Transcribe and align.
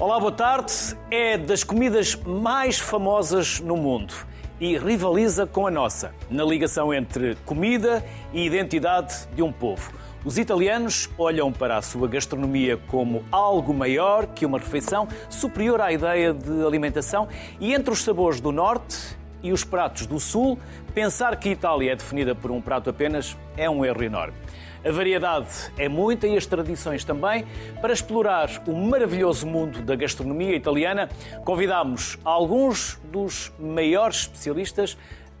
Olá, 0.00 0.18
boa 0.18 0.32
tarde. 0.32 0.72
É 1.10 1.36
das 1.36 1.62
comidas 1.62 2.16
mais 2.16 2.78
famosas 2.78 3.60
no 3.60 3.76
mundo 3.76 4.14
e 4.58 4.78
rivaliza 4.78 5.46
com 5.46 5.66
a 5.66 5.70
nossa 5.70 6.14
na 6.30 6.42
ligação 6.42 6.94
entre 6.94 7.34
comida 7.44 8.02
e 8.32 8.46
identidade 8.46 9.28
de 9.34 9.42
um 9.42 9.52
povo. 9.52 9.92
Os 10.24 10.38
italianos 10.38 11.10
olham 11.18 11.52
para 11.52 11.76
a 11.76 11.82
sua 11.82 12.08
gastronomia 12.08 12.78
como 12.88 13.22
algo 13.30 13.74
maior 13.74 14.28
que 14.28 14.46
uma 14.46 14.56
refeição, 14.56 15.06
superior 15.28 15.82
à 15.82 15.92
ideia 15.92 16.32
de 16.32 16.64
alimentação, 16.64 17.28
e 17.60 17.74
entre 17.74 17.92
os 17.92 18.02
sabores 18.02 18.40
do 18.40 18.50
norte 18.50 18.96
e 19.42 19.52
os 19.52 19.64
pratos 19.64 20.06
do 20.06 20.18
sul, 20.18 20.58
pensar 20.94 21.36
que 21.36 21.50
Itália 21.50 21.92
é 21.92 21.96
definida 21.96 22.34
por 22.34 22.50
um 22.50 22.62
prato 22.62 22.88
apenas 22.88 23.36
é 23.54 23.68
um 23.68 23.84
erro 23.84 24.02
enorme. 24.02 24.34
A 24.82 24.90
variedade 24.90 25.70
é 25.76 25.90
muita 25.90 26.26
e 26.26 26.36
as 26.36 26.46
tradições 26.46 27.04
também. 27.04 27.44
Para 27.82 27.92
explorar 27.92 28.48
o 28.66 28.74
maravilhoso 28.74 29.46
mundo 29.46 29.82
da 29.82 29.94
gastronomia 29.94 30.56
italiana, 30.56 31.08
convidamos 31.44 32.18
alguns 32.24 32.98
dos 33.04 33.52
maiores 33.58 34.20
especialistas 34.20 34.96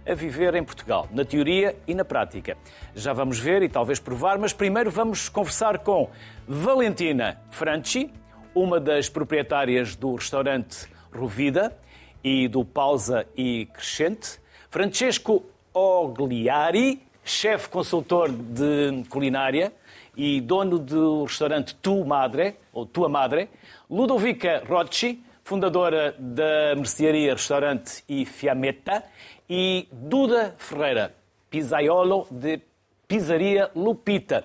a 0.06 0.12
viver 0.12 0.54
em 0.54 0.62
Portugal, 0.62 1.08
na 1.10 1.24
teoria 1.24 1.74
e 1.86 1.94
na 1.94 2.04
prática. 2.04 2.58
Já 2.94 3.14
vamos 3.14 3.38
ver 3.38 3.62
e 3.62 3.68
talvez 3.68 3.98
provar, 3.98 4.38
mas 4.38 4.52
primeiro 4.52 4.90
vamos 4.90 5.30
conversar 5.30 5.78
com 5.78 6.10
Valentina 6.46 7.40
Franchi, 7.50 8.12
uma 8.54 8.78
das 8.78 9.08
proprietárias 9.08 9.96
do 9.96 10.16
restaurante 10.16 10.86
Rovida 11.10 11.76
e 12.22 12.46
do 12.46 12.62
Pausa 12.62 13.26
e 13.34 13.66
Crescente, 13.72 14.38
Francesco 14.68 15.44
Ogliari, 15.72 17.09
chefe 17.30 17.68
consultor 17.68 18.28
de 18.30 19.04
culinária 19.08 19.72
e 20.16 20.40
dono 20.40 20.78
do 20.78 21.24
restaurante 21.24 21.74
Tu 21.76 22.04
Madre, 22.04 22.56
ou 22.72 22.84
Tua 22.84 23.08
Madre, 23.08 23.48
Ludovica 23.88 24.62
Rocci, 24.68 25.22
fundadora 25.44 26.14
da 26.18 26.74
mercearia 26.74 27.32
Restaurante 27.32 28.02
e 28.08 28.26
Fiametta, 28.26 29.04
e 29.48 29.88
Duda 29.92 30.56
Ferreira, 30.58 31.14
pizzaiolo 31.48 32.26
de 32.30 32.60
Pizzaria 33.06 33.70
Lupita. 33.74 34.44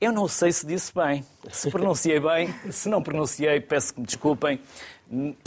Eu 0.00 0.10
não 0.10 0.26
sei 0.26 0.52
se 0.52 0.66
disse 0.66 0.92
bem, 0.94 1.24
se 1.50 1.70
pronunciei 1.70 2.18
bem, 2.18 2.52
se 2.70 2.88
não 2.88 3.02
pronunciei, 3.02 3.60
peço 3.60 3.94
que 3.94 4.00
me 4.00 4.06
desculpem. 4.06 4.58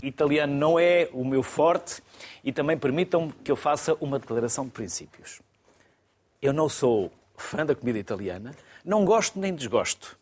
Italiano 0.04 0.54
não 0.54 0.80
é 0.80 1.10
o 1.12 1.26
meu 1.26 1.42
forte 1.42 2.02
e 2.44 2.54
também 2.54 2.78
permitam-me 2.78 3.34
que 3.44 3.52
eu 3.52 3.56
faça 3.56 3.98
uma 4.00 4.20
declaração 4.20 4.66
de 4.66 4.72
princípios. 4.72 5.42
Eu 6.46 6.54
não 6.54 6.70
sou 6.70 7.12
fã 7.36 7.66
da 7.66 7.74
comida 7.74 7.98
italiana, 7.98 8.54
não 8.86 9.04
gosto 9.04 9.40
nem 9.40 9.52
desgosto. 9.52 10.16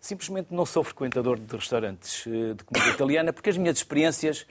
Simplesmente 0.00 0.54
não 0.54 0.64
sou 0.64 0.84
frequentador 0.84 1.36
de 1.36 1.56
restaurantes 1.56 2.24
eh, 2.28 2.54
de 2.54 2.62
comida 2.62 2.90
italiana 2.90 3.32
porque 3.32 3.50
as 3.50 3.56
minhas 3.56 3.78
experiências 3.78 4.46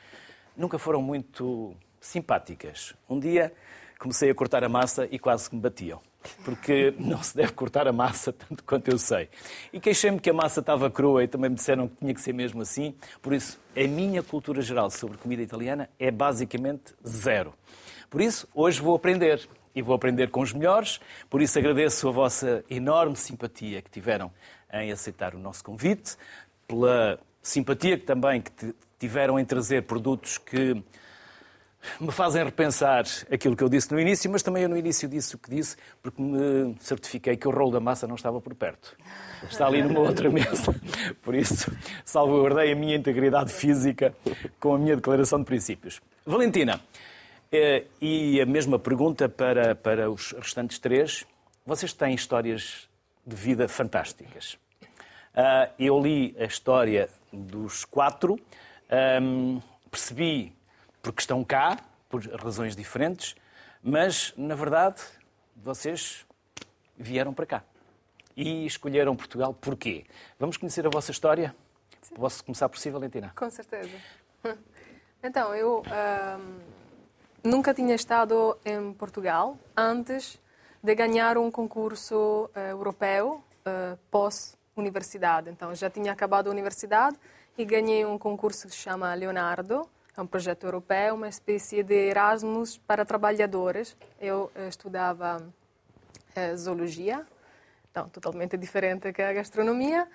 nunca 0.57 0.77
foram 0.77 1.01
muito 1.01 1.73
simpáticas. 2.01 2.93
Um 3.09 3.21
dia 3.21 3.53
comecei 3.97 4.29
a 4.29 4.35
cortar 4.35 4.65
a 4.65 4.67
massa 4.67 5.07
e 5.09 5.17
quase 5.17 5.49
que 5.49 5.55
me 5.55 5.61
batiam. 5.61 6.01
Porque 6.43 6.93
não 6.99 7.23
se 7.23 7.37
deve 7.37 7.53
cortar 7.53 7.87
a 7.87 7.93
massa, 7.93 8.33
tanto 8.33 8.61
quanto 8.65 8.89
eu 8.89 8.97
sei. 8.97 9.29
E 9.71 9.79
queixei-me 9.79 10.19
que 10.19 10.29
a 10.29 10.33
massa 10.33 10.59
estava 10.59 10.91
crua 10.91 11.23
e 11.23 11.27
também 11.29 11.49
me 11.49 11.55
disseram 11.55 11.87
que 11.87 11.95
tinha 11.95 12.13
que 12.13 12.19
ser 12.19 12.33
mesmo 12.33 12.61
assim. 12.61 12.93
Por 13.21 13.31
isso, 13.31 13.57
a 13.73 13.87
minha 13.87 14.21
cultura 14.21 14.61
geral 14.61 14.91
sobre 14.91 15.17
comida 15.17 15.41
italiana 15.41 15.89
é 15.97 16.11
basicamente 16.11 16.93
zero. 17.07 17.53
Por 18.09 18.19
isso, 18.19 18.45
hoje 18.53 18.81
vou 18.81 18.93
aprender 18.93 19.47
e 19.75 19.81
vou 19.81 19.95
aprender 19.95 20.29
com 20.29 20.41
os 20.41 20.53
melhores. 20.53 20.99
Por 21.29 21.41
isso 21.41 21.57
agradeço 21.57 22.07
a 22.07 22.11
vossa 22.11 22.63
enorme 22.69 23.15
simpatia 23.15 23.81
que 23.81 23.89
tiveram 23.89 24.31
em 24.71 24.91
aceitar 24.91 25.35
o 25.35 25.39
nosso 25.39 25.63
convite, 25.63 26.15
pela 26.67 27.19
simpatia 27.41 27.97
que 27.97 28.05
também 28.05 28.41
que 28.41 28.73
tiveram 28.99 29.39
em 29.39 29.45
trazer 29.45 29.83
produtos 29.83 30.37
que 30.37 30.81
me 31.99 32.11
fazem 32.11 32.43
repensar 32.43 33.03
aquilo 33.31 33.55
que 33.55 33.63
eu 33.63 33.69
disse 33.69 33.91
no 33.91 33.99
início, 33.99 34.31
mas 34.31 34.41
também 34.41 34.63
eu 34.63 34.69
no 34.69 34.77
início 34.77 35.07
disse 35.07 35.35
o 35.35 35.37
que 35.37 35.49
disse, 35.49 35.75
porque 36.01 36.21
me 36.21 36.75
certifiquei 36.79 37.35
que 37.35 37.47
o 37.47 37.51
rolo 37.51 37.71
da 37.71 37.79
massa 37.79 38.07
não 38.07 38.15
estava 38.15 38.39
por 38.39 38.55
perto. 38.55 38.95
Está 39.49 39.67
ali 39.67 39.83
numa 39.83 39.99
outra 39.99 40.29
mesa. 40.29 40.73
Por 41.21 41.35
isso, 41.35 41.71
salvaguardei 42.05 42.71
a 42.71 42.75
minha 42.75 42.95
integridade 42.95 43.51
física 43.51 44.15
com 44.59 44.75
a 44.75 44.77
minha 44.77 44.95
declaração 44.95 45.39
de 45.39 45.45
princípios. 45.45 46.01
Valentina, 46.25 46.79
e 48.01 48.41
a 48.41 48.45
mesma 48.47 48.79
pergunta 48.79 49.29
para, 49.29 49.75
para 49.75 50.09
os 50.09 50.31
restantes 50.31 50.79
três. 50.79 51.23
Vocês 51.63 51.93
têm 51.93 52.15
histórias 52.15 52.89
de 53.25 53.35
vida 53.35 53.67
fantásticas. 53.67 54.57
Ah, 55.35 55.69
eu 55.77 55.99
li 55.99 56.35
a 56.39 56.45
história 56.45 57.09
dos 57.31 57.85
quatro, 57.85 58.39
percebi 59.91 60.51
porque 61.01 61.21
estão 61.21 61.43
cá, 61.43 61.77
por 62.09 62.25
razões 62.43 62.75
diferentes, 62.75 63.35
mas, 63.83 64.33
na 64.35 64.55
verdade, 64.55 65.01
vocês 65.55 66.25
vieram 66.97 67.33
para 67.33 67.45
cá 67.45 67.63
e 68.35 68.65
escolheram 68.65 69.15
Portugal 69.15 69.53
porquê? 69.53 70.05
Vamos 70.39 70.57
conhecer 70.57 70.87
a 70.87 70.89
vossa 70.89 71.11
história? 71.11 71.53
Sim. 72.01 72.15
Posso 72.15 72.43
começar 72.43 72.67
por 72.67 72.79
si, 72.79 72.89
Valentina? 72.89 73.31
Com 73.35 73.49
certeza. 73.49 73.95
Então, 75.25 75.55
eu 75.55 75.81
nunca 77.43 77.73
tinha 77.73 77.93
estado 77.93 78.57
em 78.65 78.93
Portugal 78.93 79.57
antes 79.75 80.39
de 80.81 80.95
ganhar 80.95 81.37
um 81.37 81.51
concurso 81.51 82.49
uh, 82.55 82.59
europeu 82.69 83.43
uh, 83.65 83.97
pós-universidade. 84.09 85.49
Então, 85.49 85.75
já 85.75 85.89
tinha 85.89 86.11
acabado 86.11 86.47
a 86.47 86.51
universidade 86.51 87.17
e 87.57 87.65
ganhei 87.65 88.05
um 88.05 88.17
concurso 88.17 88.67
que 88.67 88.73
se 88.73 88.79
chama 88.79 89.13
Leonardo, 89.13 89.87
é 90.15 90.21
um 90.21 90.27
projeto 90.27 90.65
europeu, 90.65 91.15
uma 91.15 91.27
espécie 91.27 91.81
de 91.83 91.93
Erasmus 92.09 92.77
para 92.77 93.03
trabalhadores. 93.03 93.97
Eu 94.19 94.51
uh, 94.55 94.67
estudava 94.67 95.41
zoologia, 96.55 97.23
então 97.91 98.09
totalmente 98.09 98.57
diferente 98.57 99.13
que 99.13 99.21
a 99.21 99.31
gastronomia, 99.33 100.07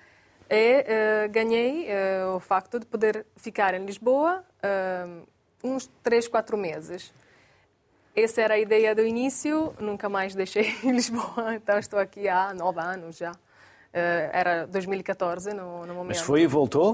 e 0.50 1.28
ganhei 1.31 1.87
o 2.34 2.41
facto 2.41 2.81
de 2.81 2.87
poder 2.87 3.25
ficar 3.37 3.72
em 3.75 3.87
Lisboa 3.87 4.44
uns 5.62 5.91
três, 6.02 6.28
quatro 6.28 6.56
meses. 6.56 7.12
Essa 8.14 8.42
era 8.42 8.54
a 8.54 8.58
ideia 8.58 8.94
do 8.94 9.04
início, 9.04 9.72
nunca 9.78 10.08
mais 10.08 10.34
deixei 10.34 10.74
Lisboa, 10.82 11.54
então 11.54 11.78
estou 11.78 11.98
aqui 11.98 12.28
há 12.28 12.52
nove 12.52 12.80
anos 12.80 13.16
já. 13.16 13.32
Uh, 13.32 14.30
era 14.32 14.66
2014 14.66 15.54
no, 15.54 15.86
no, 15.86 15.94
momento. 15.94 16.16
Mas 16.16 16.20
foi 16.20 16.42
e 16.42 16.46
voltou? 16.46 16.92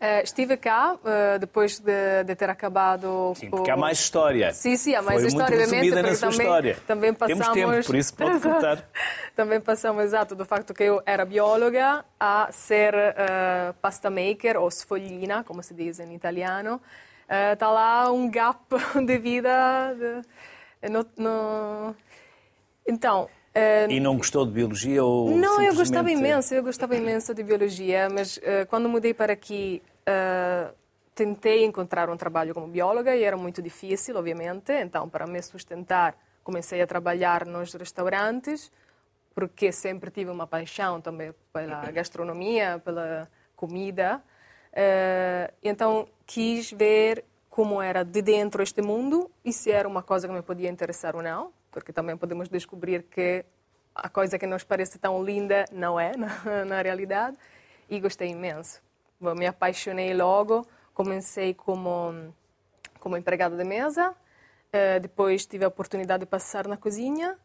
Uh, 0.00 0.22
estive 0.24 0.56
cá 0.56 0.94
uh, 0.94 1.38
depois 1.38 1.78
de, 1.78 2.24
de, 2.24 2.34
ter 2.34 2.50
acabado. 2.50 3.32
Sim, 3.36 3.48
porque 3.48 3.70
há 3.70 3.76
mais 3.76 4.00
história. 4.00 4.52
Sim, 4.52 4.76
sim, 4.76 4.94
há 4.94 5.02
mais 5.02 5.20
foi 5.20 5.28
história, 5.28 5.56
muito 5.58 5.74
obviamente. 5.74 6.02
na 6.02 6.14
sua 6.14 6.30
também, 6.30 6.46
história. 6.46 6.78
Também 6.86 7.14
passamos... 7.14 7.48
Temos 7.48 7.72
tempo, 7.72 7.86
por 7.86 7.96
isso 7.96 8.14
pode 8.14 8.40
contar. 8.42 8.90
também 9.36 9.60
passamos, 9.60 10.04
exato, 10.04 10.34
do 10.34 10.44
facto 10.44 10.74
que 10.74 10.82
eu 10.82 11.02
era 11.06 11.24
bióloga 11.24 12.04
a 12.18 12.48
ser 12.50 12.94
pasta 13.80 14.10
maker 14.10 14.56
ou 14.58 14.70
sfoglina, 14.70 15.44
como 15.44 15.62
se 15.62 15.72
diz 15.72 16.00
em 16.00 16.14
italiano 16.14 16.80
está 17.28 17.66
eh, 17.66 17.68
uh, 17.68 17.72
lá 17.72 18.12
um 18.12 18.30
gap 18.30 18.58
de 19.06 19.18
vida. 19.18 19.94
De, 19.94 20.88
no, 20.88 21.06
no... 21.16 21.96
Então. 22.86 23.28
Uh, 23.54 23.90
e 23.90 24.00
não 24.00 24.16
gostou 24.16 24.44
de 24.44 24.52
biologia 24.52 25.04
ou 25.04 25.30
Não, 25.30 25.36
simplesmente... 25.36 25.68
eu 25.68 25.74
gostava 25.76 26.10
imenso, 26.10 26.54
eu 26.54 26.62
gostava 26.62 26.96
imenso 26.96 27.32
de 27.32 27.42
biologia, 27.42 28.08
mas 28.10 28.36
uh, 28.38 28.66
quando 28.68 28.88
mudei 28.88 29.14
para 29.14 29.32
aqui, 29.32 29.80
tentei 31.14 31.64
encontrar 31.64 32.10
um 32.10 32.16
trabalho 32.16 32.52
como 32.52 32.66
bióloga 32.66 33.14
e 33.14 33.22
era 33.22 33.36
muito 33.36 33.62
difícil, 33.62 34.16
obviamente. 34.16 34.72
Então, 34.72 35.08
para 35.08 35.26
me 35.26 35.40
sustentar, 35.40 36.16
comecei 36.42 36.82
a 36.82 36.86
trabalhar 36.86 37.46
nos 37.46 37.72
restaurantes, 37.74 38.72
porque 39.34 39.70
sempre 39.72 40.10
tive 40.10 40.30
uma 40.30 40.46
paixão 40.46 41.00
também 41.00 41.32
pela 41.52 41.90
gastronomia, 41.92 42.82
pela 42.84 43.28
comida. 43.56 44.20
Uh, 44.72 45.54
então 45.62 46.08
quis 46.26 46.72
ver 46.72 47.24
como 47.48 47.80
era 47.80 48.04
de 48.04 48.20
dentro 48.20 48.62
este 48.62 48.82
mundo 48.82 49.30
e 49.44 49.52
se 49.52 49.70
era 49.70 49.88
uma 49.88 50.02
coisa 50.02 50.26
que 50.26 50.34
me 50.34 50.42
podia 50.42 50.68
interessar 50.68 51.14
ou 51.14 51.22
não, 51.22 51.52
porque 51.70 51.92
também 51.92 52.16
podemos 52.16 52.48
descobrir 52.48 53.04
que 53.04 53.44
a 53.94 54.08
coisa 54.08 54.38
que 54.38 54.46
nos 54.46 54.64
parece 54.64 54.98
tão 54.98 55.22
linda 55.22 55.64
não 55.70 55.98
é 56.00 56.16
na, 56.18 56.64
na 56.64 56.82
realidade. 56.82 57.36
E 57.88 58.00
gostei 58.00 58.30
imenso. 58.30 58.82
Me 59.20 59.46
apaixonei 59.46 60.12
logo. 60.14 60.66
Comecei 60.92 61.54
como 61.54 62.34
como 62.98 63.16
empregada 63.16 63.56
de 63.56 63.64
mesa. 63.64 64.10
Uh, 64.10 64.98
depois 65.00 65.46
tive 65.46 65.64
a 65.64 65.68
oportunidade 65.68 66.20
de 66.20 66.26
passar 66.26 66.66
na 66.66 66.76
cozinha 66.76 67.38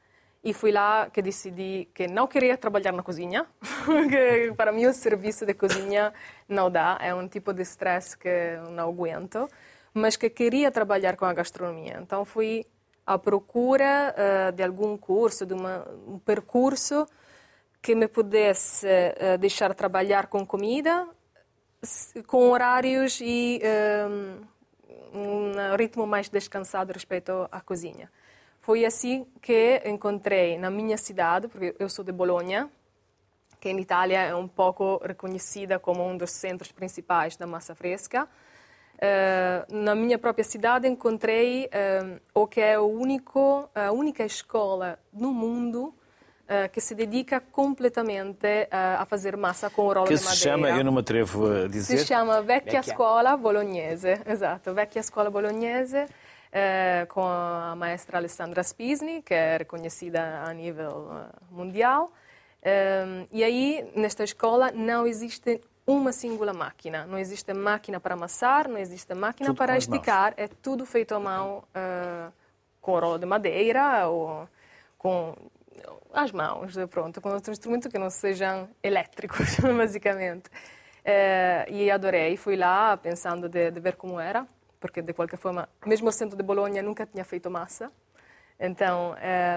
e 0.44 0.53
fui 0.53 0.71
lá 0.71 1.09
que 1.09 1.21
decidi 1.21 1.89
que 1.94 2.07
não 2.07 2.27
queria 2.27 2.57
trabalhar 2.57 2.94
na 2.94 3.03
cozinha, 3.03 3.45
que 4.09 4.53
para 4.56 4.71
mim 4.71 4.86
o 4.86 4.94
serviço 4.94 5.45
de 5.45 5.53
cozinha 5.53 6.13
não 6.47 6.71
dá, 6.71 6.97
é 7.01 7.13
um 7.13 7.27
tipo 7.27 7.53
de 7.53 7.62
stress 7.63 8.18
que 8.18 8.57
não 8.71 8.89
aguento, 8.89 9.47
mas 9.94 10.15
que 10.15 10.30
queria 10.30 10.71
trabalhar 10.71 11.18
com 11.18 11.25
a 11.25 11.33
gastronomia. 11.33 12.00
Então 12.01 12.24
fui 12.24 12.65
à 13.06 13.18
procura 13.18 14.15
uh, 14.15 14.51
de 14.51 14.63
algum 14.63 14.97
curso, 14.97 15.45
de 15.45 15.53
uma, 15.53 15.86
um 16.07 16.19
percurso 16.19 17.06
que 17.81 17.95
me 17.95 18.07
pudesse 18.07 18.88
uh, 18.88 19.38
deixar 19.38 19.74
trabalhar 19.74 20.27
com 20.27 20.45
comida 20.45 21.07
com 22.27 22.50
horários 22.50 23.19
e 23.21 23.62
um, 25.13 25.18
um 25.18 25.75
ritmo 25.77 26.06
mais 26.06 26.30
descansado 26.30 26.91
respeito 26.91 27.47
à 27.51 27.62
cozinha. 27.62 28.12
Foi 28.69 28.86
assim 28.86 29.25
que 29.42 29.81
encontrei 29.83 30.56
na 30.56 30.69
minha 30.69 30.95
cidade, 30.95 31.48
porque 31.48 31.75
eu 31.80 31.89
sou 31.89 32.06
de 32.06 32.12
Bolonha, 32.12 32.69
que 33.60 33.68
em 33.68 33.80
Itália 33.80 34.19
é 34.19 34.36
um 34.36 34.48
pouco 34.48 35.01
reconhecida 35.04 35.80
como 35.80 36.07
um 36.07 36.16
dos 36.16 36.30
centros 36.30 36.71
principais 36.71 37.36
da 37.36 37.48
massa 37.48 37.74
fresca. 37.74 38.25
Uh, 38.25 39.74
na 39.75 39.95
minha 39.95 40.19
própria 40.19 40.44
cidade 40.44 40.88
encontrei 40.88 41.66
uh, 41.66 42.21
o 42.31 42.45
que 42.45 42.62
é 42.62 42.77
o 42.77 42.86
único, 42.86 43.68
a 43.74 43.92
única 43.92 44.24
escola 44.24 45.00
no 45.12 45.33
mundo 45.33 45.86
uh, 45.86 46.69
que 46.72 46.80
se 46.80 46.94
dedica 46.94 47.39
completamente 47.39 48.68
a 48.69 49.04
fazer 49.07 49.36
massa 49.36 49.72
com 49.72 49.81
o 49.81 49.94
rolo 49.94 50.06
que 50.06 50.13
de 50.13 50.22
madeira. 50.22 50.30
Que 50.30 50.38
se 50.38 50.44
chama, 50.44 50.69
eu 50.69 50.83
não 50.83 50.92
me 50.92 51.00
atrevo 51.00 51.63
a 51.63 51.68
dizer... 51.68 51.98
Se 51.98 52.06
chama 52.06 52.39
Vecchia, 52.44 52.81
Vecchia. 52.81 52.94
Scuola 52.94 53.36
Bolognese, 53.36 54.22
esatto, 54.27 54.75
Vecchia 54.75 55.01
Scuola 55.01 55.31
Bolognese, 55.31 56.06
com 57.10 57.22
a 57.22 57.75
maestra 57.75 58.18
Alessandra 58.18 58.63
Spisni, 58.63 59.22
que 59.22 59.34
é 59.34 59.57
reconhecida 59.57 60.44
a 60.44 60.54
nível 60.54 61.07
mundial. 61.51 62.12
e 63.31 63.44
aí, 63.44 63.92
nesta 63.96 64.24
escola, 64.24 64.72
não 64.72 65.06
existe 65.06 65.62
uma 65.92 66.12
singular 66.12 66.54
máquina. 66.54 67.06
Não 67.06 67.18
existe 67.18 67.51
máquina 67.54 68.00
para 68.00 68.13
amassar, 68.13 68.68
não 68.68 68.78
existe 68.78 69.13
máquina 69.16 69.50
tudo 69.50 69.57
para 69.57 69.75
esticar. 69.78 70.34
É 70.38 70.48
tudo 70.48 70.86
feito 70.86 71.16
à 71.16 71.19
mão 71.19 71.63
uh, 71.69 72.31
com 72.80 73.00
rolo 73.00 73.18
de 73.18 73.25
madeira 73.25 74.07
ou 74.07 74.48
com 74.98 75.36
as 76.13 76.31
mãos, 76.31 76.75
pronto, 76.90 77.22
com 77.22 77.30
outro 77.30 77.51
instrumento 77.51 77.90
que 77.90 77.98
não 77.98 78.10
sejam 78.10 78.69
elétricos, 78.84 79.57
basicamente. 79.78 80.48
Uh, 81.00 81.72
e 81.72 81.90
adorei. 81.90 82.38
Fui 82.38 82.56
lá 82.56 82.96
pensando 82.96 83.50
de, 83.50 83.72
de, 83.72 83.80
ver 83.80 83.96
como 83.96 84.19
era, 84.19 84.46
porque 84.80 85.02
de 85.02 85.14
qualquer 85.14 85.38
forma, 85.38 85.68
mesmo 85.86 86.10
o 86.10 86.12
centro 86.12 86.38
de 86.38 86.44
Bolonha 86.44 86.81
nunca 86.81 87.06
tinha 87.06 87.26
feito 87.26 87.50
massa. 87.50 87.92
Então, 88.60 89.16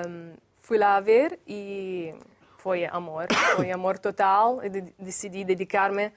um, 0.08 0.34
fui 0.56 0.78
lá 0.78 1.00
ver 1.00 1.38
e 1.46 2.14
foi 2.58 2.84
amor, 2.84 3.26
foi 3.56 3.70
amor 3.70 3.98
total. 3.98 4.62
E 4.64 4.68
decidi 4.98 5.44
dedicar-me 5.44 6.12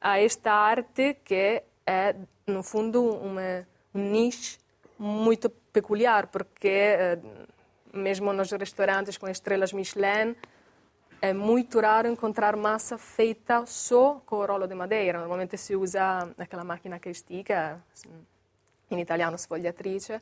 a 0.00 0.20
esta 0.20 0.52
arte 0.52 1.18
que 1.24 1.62
é, 1.86 2.14
no 2.46 2.62
fundo, 2.62 3.02
uma, 3.02 3.66
um 3.94 4.10
nicho 4.10 4.58
muito 4.98 5.48
peculiar, 5.48 6.26
porque 6.28 6.68
eh, 6.68 7.18
mesmo 7.92 8.32
nos 8.32 8.50
restaurantes 8.50 9.18
com 9.18 9.28
estrelas 9.28 9.72
Michelin, 9.72 10.34
é 11.20 11.32
muito 11.32 11.80
raro 11.80 12.08
encontrar 12.08 12.56
massa 12.56 12.98
feita 12.98 13.64
só 13.66 14.20
com 14.26 14.36
o 14.36 14.46
rolo 14.46 14.66
de 14.66 14.74
madeira. 14.74 15.18
Normalmente 15.18 15.56
se 15.56 15.74
usa 15.76 16.28
aquela 16.38 16.64
máquina 16.64 16.98
que 16.98 17.08
estica, 17.08 17.82
em 18.90 19.00
italiano 19.00 19.36
sfogliatrice. 19.36 20.20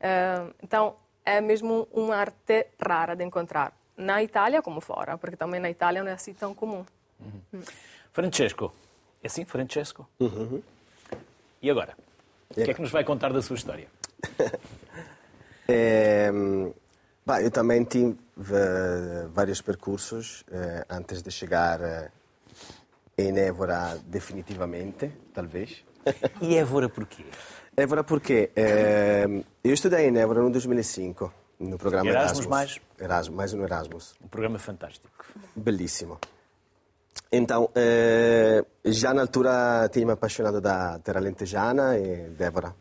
Eh, 0.00 0.46
então, 0.62 0.96
é 1.24 1.40
mesmo 1.40 1.86
uma 1.92 2.16
arte 2.16 2.68
rara 2.80 3.14
de 3.14 3.24
encontrar 3.24 3.72
na 3.96 4.22
Itália 4.22 4.62
como 4.62 4.80
fora, 4.80 5.18
porque 5.18 5.36
também 5.36 5.60
na 5.60 5.70
Itália 5.70 6.02
não 6.02 6.10
é 6.10 6.14
assim 6.14 6.32
tão 6.32 6.54
comum. 6.54 6.84
Uhum. 7.20 7.62
Francesco, 8.12 8.72
é 9.22 9.26
assim, 9.26 9.44
Francesco? 9.44 10.08
Uhum. 10.18 10.62
E 11.62 11.70
agora? 11.70 11.94
O 12.50 12.54
que 12.54 12.70
é 12.70 12.74
que 12.74 12.80
nos 12.80 12.90
vai 12.90 13.04
contar 13.04 13.32
da 13.32 13.42
sua 13.42 13.54
história? 13.54 13.88
é, 15.68 16.30
bah, 17.24 17.42
eu 17.42 17.50
também 17.50 17.84
tive 17.84 18.16
vários 19.32 19.60
percursos 19.60 20.42
eh, 20.50 20.84
antes 20.88 21.22
de 21.22 21.30
chegar 21.30 21.80
eh, 21.82 22.10
em 23.18 23.38
Évora 23.38 23.98
definitivamente, 24.06 25.12
talvez. 25.34 25.84
E 26.40 26.56
Évora 26.56 26.88
porquê? 26.88 27.24
Évora 27.80 28.04
porque 28.04 28.50
eh, 28.54 29.26
eu 29.64 29.72
estudei 29.72 30.08
em 30.08 30.18
Évora 30.18 30.42
no 30.42 30.50
2005 30.50 31.32
no 31.58 31.78
programa 31.78 32.08
Erasmus. 32.10 32.30
Erasmus 32.30 32.46
mais? 32.46 32.80
Erasmus, 32.98 33.36
mais 33.36 33.52
no 33.52 33.62
Erasmus. 33.62 34.14
Um 34.22 34.28
programa 34.28 34.58
fantástico. 34.58 35.24
Bellissimo. 35.54 36.18
Então, 37.32 37.70
eh, 37.74 38.64
já 38.84 39.14
na 39.14 39.22
altura 39.22 39.88
tinha-me 39.92 40.12
apaixonado 40.12 40.60
da 40.60 40.98
terra 40.98 41.20
lentejana 41.20 41.96
e 41.98 42.30
Débora. 42.30 42.74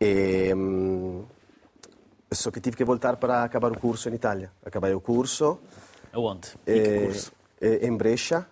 E, 0.00 0.52
hum, 0.54 1.24
só 2.30 2.50
que 2.50 2.60
tive 2.60 2.76
que 2.76 2.84
voltar 2.84 3.16
para 3.16 3.44
acabar 3.44 3.72
o 3.72 3.78
curso 3.78 4.08
em 4.08 4.14
Itália. 4.14 4.50
Acabei 4.64 4.94
o 4.94 5.00
curso. 5.00 5.58
Aonde? 6.12 6.48
E 6.66 7.06
curso? 7.06 7.32
em 7.60 7.96
Brescia, 7.96 8.44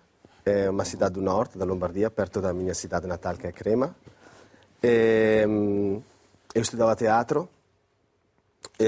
é 0.45 0.69
uma 0.69 0.85
cidade 0.85 1.15
do 1.15 1.21
norte, 1.21 1.57
da 1.57 1.65
Lombardia, 1.65 2.09
perto 2.09 2.41
da 2.41 2.53
minha 2.53 2.73
cidade 2.73 3.05
natal, 3.05 3.35
que 3.35 3.45
é 3.45 3.51
Crema. 3.51 3.95
E, 4.83 5.45
hum, 5.47 6.01
eu 6.53 6.61
estudava 6.61 6.95
teatro 6.95 7.49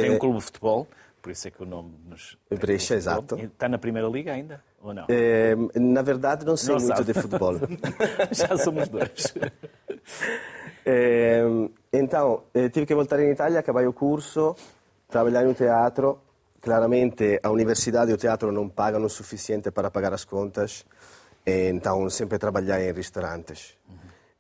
tem 0.02 0.12
um 0.12 0.20
clube 0.20 0.40
de 0.40 0.46
futebol, 0.46 0.88
por 1.22 1.32
isso 1.32 1.48
é 1.48 1.52
que 1.52 1.62
o 1.62 1.66
nome 1.66 1.94
nos. 2.08 2.38
Brecha, 2.50 2.96
exato. 2.96 3.36
Está 3.36 3.70
na 3.70 3.78
Primeira 3.78 4.08
Liga 4.08 4.34
ainda? 4.34 4.64
Ou 4.82 4.94
não? 4.94 5.06
É, 5.08 5.56
na 5.76 6.02
verdade, 6.02 6.46
não 6.46 6.58
sei 6.58 6.76
não 6.76 6.82
muito 6.82 6.98
sabe. 6.98 7.14
de 7.14 7.22
futebol. 7.22 7.54
Já 8.32 8.58
somos 8.58 8.88
dois. 8.90 9.34
É, 10.86 11.44
então, 11.92 12.44
tive 12.74 12.86
que 12.86 12.96
voltar 12.96 13.20
em 13.20 13.32
Itália, 13.32 13.60
acabei 13.60 13.88
o 13.88 13.94
curso, 13.94 14.56
trabalhar 15.08 15.44
no 15.44 15.54
teatro. 15.54 16.20
Claramente, 16.60 17.40
a 17.44 17.50
universidade 17.50 18.12
e 18.12 18.14
o 18.14 18.18
teatro 18.18 18.52
não 18.52 18.70
pagam 18.70 19.04
o 19.04 19.10
suficiente 19.10 19.70
para 19.70 19.92
pagar 19.92 20.14
as 20.14 20.24
contas, 20.24 20.86
então 21.46 22.10
sempre 22.10 22.38
trabalhei 22.38 22.90
em 22.90 22.94
restaurantes. 22.94 23.76
Uhum. 23.90 23.98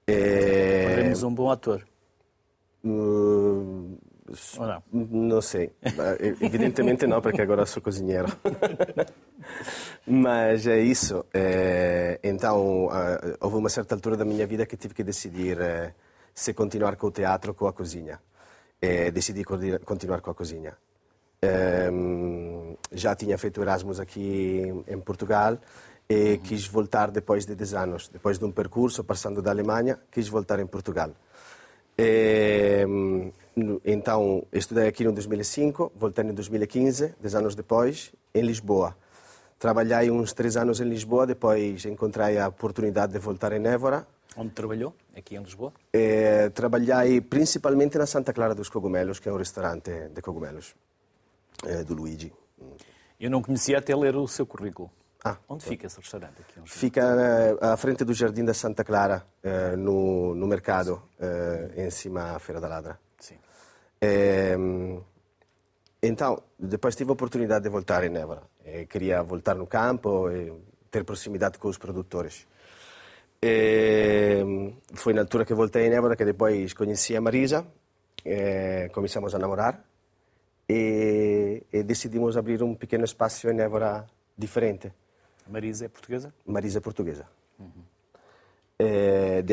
É... 0.07 1.13
um 1.25 1.33
bom 1.33 1.49
ator. 1.49 1.83
Uh, 2.83 3.97
ou 4.57 4.67
não? 4.67 4.83
Não 4.91 5.41
sei. 5.41 5.71
Evidentemente 6.41 7.05
não, 7.05 7.21
porque 7.21 7.41
agora 7.41 7.65
sou 7.65 7.81
cozinheiro. 7.81 8.27
Mas 10.07 10.65
é 10.67 10.79
isso. 10.79 11.25
É, 11.33 12.19
então, 12.23 12.89
houve 13.39 13.57
uma 13.57 13.69
certa 13.69 13.95
altura 13.95 14.17
da 14.17 14.25
minha 14.25 14.47
vida 14.47 14.65
que 14.65 14.77
tive 14.77 14.93
que 14.93 15.03
decidir 15.03 15.59
é, 15.59 15.93
se 16.33 16.53
continuar 16.53 16.95
com 16.95 17.07
o 17.07 17.11
teatro 17.11 17.51
ou 17.51 17.55
com 17.55 17.67
a 17.67 17.73
cozinha. 17.73 18.19
É, 18.81 19.11
decidi 19.11 19.43
continuar 19.43 20.21
com 20.21 20.31
a 20.31 20.33
cozinha. 20.33 20.75
já 22.91 23.15
tinha 23.15 23.37
feito 23.37 23.61
Erasmus 23.61 23.99
aqui 23.99 24.83
em 24.87 24.99
Portugal 24.99 25.57
e 26.09 26.37
quis 26.37 26.67
voltar 26.67 27.11
depois 27.11 27.45
de 27.45 27.55
10 27.55 27.73
anos. 27.73 28.07
Depois 28.07 28.37
de 28.37 28.45
um 28.45 28.51
percurso, 28.51 29.03
passando 29.03 29.41
da 29.41 29.51
Alemanha, 29.51 29.99
quis 30.11 30.27
voltar 30.27 30.59
em 30.59 30.67
Portugal. 30.67 31.11
E, 31.97 32.85
então, 33.85 34.45
estudei 34.51 34.87
aqui 34.87 35.03
em 35.03 35.13
2005, 35.13 35.93
voltei 35.95 36.25
em 36.25 36.33
2015, 36.33 37.15
10 37.19 37.35
anos 37.35 37.55
depois, 37.55 38.11
em 38.33 38.41
Lisboa. 38.41 38.95
Trabalhei 39.59 40.11
uns 40.11 40.33
três 40.33 40.57
anos 40.57 40.81
em 40.81 40.85
Lisboa, 40.85 41.25
depois 41.25 41.85
encontrei 41.85 42.37
a 42.37 42.47
oportunidade 42.47 43.13
de 43.13 43.19
voltar 43.19 43.53
em 43.53 43.65
Évora. 43.65 44.05
Onde 44.35 44.49
trabalhou, 44.49 44.95
aqui 45.15 45.35
em 45.35 45.43
Lisboa? 45.43 45.71
E, 45.93 46.49
trabalhei 46.49 47.21
principalmente 47.21 47.97
na 47.97 48.07
Santa 48.07 48.33
Clara 48.33 48.55
dos 48.55 48.69
Cogumelos, 48.69 49.19
que 49.19 49.29
é 49.29 49.31
um 49.31 49.37
restaurante 49.37 49.91
de 50.09 50.21
cogumelos, 50.21 50.75
é, 51.65 51.83
do 51.83 51.93
Luigi. 51.93 52.33
Eu 53.19 53.29
não 53.29 53.41
conhecia 53.41 53.77
até 53.77 53.95
ler 53.95 54.15
o 54.15 54.27
seu 54.27 54.45
currículo. 54.45 54.91
Ah, 55.23 55.37
Onde 55.47 55.63
fica 55.63 55.87
esse 55.87 55.97
restaurante 55.97 56.41
aqui? 56.41 56.59
Fica 56.65 57.01
uh, 57.01 57.65
à 57.65 57.77
frente 57.77 58.03
do 58.03 58.13
Jardim 58.13 58.43
da 58.43 58.53
Santa 58.53 58.83
Clara, 58.83 59.25
uh, 59.41 59.77
no, 59.77 60.35
no 60.35 60.45
mercado, 60.45 61.01
uh, 61.17 61.79
em 61.79 61.89
cima 61.89 62.33
da 62.33 62.39
Feira 62.39 62.59
da 62.59 62.67
Ladra. 62.67 62.99
Sim. 63.17 63.37
então, 66.01 66.43
depois 66.59 66.93
tive 66.93 67.09
a 67.09 67.13
oportunidade 67.13 67.63
de 67.63 67.69
voltar 67.69 68.03
em 68.03 68.13
Évora. 68.17 68.43
queria 68.89 69.23
voltar 69.23 69.55
no 69.55 69.65
campo 69.65 70.29
e 70.29 70.51
ter 70.91 71.05
proximidade 71.05 71.57
com 71.57 71.69
os 71.69 71.77
produtores. 71.77 72.45
Foi 74.93 75.13
na 75.13 75.21
altura 75.21 75.45
que 75.45 75.53
voltei 75.53 75.87
em 75.87 75.93
Évora 75.93 76.17
que 76.17 76.25
depois 76.25 76.73
conheci 76.73 77.15
a 77.15 77.21
Marisa, 77.21 77.65
começamos 78.91 79.33
a 79.33 79.39
namorar 79.39 79.85
e, 80.67 81.63
e 81.71 81.81
decidimos 81.81 82.35
abrir 82.35 82.61
um 82.61 82.75
pequeno 82.75 83.05
espaço 83.05 83.49
em 83.49 83.61
Évora 83.61 84.05
diferente. 84.37 84.91
Marisa 85.47 85.85
é 85.85 85.87
portuguesa? 85.87 86.33
Marisa 86.45 86.77
é 86.79 86.81
portuguesa. 86.81 87.27
Uhum. 87.59 87.83
É. 88.79 89.43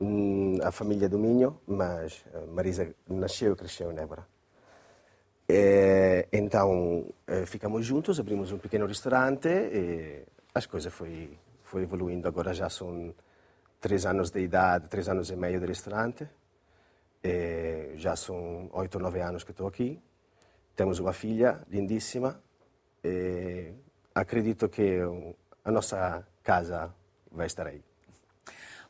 Hum, 0.00 0.58
a 0.62 0.72
família 0.72 1.08
do 1.08 1.18
Minho, 1.18 1.60
mas 1.66 2.24
eh, 2.34 2.46
Marisa 2.46 2.92
nasceu 3.08 3.52
e 3.52 3.56
cresceu 3.56 3.92
em 3.92 3.94
Débora. 3.94 4.26
É, 5.48 6.28
então, 6.32 7.06
é, 7.26 7.46
ficamos 7.46 7.84
juntos, 7.84 8.18
abrimos 8.18 8.50
um 8.52 8.58
pequeno 8.58 8.86
restaurante 8.86 9.48
e 9.48 10.24
as 10.54 10.66
coisas 10.66 10.92
foi, 10.92 11.38
foi 11.62 11.82
evoluindo. 11.82 12.26
Agora 12.26 12.52
já 12.52 12.68
são 12.68 13.14
três 13.80 14.06
anos 14.06 14.30
de 14.30 14.40
idade, 14.40 14.88
três 14.88 15.08
anos 15.08 15.30
e 15.30 15.36
meio 15.36 15.60
de 15.60 15.66
restaurante. 15.66 16.26
E 17.22 17.92
já 17.96 18.16
são 18.16 18.70
oito, 18.72 18.98
nove 18.98 19.20
anos 19.20 19.44
que 19.44 19.50
estou 19.52 19.68
aqui. 19.68 20.02
Temos 20.74 20.98
uma 20.98 21.12
filha 21.12 21.60
lindíssima. 21.68 22.40
E 23.04 23.72
acredito 24.14 24.68
que 24.68 24.98
a 25.64 25.70
nossa 25.70 26.26
casa 26.42 26.94
vai 27.30 27.46
estar 27.46 27.66
aí. 27.66 27.82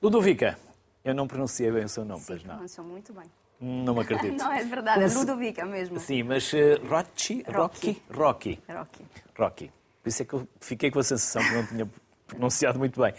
Ludovica, 0.03 0.59
eu 1.05 1.15
não 1.15 1.27
pronunciei 1.29 1.71
bem 1.71 1.85
o 1.85 1.89
seu 1.89 2.05
nome, 2.05 2.23
pois 2.27 2.43
não? 2.45 2.55
Pronunciou 2.55 2.87
muito 2.87 3.13
bem. 3.13 3.25
Não 3.61 3.95
me 3.95 4.01
acredito. 4.01 4.35
Não, 4.43 4.53
é 4.53 4.65
verdade, 4.65 5.05
é 5.05 5.07
Ludovica 5.07 5.65
mesmo. 5.65 6.01
Sim, 6.01 6.25
mas 6.25 6.53
uh, 6.53 6.85
Rocky? 6.89 7.45
Rocky? 7.49 8.03
Rocky. 8.11 8.61
Rocky. 8.69 9.07
Rocky. 9.39 9.73
Por 10.03 10.09
isso 10.09 10.23
é 10.23 10.25
que 10.25 10.33
eu 10.35 10.49
fiquei 10.61 10.91
com 10.91 10.99
a 10.99 11.03
sensação 11.05 11.41
que 11.45 11.55
não 11.55 11.67
tinha 11.67 11.89
pronunciado 12.27 12.77
muito 12.81 13.01
bem. 13.01 13.15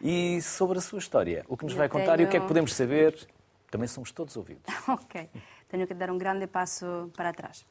E 0.00 0.40
sobre 0.40 0.78
a 0.78 0.80
sua 0.80 1.00
história, 1.00 1.44
o 1.48 1.56
que 1.56 1.64
nos 1.64 1.72
Eu 1.72 1.78
vai 1.78 1.88
contar 1.88 2.20
e 2.20 2.24
o 2.24 2.28
que 2.28 2.36
é 2.36 2.38
que 2.38 2.38
tenho- 2.38 2.46
podemos 2.46 2.74
saber, 2.74 3.26
também 3.72 3.88
somos 3.88 4.12
todos 4.12 4.36
ouvidos. 4.36 4.62
Ok, 4.86 5.28
tenho 5.68 5.84
que 5.84 5.94
dar 5.94 6.10
um 6.12 6.16
grande 6.18 6.46
passo 6.46 7.10
para 7.16 7.32
trás. 7.32 7.66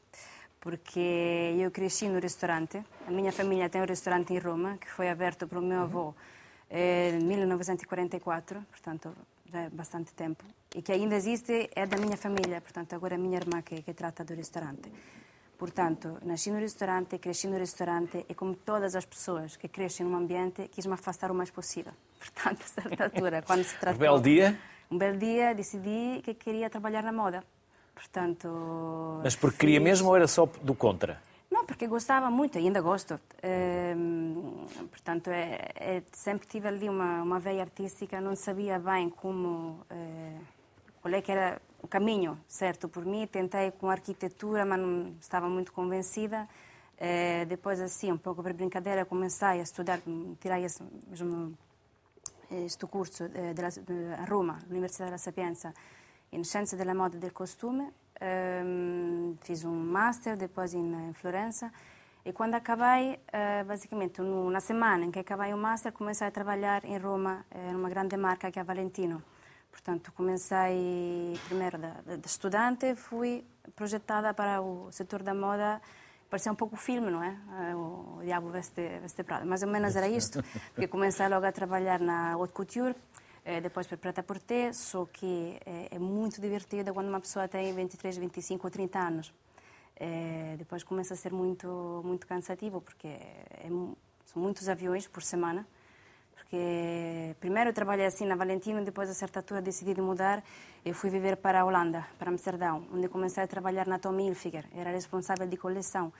Porque 0.60 1.54
eu 1.58 1.70
cresci 1.70 2.08
no 2.08 2.18
restaurante. 2.18 2.82
A 3.06 3.10
minha 3.10 3.32
família 3.32 3.68
tem 3.68 3.80
um 3.80 3.86
restaurante 3.86 4.32
em 4.32 4.38
Roma, 4.38 4.76
que 4.78 4.90
foi 4.90 5.08
aberto 5.08 5.46
pelo 5.46 5.62
meu 5.62 5.82
avô 5.82 6.14
eh, 6.68 7.18
em 7.20 7.24
1944, 7.24 8.60
portanto, 8.70 9.14
já 9.50 9.60
é 9.60 9.70
bastante 9.70 10.12
tempo. 10.12 10.44
E 10.74 10.82
que 10.82 10.92
ainda 10.92 11.14
existe, 11.14 11.70
é 11.74 11.86
da 11.86 11.96
minha 11.96 12.16
família, 12.16 12.60
portanto, 12.60 12.92
agora 12.94 13.14
é 13.14 13.16
a 13.16 13.20
minha 13.20 13.38
irmã 13.38 13.62
que, 13.62 13.82
que 13.82 13.94
trata 13.94 14.24
do 14.24 14.34
restaurante. 14.34 14.90
Portanto, 15.56 16.18
nasci 16.24 16.50
no 16.50 16.58
restaurante, 16.58 17.18
cresci 17.18 17.48
no 17.48 17.56
restaurante 17.56 18.24
e, 18.28 18.34
como 18.34 18.54
todas 18.54 18.94
as 18.94 19.04
pessoas 19.04 19.56
que 19.56 19.68
crescem 19.68 20.06
num 20.06 20.16
ambiente, 20.16 20.68
quis 20.68 20.86
me 20.86 20.94
afastar 20.94 21.30
o 21.30 21.34
mais 21.34 21.50
possível. 21.50 21.92
Portanto, 22.18 22.62
a 22.62 22.82
certa 22.82 23.04
altura, 23.04 23.42
quando 23.42 23.64
se 23.64 23.74
tratou... 23.80 23.98
Rebeldia, 23.98 24.58
Um 24.90 24.96
belo 24.96 25.18
dia 25.18 25.54
decidi 25.54 26.22
que 26.22 26.34
queria 26.34 26.70
trabalhar 26.70 27.02
na 27.02 27.12
moda. 27.12 27.44
Portanto. 27.98 28.48
mas 29.24 29.34
porque 29.34 29.58
queria 29.58 29.80
fiz- 29.80 29.84
mesmo 29.88 30.08
ou 30.08 30.16
era 30.16 30.28
só 30.28 30.46
do 30.62 30.72
contra? 30.74 31.20
Não, 31.50 31.64
porque 31.66 31.86
gostava 31.88 32.30
muito 32.30 32.56
e 32.56 32.60
ainda 32.60 32.80
gosto. 32.80 33.18
Ehm, 33.42 34.66
portanto, 34.90 35.28
é, 35.30 35.68
é- 35.74 36.02
sempre 36.12 36.46
tive 36.46 36.68
ali 36.68 36.88
uma, 36.88 37.22
uma 37.22 37.40
veia 37.40 37.62
artística, 37.62 38.20
não 38.20 38.36
sabia 38.36 38.78
bem 38.78 39.10
como. 39.10 39.80
eh, 39.90 40.36
qual 41.02 41.12
é 41.14 41.20
que 41.22 41.32
era 41.32 41.60
o 41.82 41.88
caminho 41.88 42.38
certo 42.46 42.88
por 42.88 43.04
mim. 43.04 43.26
Tentei 43.26 43.70
com 43.72 43.88
arquitetura, 43.90 44.64
mas 44.64 44.78
não 44.78 45.14
estava 45.20 45.48
muito 45.48 45.72
convencida. 45.72 46.46
Eh, 46.98 47.44
depois, 47.46 47.80
assim, 47.80 48.12
um 48.12 48.18
pouco 48.18 48.42
por 48.42 48.52
brincadeira, 48.52 49.04
comecei 49.04 49.48
a 49.60 49.62
estudar, 49.62 50.00
tirei 50.40 50.64
esse 50.64 50.82
mesmo 51.08 51.54
este 52.50 52.86
curso 52.86 53.24
eh, 53.24 53.52
della- 53.54 53.68
de- 53.70 54.14
a 54.18 54.24
Roma, 54.24 54.58
all'Università 54.62 55.04
della 55.04 55.18
Sapienza, 55.18 55.72
in 56.32 56.44
Scienze 56.44 56.76
della 56.76 56.94
Moda 56.94 57.16
e 57.16 57.18
del 57.18 57.32
Costume. 57.32 57.92
Ehm, 58.20 59.36
fiz 59.40 59.64
um 59.64 59.74
master 59.74 60.36
depois 60.36 60.74
em, 60.74 61.08
em 61.08 61.12
Florença. 61.12 61.70
E 62.24 62.32
quando 62.32 62.54
acabei, 62.54 63.18
eh, 63.32 63.64
basicamente, 63.64 64.20
uma 64.20 64.60
semana 64.60 65.04
em 65.04 65.10
que 65.10 65.18
acabei 65.20 65.52
o 65.54 65.56
master, 65.56 65.92
comecei 65.92 66.26
a 66.26 66.30
trabalhar 66.30 66.84
em 66.84 66.98
Roma, 66.98 67.44
eh, 67.50 67.72
numa 67.72 67.88
grande 67.88 68.16
marca 68.16 68.50
que 68.50 68.58
é 68.58 68.62
a 68.62 68.64
Valentino. 68.64 69.22
Portanto, 69.70 70.12
comecei 70.12 71.38
primeiro 71.46 71.78
da, 71.78 71.90
da- 72.04 72.16
de 72.16 72.26
estudante, 72.26 72.94
fui 72.96 73.44
projetada 73.76 74.34
para 74.34 74.60
o 74.60 74.90
setor 74.90 75.22
da 75.22 75.32
moda. 75.32 75.80
Parecia 76.28 76.52
um 76.52 76.54
pouco 76.56 76.76
filme, 76.76 77.10
não 77.10 77.22
é? 77.22 77.34
O 77.74 78.20
Diabo 78.22 78.50
Veste, 78.50 78.82
Veste 79.00 79.22
Prada. 79.22 79.46
Mais 79.46 79.62
ou 79.62 79.68
menos 79.68 79.96
era 79.96 80.06
isto. 80.08 80.42
Porque 80.74 80.86
comecei 80.88 81.26
logo 81.28 81.46
a 81.46 81.52
trabalhar 81.52 82.00
na 82.00 82.32
haute 82.32 82.52
couture, 82.52 82.94
eh, 83.48 83.62
depois 83.62 83.86
para 83.86 83.96
prêt-à-porter, 83.96 84.74
só 84.74 85.06
que 85.06 85.58
é, 85.64 85.96
é 85.96 85.98
muito 85.98 86.38
divertido 86.38 86.92
quando 86.92 87.08
uma 87.08 87.18
pessoa 87.18 87.48
tem 87.48 87.72
23, 87.72 88.18
25 88.18 88.66
ou 88.66 88.70
30 88.70 88.98
anos. 88.98 89.32
Eh, 89.96 90.54
depois 90.58 90.84
começa 90.84 91.14
a 91.14 91.16
ser 91.16 91.32
muito, 91.32 92.02
muito 92.04 92.26
cansativo, 92.26 92.82
porque 92.82 93.08
é 93.08 93.68
são 94.26 94.42
muitos 94.42 94.68
aviões 94.68 95.08
por 95.08 95.22
semana. 95.22 95.66
Porque 96.34 97.34
primeiro 97.40 97.70
eu 97.70 97.74
trabalhei 97.74 98.04
assim 98.04 98.26
na 98.26 98.36
Valentino, 98.36 98.84
depois 98.84 99.08
a 99.08 99.14
certa 99.14 99.38
altura 99.38 99.62
decidi 99.62 99.94
de 99.94 100.02
mudar 100.02 100.44
e 100.84 100.92
fui 100.92 101.08
viver 101.08 101.38
para 101.38 101.62
a 101.62 101.64
Holanda, 101.64 102.06
para 102.18 102.30
Amsterdão, 102.30 102.86
onde 102.92 103.08
comecei 103.08 103.42
a 103.42 103.46
trabalhar 103.46 103.86
na 103.86 103.98
Tommy 103.98 104.26
Hilfiger. 104.28 104.66
Era 104.74 104.90
responsável 104.90 105.46
de 105.46 105.56
coleção. 105.56 106.12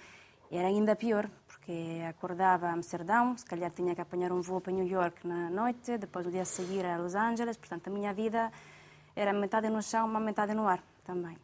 Era 0.50 0.68
ainda 0.68 0.96
pior, 0.96 1.28
porque 1.68 2.02
acordava 2.08 2.68
a 2.68 2.72
Amsterdão, 2.72 3.36
se 3.36 3.44
calhar 3.44 3.70
tinha 3.70 3.94
que 3.94 4.00
apanhar 4.00 4.32
um 4.32 4.40
voo 4.40 4.58
para 4.58 4.72
New 4.72 4.86
York 4.86 5.26
na 5.26 5.50
noite, 5.50 5.98
depois 5.98 6.24
no 6.24 6.32
dia 6.32 6.40
a 6.40 6.44
seguir 6.46 6.82
a 6.86 6.96
Los 6.96 7.14
Angeles, 7.14 7.58
portanto 7.58 7.88
a 7.88 7.90
minha 7.90 8.14
vida 8.14 8.50
era 9.14 9.34
metade 9.34 9.68
no 9.68 9.82
chão, 9.82 10.06
uma 10.06 10.18
metade 10.18 10.54
no 10.54 10.66
ar 10.66 10.82
também. 11.04 11.36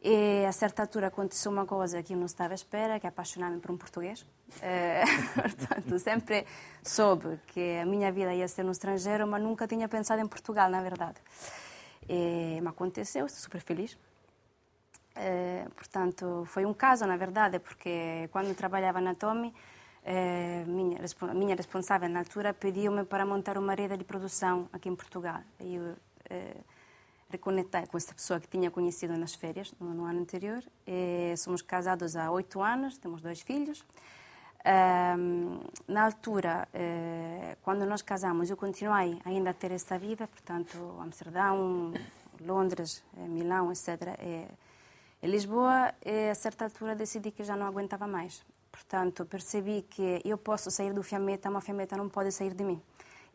E 0.00 0.44
a 0.46 0.52
certa 0.52 0.82
altura 0.82 1.08
aconteceu 1.08 1.50
uma 1.50 1.66
coisa 1.66 2.00
que 2.04 2.12
eu 2.12 2.16
não 2.16 2.26
estava 2.26 2.54
à 2.54 2.54
espera, 2.54 3.00
que 3.00 3.06
é 3.06 3.08
apaixonar-me 3.08 3.58
por 3.58 3.72
um 3.72 3.76
português. 3.76 4.24
Eh, 4.62 5.02
portanto, 5.34 5.98
sempre 5.98 6.46
soube 6.80 7.40
que 7.48 7.80
a 7.82 7.84
minha 7.84 8.12
vida 8.12 8.32
ia 8.32 8.46
ser 8.46 8.62
no 8.62 8.70
estrangeiro, 8.70 9.26
mas 9.26 9.42
nunca 9.42 9.66
tinha 9.66 9.88
pensado 9.88 10.22
em 10.22 10.28
Portugal, 10.28 10.70
na 10.70 10.80
verdade. 10.80 11.16
E, 12.08 12.60
me 12.60 12.68
aconteceu, 12.68 13.26
estou 13.26 13.42
super 13.42 13.60
feliz. 13.60 13.98
Eh, 15.18 15.66
portanto, 15.74 16.44
foi 16.46 16.64
um 16.64 16.72
caso, 16.72 17.04
na 17.06 17.16
verdade, 17.16 17.58
porque 17.58 18.28
quando 18.30 18.54
trabalhava 18.54 19.00
na 19.00 19.14
Tommy, 19.14 19.52
eh, 20.04 20.64
minha, 20.66 20.98
minha 21.34 21.56
responsável 21.56 22.08
na 22.08 22.20
altura 22.20 22.54
pediu-me 22.54 23.04
para 23.04 23.26
montar 23.26 23.58
uma 23.58 23.74
rede 23.74 23.96
de 23.96 24.04
produção 24.04 24.68
aqui 24.72 24.88
em 24.88 24.94
Portugal. 24.94 25.40
E 25.58 25.74
eu 25.74 25.96
eh, 26.30 26.56
reconectei 27.30 27.86
com 27.86 27.96
esta 27.96 28.14
pessoa 28.14 28.38
que 28.38 28.48
tinha 28.48 28.70
conhecido 28.70 29.16
nas 29.18 29.34
férias, 29.34 29.74
no, 29.80 29.92
no 29.92 30.04
ano 30.04 30.20
anterior. 30.20 30.62
E 30.86 31.36
somos 31.36 31.62
casados 31.62 32.14
há 32.14 32.30
oito 32.30 32.62
anos, 32.62 32.96
temos 32.96 33.20
dois 33.20 33.40
filhos. 33.40 33.84
Ahm, 34.64 35.60
na 35.86 36.04
altura, 36.04 36.68
eh, 36.72 37.56
quando 37.62 37.84
nós 37.86 38.02
casamos, 38.02 38.50
eu 38.50 38.56
continuei 38.56 39.20
ainda 39.24 39.50
a 39.50 39.54
ter 39.54 39.72
esta 39.72 39.98
vida, 39.98 40.26
portanto, 40.28 40.76
Amsterdão, 41.00 41.92
Londres, 42.40 43.02
eh, 43.16 43.28
Milão, 43.28 43.70
etc. 43.72 43.88
E, 44.20 44.46
em 45.22 45.28
Lisboa, 45.28 45.92
e 46.04 46.30
a 46.30 46.34
certa 46.34 46.64
altura, 46.64 46.94
decidi 46.94 47.30
que 47.30 47.42
já 47.42 47.56
não 47.56 47.66
aguentava 47.66 48.06
mais. 48.06 48.44
Portanto, 48.70 49.26
percebi 49.26 49.82
que 49.82 50.20
eu 50.24 50.38
posso 50.38 50.70
sair 50.70 50.92
do 50.92 51.02
Fiametta, 51.02 51.50
mas 51.50 51.62
a 51.62 51.66
Fiametta 51.66 51.96
não 51.96 52.08
pode 52.08 52.30
sair 52.30 52.54
de 52.54 52.62
mim. 52.62 52.80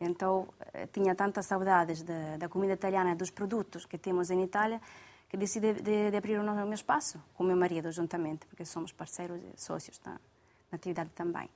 Então, 0.00 0.48
eh, 0.72 0.86
tinha 0.86 1.14
tantas 1.14 1.46
saudades 1.46 2.02
da, 2.02 2.36
da 2.38 2.48
comida 2.48 2.72
italiana 2.72 3.14
dos 3.14 3.30
produtos 3.30 3.86
que 3.86 3.98
temos 3.98 4.30
em 4.30 4.42
Itália 4.42 4.80
que 5.28 5.36
decidi 5.36 5.74
de, 5.74 6.10
de 6.10 6.16
abrir 6.16 6.38
o 6.38 6.42
meu 6.42 6.72
espaço 6.72 7.20
com 7.34 7.44
o 7.44 7.46
meu 7.46 7.56
marido 7.56 7.90
juntamente, 7.92 8.46
porque 8.46 8.64
somos 8.64 8.92
parceiros 8.92 9.40
e 9.42 9.60
sócios 9.60 10.00
na, 10.04 10.12
na 10.12 10.76
atividade 10.76 11.10
também. 11.10 11.48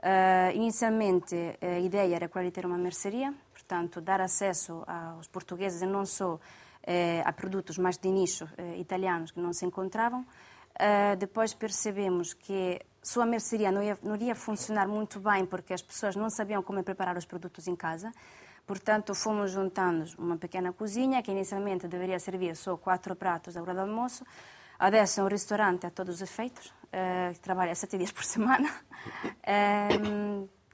Eh, 0.00 0.52
inicialmente, 0.54 1.34
a 1.60 1.78
ideia 1.80 2.14
era 2.14 2.28
de 2.28 2.50
ter 2.50 2.66
uma 2.66 2.78
mercearia, 2.78 3.34
portanto, 3.52 4.00
dar 4.00 4.20
acesso 4.20 4.84
aos 4.86 5.26
portugueses 5.28 5.82
e 5.82 5.86
não 5.86 6.06
só 6.06 6.38
eh, 6.86 7.22
a 7.24 7.32
produtos 7.32 7.78
mais 7.78 7.98
de 7.98 8.08
nicho 8.10 8.48
eh, 8.56 8.78
italianos 8.78 9.30
que 9.30 9.40
não 9.40 9.52
se 9.52 9.64
encontravam. 9.64 10.24
Eh, 10.78 11.16
depois 11.16 11.54
percebemos 11.54 12.34
que 12.34 12.80
sua 13.02 13.24
mercearia 13.26 13.70
não 13.70 13.82
não 14.02 14.14
iria 14.16 14.34
funcionar 14.34 14.88
muito 14.88 15.20
bem 15.20 15.46
porque 15.46 15.72
as 15.72 15.82
pessoas 15.82 16.16
não 16.16 16.28
sabiam 16.30 16.62
como 16.62 16.82
preparar 16.82 17.16
os 17.16 17.24
produtos 17.24 17.66
em 17.68 17.76
casa. 17.76 18.12
Portanto, 18.66 19.14
fomos 19.14 19.50
juntando 19.50 20.04
uma 20.18 20.36
pequena 20.36 20.72
cozinha 20.72 21.22
que 21.22 21.30
inicialmente 21.30 21.86
deveria 21.86 22.18
servir 22.18 22.56
só 22.56 22.76
quatro 22.76 23.14
pratos 23.14 23.56
à 23.56 23.62
hora 23.62 23.74
do 23.74 23.80
almoço. 23.80 24.24
Adesso 24.78 25.20
é 25.20 25.22
um 25.22 25.28
restaurante 25.28 25.86
a 25.86 25.90
todos 25.90 26.16
os 26.16 26.22
efeitos, 26.22 26.72
eh, 26.90 27.30
que 27.34 27.40
trabalha 27.40 27.74
sete 27.74 27.98
dias 27.98 28.10
por 28.10 28.24
semana. 28.24 28.68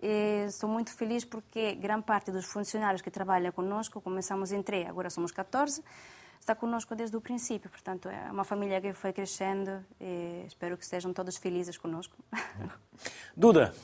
estou 0.02 0.69
muito 0.69 0.92
feliz 0.95 1.25
porque 1.25 1.75
grande 1.75 2.04
parte 2.04 2.30
dos 2.30 2.45
funcionários 2.47 3.02
que 3.02 3.11
trabalham 3.11 3.52
conosco, 3.52 4.00
começamos 4.00 4.52
em 4.52 4.62
três, 4.62 4.88
agora 4.88 5.11
somos 5.11 5.30
14, 5.33 5.83
está 6.40 6.54
conosco 6.54 6.95
desde 6.95 7.16
o 7.16 7.21
princípio. 7.21 7.69
Portanto, 7.71 8.09
é 8.09 8.30
uma 8.30 8.45
família 8.45 8.80
que 8.80 8.92
foi 8.92 9.12
crescendo 9.12 9.85
e 10.00 10.45
espero 10.47 10.76
que 10.76 10.85
estejam 10.85 11.12
todos 11.12 11.37
felizes 11.37 11.76
conosco. 11.76 12.16
Duda, 13.37 13.75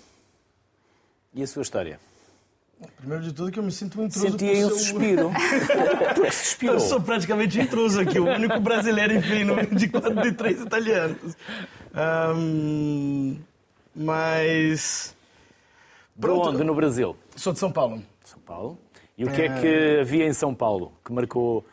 e 1.34 1.42
a 1.42 1.46
sua 1.46 1.62
história? 1.62 2.00
Primeiro 2.98 3.24
de 3.24 3.32
tudo 3.32 3.50
que 3.50 3.58
eu 3.58 3.62
me 3.62 3.72
sinto 3.72 3.98
um 3.98 4.04
intruso. 4.04 4.28
Senti 4.30 4.44
aí 4.50 4.62
um 4.62 4.68
seu- 4.68 4.78
suspiro. 4.78 5.30
Porque 6.14 6.30
suspirou. 6.30 6.74
Eu 6.74 6.80
sou 6.80 7.00
praticamente 7.00 7.58
intruso 7.58 8.00
aqui, 8.00 8.18
o 8.18 8.26
único 8.26 8.60
brasileiro, 8.60 9.14
enfim, 9.14 9.44
no 9.44 9.56
meio 9.56 9.74
de 9.74 9.88
quatro 9.88 10.14
de 10.20 10.32
três 10.32 10.60
italianos. 10.60 11.34
Ahm, 11.94 13.38
mas. 13.94 15.15
De 16.16 16.28
onde 16.28 16.64
no 16.64 16.74
Brasil? 16.74 17.16
Sou 17.36 17.52
de 17.52 17.58
São 17.58 17.70
Paulo. 17.70 18.02
São 18.24 18.38
Paulo. 18.40 18.78
E 19.18 19.24
o 19.24 19.30
que 19.30 19.42
é 19.42 19.60
que 19.60 20.00
havia 20.00 20.26
em 20.26 20.32
São 20.32 20.54
Paulo 20.54 20.92
que 21.04 21.12
marcou 21.12 21.64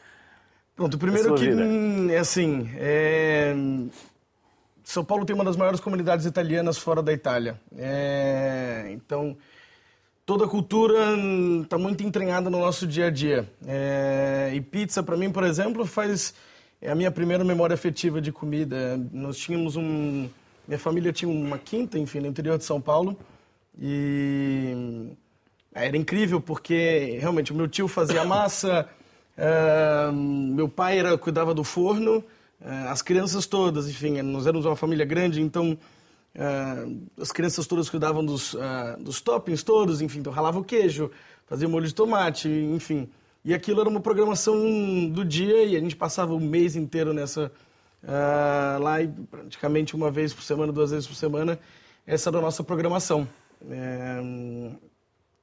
Pronto, 0.76 0.96
A 0.98 1.00
primeiro 1.00 1.36
que 1.36 1.50
vida. 1.50 1.64
hum, 1.64 2.10
é 2.10 2.18
assim, 2.18 2.70
é, 2.78 3.54
São 4.84 5.06
Paulo 5.06 5.24
tem 5.24 5.36
uma 5.36 5.46
das 5.46 5.56
maiores 5.56 5.80
comunidades 5.80 6.26
italianas 6.26 6.78
fora 6.78 7.02
da 7.02 7.14
Itália. 7.14 7.60
É, 7.78 8.88
Então, 8.90 9.38
toda 10.26 10.46
a 10.46 10.48
cultura 10.48 11.00
está 11.62 11.78
muito 11.78 12.04
entranhada 12.04 12.50
no 12.50 12.60
nosso 12.60 12.88
dia 12.88 13.08
a 13.08 13.10
dia. 13.12 13.48
É, 13.68 14.52
E 14.54 14.62
pizza, 14.62 15.04
para 15.04 15.16
mim, 15.16 15.32
por 15.32 15.44
exemplo, 15.44 15.86
faz 15.86 16.34
é 16.82 16.92
a 16.92 16.96
minha 16.96 17.12
primeira 17.12 17.44
memória 17.46 17.74
afetiva 17.76 18.20
de 18.20 18.32
comida. 18.32 19.00
Nós 19.12 19.38
tínhamos 19.38 19.78
um, 19.78 20.28
minha 20.68 20.80
família 20.80 21.14
tinha 21.14 21.32
uma 21.32 21.58
quinta, 21.58 21.98
enfim, 21.98 22.20
no 22.20 22.28
interior 22.28 22.58
de 22.58 22.66
São 22.66 22.82
Paulo. 22.82 23.18
E 23.80 25.16
Era 25.74 25.98
incrível 25.98 26.40
porque 26.40 27.18
realmente 27.20 27.52
o 27.52 27.56
meu 27.56 27.68
tio 27.68 27.88
fazia 27.88 28.24
massa, 28.26 28.88
uh, 29.38 30.14
meu 30.14 30.70
pai 30.70 31.00
era, 31.00 31.18
cuidava 31.18 31.54
do 31.54 31.64
forno, 31.64 32.18
uh, 32.18 32.90
as 32.90 33.02
crianças 33.02 33.48
todas, 33.48 33.90
enfim, 33.90 34.22
nós 34.22 34.46
éramos 34.46 34.66
uma 34.66 34.76
família 34.76 35.06
grande, 35.06 35.42
então 35.42 35.78
uh, 36.36 37.02
as 37.20 37.32
crianças 37.32 37.66
todas 37.66 37.90
cuidavam 37.90 38.24
dos, 38.24 38.56
dos 39.00 39.20
toppings 39.22 39.64
todos, 39.64 40.02
enfim, 40.02 40.20
então 40.20 40.32
ralava 40.32 40.60
o 40.60 40.64
queijo, 40.64 41.10
fazia 41.48 41.68
molho 41.68 41.88
de 41.88 41.96
tomate, 41.96 42.48
enfim. 42.48 43.10
E 43.44 43.54
aquilo 43.54 43.82
era 43.82 43.90
uma 43.90 44.00
programação 44.00 45.10
do 45.10 45.26
dia 45.26 45.64
e 45.64 45.76
a 45.76 45.80
gente 45.80 45.96
passava 45.98 46.34
o 46.34 46.40
mês 46.40 46.76
inteiro 46.78 47.14
nessa 47.14 47.52
lá 48.80 49.02
e 49.02 49.08
praticamente 49.08 49.96
uma 49.96 50.12
vez 50.12 50.34
por 50.34 50.44
semana, 50.44 50.72
duas 50.72 50.92
vezes 50.92 51.08
por 51.08 51.16
semana, 51.16 51.60
essa 52.06 52.30
era 52.30 52.38
a 52.38 52.42
nossa 52.42 52.64
programação. 52.64 53.28
É, 53.70 54.20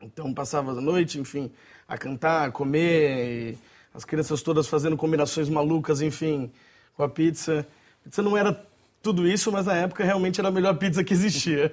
então 0.02 0.32
passava 0.32 0.72
a 0.72 0.80
noite, 0.80 1.18
enfim, 1.18 1.50
a 1.86 1.96
cantar, 1.96 2.48
a 2.48 2.50
comer, 2.50 3.58
as 3.92 4.04
crianças 4.04 4.42
todas 4.42 4.66
fazendo 4.66 4.96
combinações 4.96 5.48
malucas, 5.48 6.00
enfim, 6.00 6.50
com 6.96 7.02
a 7.02 7.08
pizza. 7.08 7.66
A 8.00 8.04
pizza 8.04 8.22
não 8.22 8.36
era 8.36 8.52
tudo 9.02 9.26
isso, 9.26 9.50
mas 9.52 9.66
na 9.66 9.74
época 9.74 10.04
realmente 10.04 10.40
era 10.40 10.48
a 10.48 10.52
melhor 10.52 10.76
pizza 10.76 11.04
que 11.04 11.12
existia. 11.12 11.70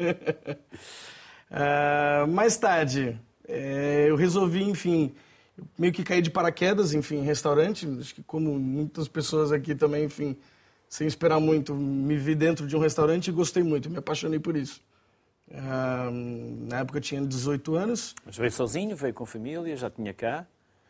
uh, 1.52 2.28
mais 2.32 2.58
tarde, 2.58 3.20
é, 3.48 4.08
eu 4.10 4.16
resolvi, 4.16 4.64
enfim, 4.64 5.14
meio 5.78 5.94
que 5.94 6.04
cair 6.04 6.22
de 6.22 6.30
paraquedas, 6.30 6.94
enfim, 6.94 7.18
em 7.18 7.24
restaurante. 7.24 7.88
Acho 8.00 8.16
que 8.16 8.24
como 8.24 8.60
muitas 8.60 9.08
pessoas 9.08 9.52
aqui 9.52 9.76
também, 9.76 10.06
enfim, 10.06 10.38
sem 10.90 11.08
esperar 11.08 11.40
muito, 11.40 11.74
me 11.74 12.18
vi 12.18 12.36
dentro 12.36 12.68
de 12.68 12.76
um 12.76 12.80
restaurante 12.80 13.28
e 13.28 13.32
gostei 13.32 13.64
muito, 13.64 13.90
me 13.90 13.98
apaixonei 13.98 14.40
por 14.40 14.56
isso 14.56 14.82
na 15.50 16.80
época 16.80 17.00
tinha 17.00 17.22
18 17.22 17.76
anos. 17.76 18.16
Mas 18.26 18.38
veio 18.38 18.52
sozinho, 18.52 18.96
veio 18.96 19.14
com 19.14 19.26
família, 19.26 19.76
já 19.76 19.90
tinha 19.90 20.14
cá? 20.14 20.46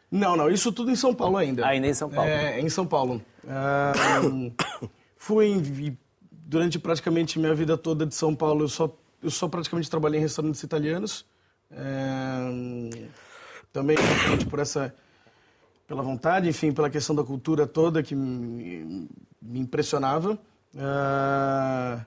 Não, 0.09 0.35
não, 0.37 0.49
isso 0.49 0.71
tudo 0.71 0.89
em 0.89 0.95
São 0.95 1.13
Paulo 1.13 1.37
ainda. 1.37 1.65
Ah, 1.65 1.69
ainda 1.69 1.87
em 1.87 1.93
São 1.93 2.09
Paulo? 2.09 2.29
É, 2.29 2.59
em 2.59 2.69
São 2.69 2.87
Paulo. 2.87 3.21
fui, 5.17 5.97
durante 6.31 6.79
praticamente 6.79 7.37
minha 7.37 7.53
vida 7.53 7.77
toda 7.77 8.05
de 8.05 8.15
São 8.15 8.33
Paulo, 8.33 8.63
eu 8.63 8.69
só, 8.69 8.95
eu 9.21 9.29
só 9.29 9.47
praticamente 9.47 9.89
trabalhei 9.89 10.19
em 10.19 10.23
restaurantes 10.23 10.63
italianos. 10.63 11.25
também 13.73 13.97
por 14.49 14.59
essa 14.59 14.93
pela 15.87 16.01
vontade, 16.01 16.49
enfim, 16.49 16.73
pela 16.73 16.89
questão 16.89 17.15
da 17.15 17.23
cultura 17.23 17.65
toda 17.65 18.03
que 18.03 18.13
me, 18.13 19.07
me 19.41 19.59
impressionava. 19.59 20.37
Uh, 20.75 22.05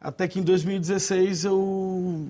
até 0.00 0.28
que 0.28 0.38
em 0.38 0.42
2016 0.42 1.44
eu, 1.44 2.28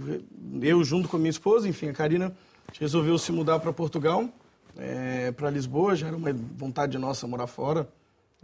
eu 0.63 0.83
junto 0.85 1.09
com 1.09 1.17
a 1.17 1.21
minha 1.21 1.31
esposa, 1.31 1.69
enfim, 1.69 1.89
a 1.89 1.93
Karina, 1.93 2.27
a 2.67 2.73
gente 2.73 2.81
resolveu 2.81 3.19
se 3.19 3.31
mudar 3.31 3.59
para 3.61 3.73
Portugal, 3.73 4.29
é, 4.77 5.33
para 5.33 5.51
Lisboa, 5.51 5.95
já 5.95 6.07
era 6.07 6.17
uma 6.17 6.33
vontade 6.33 6.97
nossa 6.99 7.27
morar 7.27 7.47
fora. 7.47 7.89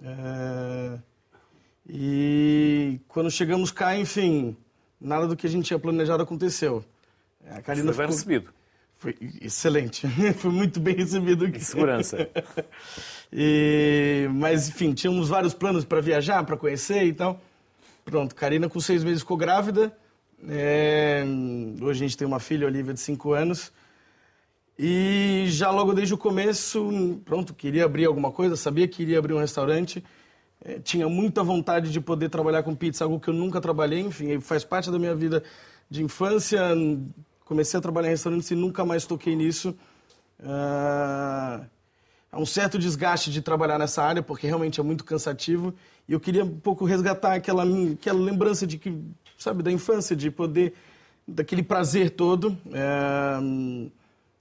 É, 0.03 0.99
e 1.89 3.01
quando 3.09 3.31
chegamos 3.31 3.71
cá, 3.71 3.97
enfim, 3.97 4.57
nada 5.01 5.27
do 5.27 5.37
que 5.37 5.47
a 5.47 5.51
gente 5.51 5.67
tinha 5.67 5.79
planejado 5.79 6.23
aconteceu. 6.23 6.85
A 7.51 7.63
Karina 7.63 7.93
foi 7.93 8.07
bem 8.07 8.15
ficou... 8.15 8.17
recebido. 8.17 8.55
Foi 8.97 9.17
excelente, 9.43 10.07
foi 10.39 10.51
muito 10.51 10.81
bem 10.81 10.95
recebido 10.95 11.45
aqui. 11.45 11.61
segurança. 11.61 12.29
e, 13.33 14.29
mas, 14.33 14.69
enfim, 14.69 14.95
tínhamos 14.95 15.29
vários 15.29 15.53
planos 15.53 15.85
para 15.85 16.01
viajar, 16.01 16.43
para 16.45 16.57
conhecer 16.57 17.05
e 17.05 17.13
tal. 17.13 17.41
Pronto, 18.05 18.35
Karina 18.35 18.69
com 18.69 18.81
seis 18.81 19.03
meses 19.03 19.21
ficou 19.21 19.37
grávida. 19.37 19.97
É... 20.49 21.25
Hoje 21.81 22.05
a 22.05 22.07
gente 22.07 22.17
tem 22.17 22.27
uma 22.27 22.39
filha, 22.39 22.67
Olivia, 22.67 22.93
de 22.93 23.01
cinco 23.01 23.33
anos. 23.33 23.73
E 24.79 25.45
já 25.49 25.71
logo 25.71 25.93
desde 25.93 26.15
o 26.15 26.19
começo, 26.19 27.21
pronto, 27.25 27.55
queria 27.55 27.85
abrir 27.85 28.07
alguma 28.07 28.33
coisa, 28.33 28.57
sabia 28.57 28.89
que 28.89 29.03
iria 29.03 29.19
abrir 29.19 29.33
um 29.33 29.39
restaurante. 29.39 30.05
É, 30.65 30.81
tinha 30.81 31.09
muita 31.09 31.43
vontade 31.43 31.93
de 31.93 32.01
poder 32.01 32.29
trabalhar 32.29 32.63
com 32.63 32.75
pizza, 32.75 33.05
algo 33.05 33.21
que 33.21 33.29
eu 33.29 33.35
nunca 33.35 33.61
trabalhei, 33.61 34.01
enfim, 34.01 34.41
faz 34.41 34.65
parte 34.65 34.91
da 34.91 34.99
minha 34.99 35.15
vida 35.15 35.45
de 35.89 36.03
infância. 36.03 36.61
Comecei 37.45 37.79
a 37.79 37.81
trabalhar 37.81 38.09
em 38.09 38.13
restaurantes 38.13 38.51
e 38.51 38.55
nunca 38.55 38.85
mais 38.85 39.07
toquei 39.07 39.37
nisso. 39.37 39.77
Ah, 40.43 41.61
há 42.35 42.39
um 42.39 42.45
certo 42.45 42.79
desgaste 42.79 43.31
de 43.31 43.41
trabalhar 43.41 43.79
nessa 43.79 44.03
área, 44.03 44.23
porque 44.23 44.47
realmente 44.47 44.81
é 44.81 44.83
muito 44.83 45.05
cansativo. 45.05 45.73
E 46.09 46.13
eu 46.13 46.19
queria 46.19 46.45
um 46.45 46.59
pouco 46.59 46.85
resgatar 46.85 47.35
aquela, 47.35 47.65
aquela 47.93 48.19
lembrança 48.19 48.67
de 48.67 48.77
que, 48.77 48.99
sabe, 49.39 49.63
da 49.63 49.71
infância, 49.71 50.17
de 50.17 50.31
poder, 50.31 50.75
daquele 51.27 51.63
prazer 51.63 52.11
todo. 52.11 52.59
É... 52.73 53.39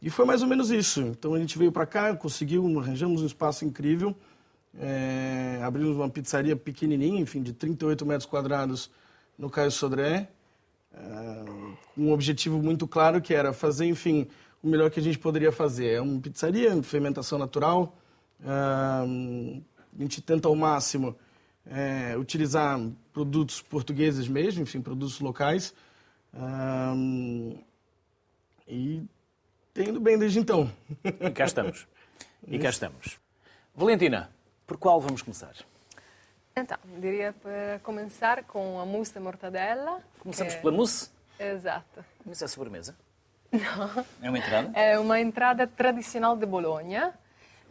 E 0.02 0.10
foi 0.10 0.26
mais 0.26 0.42
ou 0.42 0.48
menos 0.48 0.72
isso. 0.72 1.02
Então 1.02 1.36
a 1.36 1.40
gente 1.40 1.58
veio 1.58 1.72
para 1.72 1.86
cá, 1.86 2.16
conseguiu, 2.16 2.68
arranjamos 2.80 3.22
um 3.22 3.28
espaço 3.28 3.64
incrível. 3.64 4.16
É... 4.80 5.60
Abrimos 5.64 5.96
uma 5.96 6.10
pizzaria 6.10 6.56
pequenininha, 6.56 7.22
enfim, 7.22 7.44
de 7.44 7.54
38 7.54 8.06
metros 8.06 8.26
quadrados 8.26 8.90
no 9.38 9.52
Caio 9.52 9.72
Sodré. 9.72 10.30
É... 10.92 11.44
Um 11.96 12.12
objetivo 12.12 12.58
muito 12.58 12.88
claro 12.88 13.22
que 13.22 13.36
era 13.36 13.54
fazer, 13.54 13.86
enfim, 13.86 14.28
o 14.64 14.68
melhor 14.68 14.90
que 14.90 15.00
a 15.00 15.04
gente 15.04 15.20
poderia 15.20 15.52
fazer. 15.52 15.96
É 15.96 16.02
uma 16.02 16.20
pizzaria, 16.20 16.82
fermentação 16.82 17.38
natural. 17.38 17.96
É... 18.42 18.48
A 18.48 20.02
gente 20.02 20.22
tenta 20.22 20.48
ao 20.48 20.56
máximo 20.56 21.16
é, 21.70 22.18
utilizar 22.18 22.80
produtos 23.12 23.62
portugueses 23.62 24.28
mesmo, 24.28 24.64
enfim, 24.64 24.82
produtos 24.82 25.20
locais. 25.20 25.74
e 28.68 29.04
tem 29.74 29.90
indo 29.90 30.00
bem 30.00 30.18
desde 30.18 30.40
então. 30.40 30.72
E 31.04 31.32
cá 31.32 31.46
estamos. 31.46 31.88
E 32.48 32.58
cá 32.60 32.70
estamos. 32.70 33.20
Valentina, 33.76 34.30
por 34.66 34.78
qual 34.78 35.00
vamos 35.00 35.22
começar? 35.22 35.54
Então, 36.56 36.78
diria 37.00 37.34
para 37.34 37.80
começar 37.84 38.44
com 38.44 38.80
a 38.80 38.86
mousse 38.86 39.14
de 39.14 39.20
mortadela. 39.20 40.02
Começamos 40.20 40.54
que... 40.54 40.62
pela 40.62 40.74
mousse? 40.74 41.10
Exato. 41.40 42.06
Mas 42.26 42.42
é 42.42 42.48
sobremesa? 42.48 42.96
Não. 43.54 44.06
É 44.22 44.30
uma 44.30 44.38
entrada? 44.40 44.72
É 44.74 45.00
uma 45.00 45.20
entrada 45.20 45.68
tradicional 45.68 46.36
de 46.36 46.46
Bolonha. 46.46 47.14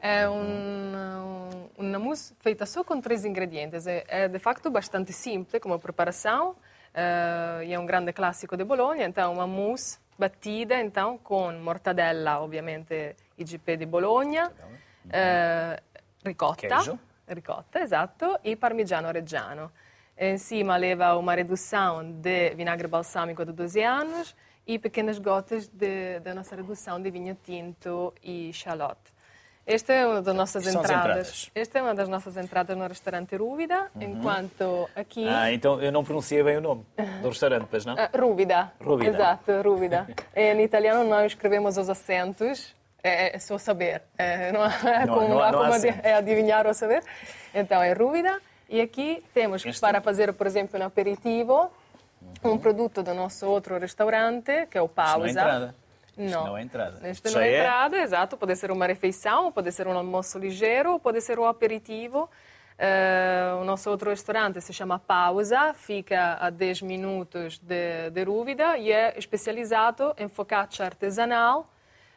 É 0.01 0.29
um, 0.29 1.69
mousse 1.99 2.35
feita 2.41 2.67
só 2.67 2.85
com 2.85 3.01
três 3.01 3.25
ingredientes. 3.25 3.87
É, 3.87 4.05
é 4.09 4.29
de 4.29 4.39
facto 4.39 4.71
bastante 4.71 5.13
simples 5.13 5.61
como 5.61 5.79
preparação 5.79 6.51
uh, 6.51 7.63
e 7.65 7.73
é 7.73 7.79
um 7.79 7.87
grande 7.87 8.13
clássico 8.13 8.57
de 8.57 8.65
Bologna. 8.65 9.05
Então, 9.05 9.33
uma 9.33 9.47
mousse 9.47 9.99
batida 10.19 10.79
então 10.81 11.19
com 11.19 11.51
mortadella, 11.53 12.41
ovviamente 12.41 13.17
IGP 13.39 13.77
di 13.77 13.87
Bologna, 13.87 14.49
uh, 14.49 15.83
ricotta, 16.25 16.69
Queijo. 16.69 16.99
ricotta, 17.27 17.81
esatto, 17.81 18.39
e 18.45 18.55
parmigiano 18.55 19.11
reggiano. 19.11 19.73
Em 20.17 20.37
cima 20.39 20.77
leva 20.77 21.17
uma 21.17 21.35
redução 21.35 22.05
de 22.05 22.55
vinagre 22.55 22.87
balsâmico 22.87 23.45
de 23.45 23.53
12 23.53 23.83
anos 23.83 24.37
e 24.67 24.79
pequenas 24.79 25.19
gotas 25.19 25.69
da 26.23 26.35
nossa 26.35 26.57
redução 26.57 27.01
de 27.01 27.11
vinho 27.11 27.37
tinto 27.45 28.13
e 28.23 28.53
shallot. 28.53 28.99
Esta 29.65 29.93
é 29.93 30.07
uma 30.07 30.21
das 30.21 30.35
nossas 30.35 30.67
entradas. 30.67 30.91
entradas. 30.91 31.51
Esta 31.55 31.79
é 31.79 31.83
uma 31.83 31.95
das 31.95 32.09
nossas 32.09 32.37
entradas 32.37 32.77
no 32.77 32.87
restaurante 32.87 33.37
Rúvida, 33.37 33.91
uhum. 33.95 34.03
enquanto 34.03 34.91
aqui. 34.97 35.27
Ah, 35.29 35.53
então 35.53 35.81
eu 35.81 35.93
não 35.93 36.03
pronunciei 36.03 36.43
bem 36.43 36.57
o 36.57 36.61
nome 36.61 36.85
do 37.23 37.29
restaurante, 37.29 37.69
pois 37.71 37.85
não? 37.85 37.95
Uh, 37.95 38.21
Rúvida. 38.21 38.73
Rúvida. 38.81 39.11
Exato, 39.11 39.63
Rúvida. 39.63 40.09
em 40.35 40.61
italiano 40.63 41.09
nós 41.09 41.33
escrevemos 41.33 41.77
os 41.77 41.89
acentos, 41.89 42.75
é, 43.05 43.37
é 43.37 43.39
só 43.39 43.57
saber. 43.57 44.03
É, 44.19 44.51
não 44.51 44.63
há 44.63 45.07
não, 45.07 45.15
como, 45.15 45.29
não, 45.29 45.53
não 45.53 45.71
como 45.71 45.87
é 46.03 46.15
adivinhar 46.15 46.67
ou 46.67 46.75
saber. 46.75 47.05
Então 47.55 47.81
é 47.81 47.93
Rúvida. 47.93 48.41
E 48.69 48.81
aqui 48.81 49.23
temos 49.33 49.65
este... 49.65 49.81
para 49.81 50.01
fazer, 50.01 50.33
por 50.33 50.47
exemplo, 50.47 50.81
um 50.81 50.85
aperitivo, 50.85 51.71
uhum. 52.45 52.53
um 52.53 52.59
produto 52.59 53.03
do 53.03 53.15
nosso 53.15 53.47
outro 53.47 53.79
restaurante, 53.79 54.67
que 54.71 54.79
é 54.79 54.83
o 54.83 54.89
Pausa. 54.89 55.19
Não 55.19 55.27
é 55.27 55.31
entrada. 55.31 55.75
Não. 56.17 56.47
não 56.47 56.57
é 56.57 56.63
entrada. 56.63 57.09
Isto 57.09 57.31
não 57.31 57.41
é 57.41 57.59
entrada, 57.59 57.99
exato. 57.99 58.37
Pode 58.37 58.55
ser 58.57 58.71
uma 58.71 58.87
refeição, 58.87 59.51
pode 59.51 59.73
ser 59.73 59.87
um 59.87 59.97
almoço 59.97 60.39
ligeiro, 60.39 60.99
pode 60.99 61.21
ser 61.21 61.39
um 61.39 61.47
aperitivo. 61.47 62.29
Uh, 62.73 63.61
o 63.61 63.65
nosso 63.65 63.89
outro 63.91 64.11
restaurante 64.11 64.61
se 64.61 64.73
chama 64.73 64.99
Pausa, 64.99 65.73
fica 65.75 66.37
a 66.41 66.51
10 66.51 66.83
minutos 66.83 67.59
de, 67.59 68.11
de 68.11 68.25
Rúvida 68.25 68.77
e 68.77 68.91
é 68.91 69.17
especializado 69.17 70.15
em 70.19 70.29
focaccia 70.29 70.85
artesanal, 70.85 71.71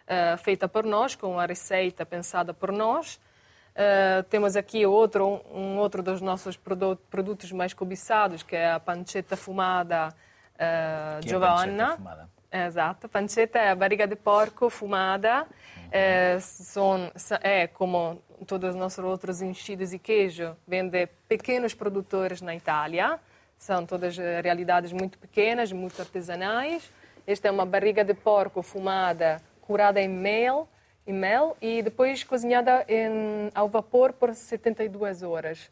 uh, 0.08 0.38
feita 0.38 0.68
por 0.68 0.84
nós, 0.86 1.14
com 1.14 1.34
uma 1.34 1.46
receita 1.46 2.06
pensada 2.06 2.54
por 2.54 2.72
nós. 2.72 3.20
Uh, 3.76 4.24
temos 4.30 4.56
aqui 4.56 4.86
outro, 4.86 5.42
um 5.54 5.78
outro 5.78 6.02
dos 6.02 6.22
nossos 6.22 6.56
produtos 6.56 7.52
mais 7.52 7.74
cobiçados, 7.74 8.42
que 8.42 8.56
é 8.56 8.72
a 8.72 8.80
pancetta 8.80 9.36
fumada 9.36 10.16
uh, 10.56 11.28
Giovanna. 11.28 11.98
É? 12.52 12.68
Exato, 12.68 13.10
pancetta 13.10 13.60
é 13.60 13.72
a 13.72 13.76
barriga 13.76 14.08
de 14.08 14.16
porco 14.16 14.70
fumada, 14.70 15.46
é, 15.92 16.38
são, 16.40 17.12
é 17.42 17.68
como 17.68 18.22
todos 18.48 18.70
os 18.70 18.76
nossos 18.78 19.04
outros 19.04 19.42
enchidos 19.42 19.92
e 19.92 20.00
queijo, 20.00 20.56
vem 20.66 20.88
de 20.88 21.06
pequenos 21.28 21.74
produtores 21.74 22.42
na 22.42 22.56
Itália, 22.56 23.20
são 23.58 23.86
todas 23.86 24.16
realidades 24.18 24.94
muito 24.94 25.18
pequenas, 25.18 25.74
muito 25.74 26.02
artesanais. 26.02 26.90
Esta 27.28 27.50
é 27.50 27.52
uma 27.52 27.66
barriga 27.66 28.06
de 28.06 28.14
porco 28.14 28.62
fumada 28.62 29.42
curada 29.60 30.00
em 30.00 30.08
mel, 30.08 30.70
em 31.08 31.14
mel 31.14 31.56
e 31.62 31.82
depois 31.82 32.24
cozinhada 32.24 32.86
em, 32.88 33.50
ao 33.54 33.70
vapor 33.70 34.14
por 34.14 34.34
72 34.34 35.24
horas. 35.24 35.70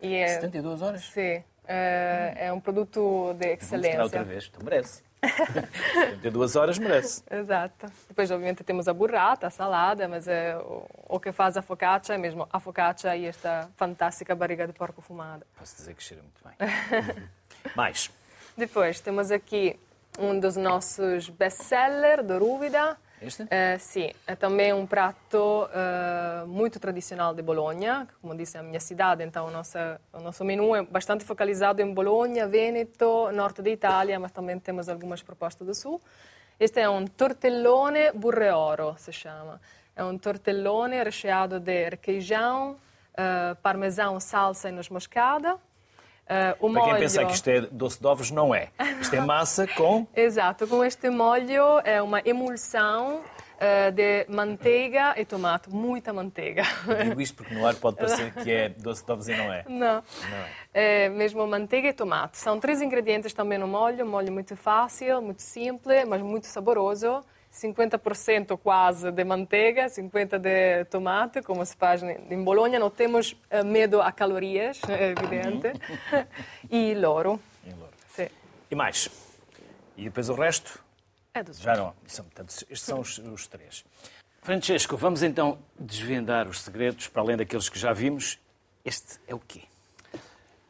E 0.00 0.14
é, 0.14 0.28
72 0.28 0.82
horas? 0.82 1.04
Sim. 1.06 1.42
É, 1.66 2.34
é 2.36 2.52
um 2.52 2.60
produto 2.60 3.34
de 3.38 3.56
Vamos 3.56 3.70
mostrar 3.70 4.02
outra 4.02 4.20
excelência. 4.20 4.24
vez. 4.24 4.46
Então 4.52 4.64
merece. 4.64 5.02
72 5.94 6.56
horas 6.56 6.78
merece. 6.78 7.22
Exato. 7.30 7.86
Depois, 8.08 8.30
obviamente, 8.30 8.62
temos 8.62 8.86
a 8.86 8.92
burrata, 8.92 9.46
a 9.46 9.50
salada, 9.50 10.06
mas 10.06 10.28
é, 10.28 10.54
o, 10.58 10.86
o 11.08 11.18
que 11.20 11.32
faz 11.32 11.56
a 11.56 11.62
focaccia 11.62 12.14
é 12.14 12.18
mesmo 12.18 12.46
a 12.52 12.60
focaccia 12.60 13.16
e 13.16 13.24
esta 13.24 13.70
fantástica 13.76 14.34
barriga 14.34 14.66
de 14.66 14.74
porco 14.74 15.00
fumada. 15.00 15.46
Posso 15.58 15.76
dizer 15.76 15.94
que 15.94 16.02
cheira 16.02 16.22
muito 16.22 16.42
bem. 16.44 17.24
Mais. 17.74 18.10
Depois, 18.56 19.00
temos 19.00 19.30
aqui 19.30 19.80
um 20.18 20.38
dos 20.38 20.56
nossos 20.56 21.30
best-seller, 21.30 22.22
do 22.22 22.38
Rúvida. 22.38 22.98
Este? 23.20 23.46
Eh, 23.50 23.78
sim, 23.78 24.10
é 24.26 24.34
também 24.34 24.72
um 24.72 24.86
prato 24.86 25.68
eh, 25.72 26.44
muito 26.46 26.78
tradicional 26.78 27.34
de 27.34 27.42
Bologna, 27.42 28.06
que, 28.06 28.14
como 28.20 28.36
disse, 28.36 28.58
a 28.58 28.62
minha 28.62 28.80
cidade, 28.80 29.22
então 29.22 29.46
o 29.46 29.50
nosso, 29.50 29.78
o 30.12 30.20
nosso 30.20 30.44
menu 30.44 30.74
é 30.74 30.82
bastante 30.82 31.24
focalizado 31.24 31.80
em 31.80 31.92
Bologna, 31.94 32.46
Veneto, 32.46 33.30
norte 33.32 33.62
da 33.62 33.70
Itália, 33.70 34.18
mas 34.18 34.32
também 34.32 34.58
temos 34.58 34.88
algumas 34.88 35.22
propostas 35.22 35.66
do 35.66 35.74
sul. 35.74 36.00
Este 36.58 36.80
é 36.80 36.88
um 36.88 37.06
tortellone 37.06 38.12
burreoro, 38.12 38.94
se 38.98 39.12
chama. 39.12 39.60
É 39.96 40.04
um 40.04 40.18
tortellone 40.18 41.02
recheado 41.02 41.58
de 41.58 41.90
requeijão, 41.90 42.76
eh, 43.16 43.56
parmesão, 43.62 44.18
salsa 44.18 44.68
e 44.68 44.72
noz 44.72 44.88
moscada. 44.88 45.56
O 46.58 46.70
Para 46.70 46.82
quem 46.82 46.90
molho... 46.90 46.98
pensa 46.98 47.24
que 47.24 47.32
isto 47.32 47.48
é 47.48 47.60
doce 47.60 48.00
de 48.00 48.06
ovos, 48.06 48.30
não 48.30 48.54
é. 48.54 48.70
Isto 49.00 49.16
é 49.16 49.20
massa 49.20 49.66
com 49.66 50.06
Exato, 50.16 50.66
com 50.66 50.84
este 50.84 51.10
molho 51.10 51.80
é 51.84 52.00
uma 52.00 52.20
emulsão 52.24 53.22
eh, 53.58 53.90
de 53.92 54.26
manteiga 54.28 55.14
e 55.16 55.24
tomate, 55.24 55.70
muita 55.70 56.12
manteiga. 56.12 56.64
Digo 57.04 57.20
isto 57.20 57.36
porque 57.36 57.54
no 57.54 57.66
ar 57.66 57.74
pode 57.76 57.96
parecer 57.96 58.32
que 58.34 58.50
é 58.50 58.68
doce 58.68 59.04
de 59.06 59.12
ovos 59.12 59.28
e 59.28 59.36
não 59.36 59.52
é. 59.52 59.64
Não, 59.68 60.02
é 60.72 61.08
mesmo 61.08 61.46
manteiga 61.46 61.88
e 61.88 61.92
tomate. 61.92 62.36
São 62.36 62.58
três 62.58 62.82
ingredientes 62.82 63.32
também 63.32 63.56
no 63.56 63.68
molho, 63.68 64.04
um 64.04 64.10
molho 64.10 64.32
muito 64.32 64.56
fácil, 64.56 65.22
muito 65.22 65.40
simples, 65.40 66.04
mas 66.06 66.20
muito 66.20 66.46
saboroso. 66.46 67.24
50% 67.54 68.58
quase 68.58 69.12
de 69.12 69.24
manteiga, 69.24 69.86
50% 69.86 70.38
de 70.38 70.84
tomate, 70.86 71.40
como 71.42 71.64
se 71.64 71.76
faz 71.76 72.02
em 72.02 72.42
Bologna. 72.42 72.78
Não 72.78 72.90
temos 72.90 73.36
eh, 73.48 73.62
medo 73.62 74.02
a 74.02 74.10
calorias, 74.10 74.80
é 74.88 75.10
evidente. 75.10 75.72
e 76.70 76.94
louro. 76.94 77.40
Em 77.64 77.72
Louro. 77.72 77.92
Sim. 78.08 78.28
E 78.70 78.74
mais. 78.74 79.08
E 79.96 80.04
depois 80.04 80.28
o 80.28 80.34
resto? 80.34 80.82
É 81.32 81.42
dos 81.42 81.58
Já 81.58 81.76
não. 81.76 81.94
São, 82.06 82.24
portanto, 82.24 82.50
estes 82.50 82.82
são 82.82 83.00
os, 83.00 83.18
os 83.18 83.46
três. 83.46 83.84
Francesco, 84.42 84.96
vamos 84.96 85.22
então 85.22 85.58
desvendar 85.78 86.48
os 86.48 86.60
segredos, 86.60 87.08
para 87.08 87.22
além 87.22 87.36
daqueles 87.36 87.68
que 87.68 87.78
já 87.78 87.92
vimos. 87.92 88.38
Este 88.84 89.18
é 89.26 89.34
o 89.34 89.38
quê? 89.38 89.62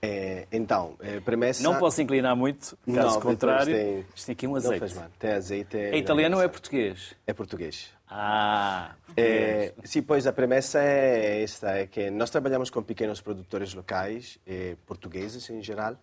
É, 0.07 0.47
então, 0.53 0.97
é, 1.01 1.19
premessa... 1.21 1.62
Não 1.62 1.79
posso 1.79 2.03
inclinar 2.03 2.37
muito, 2.37 2.77
Não, 2.87 2.95
caso 2.97 3.14
depois 3.17 3.25
contrário. 3.35 3.75
tem- 3.75 4.07
Isto 4.14 4.27
tem 4.27 4.33
aqui 4.35 4.47
um 4.47 4.51
Não 4.51 4.57
azeite. 4.59 4.79
faz 4.81 4.93
mal. 4.95 5.07
Tem 5.19 5.31
azeite. 5.33 5.77
É 5.79 5.97
italiano 5.97 6.37
ou 6.37 6.43
é 6.43 6.49
português? 6.49 7.14
É 7.27 7.33
português. 7.33 7.88
Ah, 8.09 8.95
É, 9.17 9.73
sim, 9.85 10.03
pois 10.03 10.27
a 10.27 10.33
premissa 10.33 10.79
é 10.81 11.43
esta, 11.43 11.71
é 11.79 11.87
que 11.87 12.11
nós 12.11 12.29
trabalhamos 12.31 12.69
com 12.71 12.83
pequenos 12.83 13.21
produtores 13.21 13.73
locais, 13.73 14.38
eh, 14.47 14.77
portugueses 14.87 15.49
em 15.51 15.62
geral, 15.62 15.97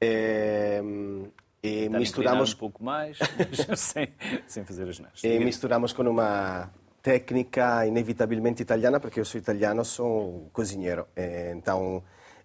eh, 0.00 0.82
e 1.62 1.84
Está 1.84 1.96
a 1.96 2.00
misturamos 2.00 2.52
um 2.54 2.56
pouco 2.58 2.84
mais, 2.84 3.18
sem, 3.76 4.08
sem 4.46 4.64
fazer 4.64 4.88
as 4.88 4.98
nãs. 4.98 5.22
e 5.24 5.38
misturamos 5.38 5.92
com 5.92 6.02
uma 6.02 6.70
técnica 7.00 7.86
inevitavelmente 7.86 8.62
italiana, 8.62 9.00
porque 9.00 9.20
eu 9.20 9.24
sou 9.24 9.40
italiano, 9.40 9.84
sou 9.84 10.48
cozinheiro. 10.52 11.06
Então, 11.56 12.02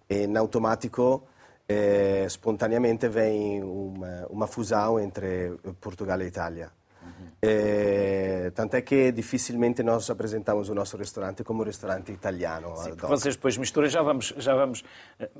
em 0.08 0.36
automático, 0.36 1.26
eh, 1.68 2.26
spontaneamente 2.28 3.08
vem 3.08 3.62
uma, 3.62 4.26
uma 4.30 4.46
fusão 4.46 4.98
entre 4.98 5.52
Portugal 5.80 6.20
e 6.22 6.26
Itália. 6.26 6.70
Eh, 7.40 8.50
tant'è 8.52 8.82
che 8.82 9.12
difficilmente 9.12 9.82
nós 9.84 10.10
apresentamos 10.10 10.68
o 10.68 10.74
nosso 10.74 10.96
restaurante 10.96 11.44
como 11.44 11.62
ristorante 11.62 12.10
italiano. 12.10 12.74
Sim, 12.76 12.94
vocês 12.96 13.36
depois 13.36 13.56
misturam, 13.56 13.88
já 13.88 14.02
vamos, 14.02 14.34
já 14.38 14.54
vamos. 14.56 14.82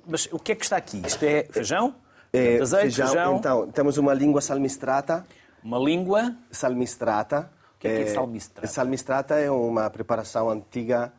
Mas 0.07 0.29
o 0.31 0.39
que 0.39 0.53
é 0.53 0.55
que 0.55 0.65
está 0.65 0.77
aqui? 0.77 1.03
Isto 1.05 1.25
é 1.25 1.45
feijão? 1.51 1.95
Eh, 2.33 2.61
azeite, 2.61 2.95
feijão, 2.95 3.37
Então, 3.39 3.69
temos 3.73 3.97
uma 3.99 4.15
língua 4.15 4.41
salmistrata. 4.41 5.27
uma 5.65 5.79
língua. 5.79 6.37
Salmistrata. 6.53 7.51
O 7.77 7.79
que 7.81 7.89
é 7.89 7.91
que 7.97 8.03
é 8.03 8.11
Eh, 8.11 8.15
salmistrata? 8.15 8.67
Salmistrata 8.69 9.35
é 9.35 9.51
uma 9.51 9.91
preparação 9.91 10.49
antiga 10.51 11.13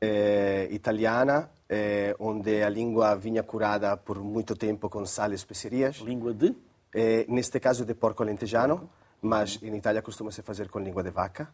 eh, 0.00 0.68
italiana, 0.70 1.48
eh, 1.68 2.14
onde 2.18 2.62
a 2.62 2.68
língua 2.68 3.14
vinha 3.16 3.42
curada 3.42 3.96
por 3.96 4.18
muito 4.22 4.56
tempo 4.56 4.88
com 4.88 5.04
sal 5.04 5.32
e 5.32 5.34
especiarias. 5.34 5.96
Língua 5.98 6.32
de? 6.32 6.54
Eh, 6.94 7.26
neste 7.28 7.60
caso 7.60 7.84
de 7.84 7.94
porco 7.94 8.22
alentejano, 8.22 8.88
mas 9.20 9.58
em 9.62 9.76
Itália 9.76 10.02
costuma-se 10.02 10.42
fazer 10.42 10.68
com 10.68 10.78
língua 10.78 11.02
de 11.02 11.10
vaca. 11.10 11.48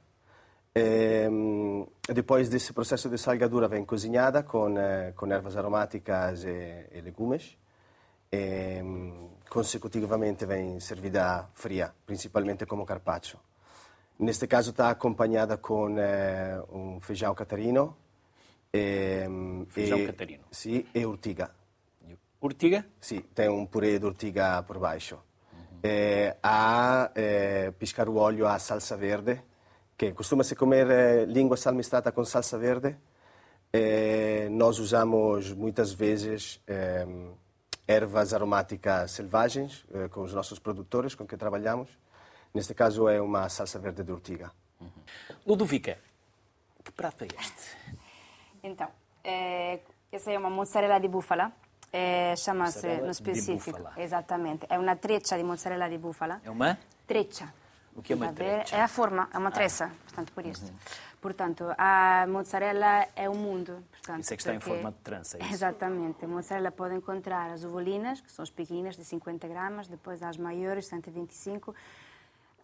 Ehm, 0.75 1.87
depois 2.09 2.49
desse 2.49 2.73
processo 2.73 3.09
de 3.09 3.17
salgadura 3.19 3.69
vem 3.69 3.85
cozinhada 3.85 4.43
com, 4.43 4.77
eh, 4.79 5.13
com 5.17 5.27
ervas 5.33 5.57
aromáticas 5.57 6.45
e, 6.45 6.87
e 6.93 7.01
legumes. 7.01 7.57
Consecutivamente 9.49 10.45
vem 10.47 10.81
servida 10.81 11.49
fria, 11.55 11.95
principalmente 12.05 12.67
como 12.67 12.85
carpaccio. 12.85 13.39
Neste 14.19 14.47
caso 14.47 14.71
está 14.71 14.91
acompanhada 14.91 15.57
com 15.57 15.99
eh, 15.99 16.63
um 16.73 17.01
feijão 17.01 17.35
catarino. 17.35 17.97
Ehm, 18.79 19.65
Feijão 19.69 19.99
e, 19.99 20.07
catarino. 20.07 20.45
Sim, 20.51 20.85
e 20.95 21.07
urtiga. 21.07 21.51
Urtiga? 22.41 22.85
Sì, 23.01 23.21
tem 23.21 23.49
um 23.49 23.65
purê 23.65 23.99
de 23.99 24.05
ortiga 24.05 24.63
por 24.63 24.79
baixo. 24.79 25.19
Eh, 25.87 26.35
há 26.43 27.11
eh, 27.15 27.71
piscar 27.79 28.09
o 28.09 28.17
olho 28.17 28.47
a 28.47 28.59
salsa 28.59 28.97
verde, 28.97 29.43
que 29.99 30.13
costuma-se 30.13 30.57
comer 30.57 30.91
eh, 30.91 31.25
língua 31.27 31.59
salmistrata 31.59 32.11
com 32.11 32.25
salsa 32.25 32.57
verde. 32.59 32.97
Nós 34.53 34.79
usamos 34.79 35.53
muitas 35.53 35.93
vezes 35.93 36.61
ervas 37.89 38.33
aromáticas 38.33 39.11
selvagens 39.11 39.85
com 40.13 40.23
os 40.23 40.33
nossos 40.33 40.61
produtores 40.61 41.17
com 41.17 41.27
que 41.27 41.37
trabalhamos. 41.37 41.91
Neste 42.55 42.73
caso 42.73 43.09
é 43.09 43.21
uma 43.21 43.49
salsa 43.49 43.81
verde 43.81 44.05
de 44.05 44.13
ortiga. 44.13 44.53
Ludovica, 45.45 45.99
que 46.85 46.93
prato 46.93 47.25
é 47.25 47.27
este? 47.27 47.77
Então, 48.65 48.89
é, 49.23 49.81
essa 50.11 50.33
é 50.33 50.39
uma 50.39 50.51
mozzarella 50.51 50.99
di 50.99 51.09
búfala. 51.09 51.53
É, 51.93 52.35
Chama-se 52.37 52.89
no 53.03 53.11
específico. 53.11 53.79
Exatamente. 53.97 54.67
É 54.69 54.79
uma 54.79 54.97
treccia 54.97 55.37
de 55.37 55.45
mozzarella 55.45 55.89
di 55.89 55.99
búfala. 55.99 56.41
É 56.43 56.51
uma? 56.51 56.77
Treccia. 57.07 57.53
O 57.95 58.03
que 58.03 58.13
é 58.13 58.17
uma 58.17 58.31
Está 58.31 58.43
a 58.43 58.47
ver? 58.49 58.55
treccia? 58.57 58.79
É 58.79 58.81
a 58.81 58.89
forma, 58.89 59.29
é 59.33 59.39
uma 59.39 59.53
tressa, 59.53 59.93
portanto, 60.05 60.33
por 60.33 60.45
isso. 60.45 60.73
Portanto, 61.21 61.65
a 61.79 62.27
mozzarella 62.29 63.07
é 63.15 63.29
o 63.31 63.35
mundo. 63.35 63.85
Portanto, 63.93 64.23
Isso 64.25 64.35
é 64.35 64.37
que 64.37 64.43
está 64.43 64.53
em 64.55 64.59
porque- 64.59 64.71
forma 64.75 64.91
de 64.91 64.99
trança, 64.99 65.37
é 65.39 65.41
isso? 65.45 65.55
Exatamente. 65.55 66.25
A 66.25 66.29
mozzarella 66.29 66.73
pode 66.73 66.97
encontrar 66.97 67.51
as 67.51 67.63
uvolinas, 67.65 68.21
que 68.21 68.33
são 68.33 68.43
as 68.43 68.51
pequenas, 68.51 68.97
de 68.97 69.05
50 69.05 69.47
gramas, 69.47 69.87
depois 69.87 70.23
as 70.23 70.37
maiores, 70.37 70.87
125 70.87 71.75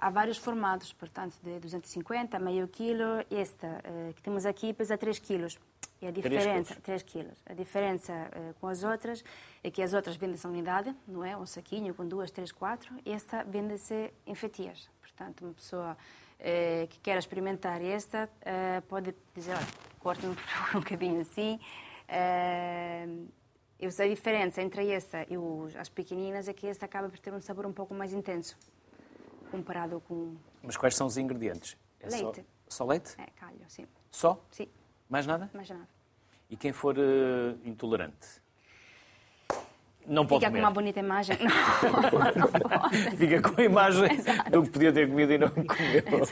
Há 0.02 0.08
vários 0.08 0.38
formatos, 0.38 0.94
portanto, 0.94 1.34
de 1.42 1.58
250 1.60 2.34
a 2.38 2.40
meio 2.40 2.66
quilo. 2.68 3.22
Esta 3.30 3.66
eh, 3.84 4.12
que 4.16 4.22
temos 4.22 4.46
aqui 4.46 4.72
pesa 4.72 4.96
3 4.96 5.18
quilos. 5.18 5.58
E 6.02 6.06
a 6.06 6.10
diferença, 6.10 6.74
3 6.76 7.02
quilos. 7.02 7.42
A 7.44 7.52
diferença 7.52 8.12
eh, 8.12 8.54
com 8.58 8.68
as 8.68 8.82
outras 8.82 9.22
é 9.62 9.70
que 9.70 9.82
as 9.82 9.92
outras 9.92 10.16
vendem-se 10.16 10.46
a 10.46 10.50
unidade, 10.50 10.96
não 11.06 11.22
é? 11.22 11.36
Um 11.36 11.44
saquinho 11.44 11.94
com 11.94 12.08
duas, 12.08 12.30
três, 12.30 12.50
quatro. 12.50 12.94
Esta 13.04 13.44
vende-se 13.44 14.10
em 14.26 14.34
fatias. 14.34 14.88
Portanto, 15.02 15.44
uma 15.44 15.52
pessoa 15.52 15.96
eh, 16.38 16.86
que 16.88 16.98
quer 17.00 17.18
experimentar 17.18 17.82
esta 17.82 18.30
eh, 18.40 18.80
pode 18.88 19.14
dizer, 19.34 19.52
olha, 19.52 19.66
corta-me 19.98 20.34
um 20.74 20.80
bocadinho 20.80 21.20
assim. 21.20 21.60
E 23.78 23.86
a 23.86 24.08
diferença 24.08 24.60
entre 24.62 24.90
esta 24.90 25.26
e 25.28 25.36
os, 25.36 25.76
as 25.76 25.88
pequeninas 25.88 26.48
é 26.48 26.52
que 26.54 26.66
esta 26.66 26.86
acaba 26.86 27.08
por 27.08 27.18
ter 27.18 27.32
um 27.32 27.40
sabor 27.40 27.66
um 27.66 27.72
pouco 27.72 27.94
mais 27.94 28.12
intenso 28.12 28.56
comparado 29.50 30.00
com 30.00 30.34
Mas 30.62 30.76
quais 30.76 30.94
são 30.94 31.06
os 31.06 31.16
ingredientes? 31.16 31.76
É 32.00 32.08
Leite. 32.08 32.44
Só, 32.68 32.84
só 32.84 32.84
leite? 32.84 33.14
é, 33.18 33.26
calho, 33.36 33.58
sim. 33.68 33.86
Só? 34.10 34.42
Sim, 34.50 34.68
Mais 35.10 35.26
nada? 35.26 35.50
mais 35.52 35.68
nada. 35.68 35.86
E 36.48 36.56
quem 36.56 36.72
for 36.72 36.96
eh, 36.98 37.54
intolerante? 37.64 38.40
Não 40.06 40.26
pode 40.26 40.40
Fica 40.40 40.50
com 40.50 40.56
comer. 40.56 40.60
uma 40.64 40.70
bonita 40.70 40.98
imagem. 41.00 41.36
Não, 41.44 41.92
não 41.94 42.10
pode. 42.10 43.16
Fica 43.16 43.42
com 43.42 43.60
a 43.60 43.64
imagem 43.64 44.08
do 44.50 44.62
que 44.62 44.70
podia 44.70 44.92
ter 44.92 45.06
comido 45.08 45.32
e 45.32 45.38
não 45.38 45.50
comeu. 45.50 46.24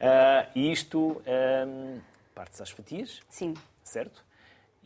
Ah, 0.00 0.46
e 0.54 0.70
isto 0.70 1.20
ahm, 1.26 1.98
parte-se 2.34 2.62
às 2.62 2.70
fatias, 2.70 3.20
Sim. 3.28 3.54
certo? 3.82 4.24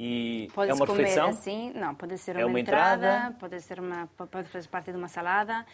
E 0.01 0.49
Pode 0.55 0.71
é 0.71 0.75
uma 0.75 0.87
comer 0.87 1.03
refeição? 1.03 1.29
assim, 1.31 1.73
não, 1.75 1.95
pode 1.95 2.17
ser 2.19 2.37
É 2.37 2.45
uma, 2.45 2.49
uma 2.55 2.61
entrada, 2.61 3.07
entrada? 3.17 3.37
pode 3.39 3.61
ser 3.61 3.79
uma, 3.81 4.07
pode 4.07 4.49
fazer 4.49 4.69
parte 4.69 4.91
de 4.91 4.97
uma 4.97 5.09
salada, 5.09 5.67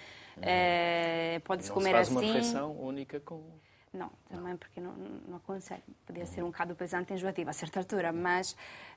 eh, 0.42 1.40
pode-se 1.44 1.68
Não 1.70 1.74
se 1.76 1.80
comer 1.80 1.92
faz 1.92 2.08
assim. 2.08 2.16
uma 2.16 2.22
refeição 2.26 2.72
única 2.72 3.20
com... 3.20 3.42
não, 3.96 4.10
também 4.28 4.56
porque 4.56 4.80
não, 4.80 4.92
não 5.28 5.36
aconselho. 5.36 5.82
Podia 6.06 6.26
ser 6.26 6.42
um 6.42 6.46
bocado 6.46 6.74
pesante 6.74 7.12
e 7.12 7.16
enjoativo 7.16 7.50
a 7.50 7.52
certa 7.52 7.78
altura, 7.80 8.12
mas 8.12 8.56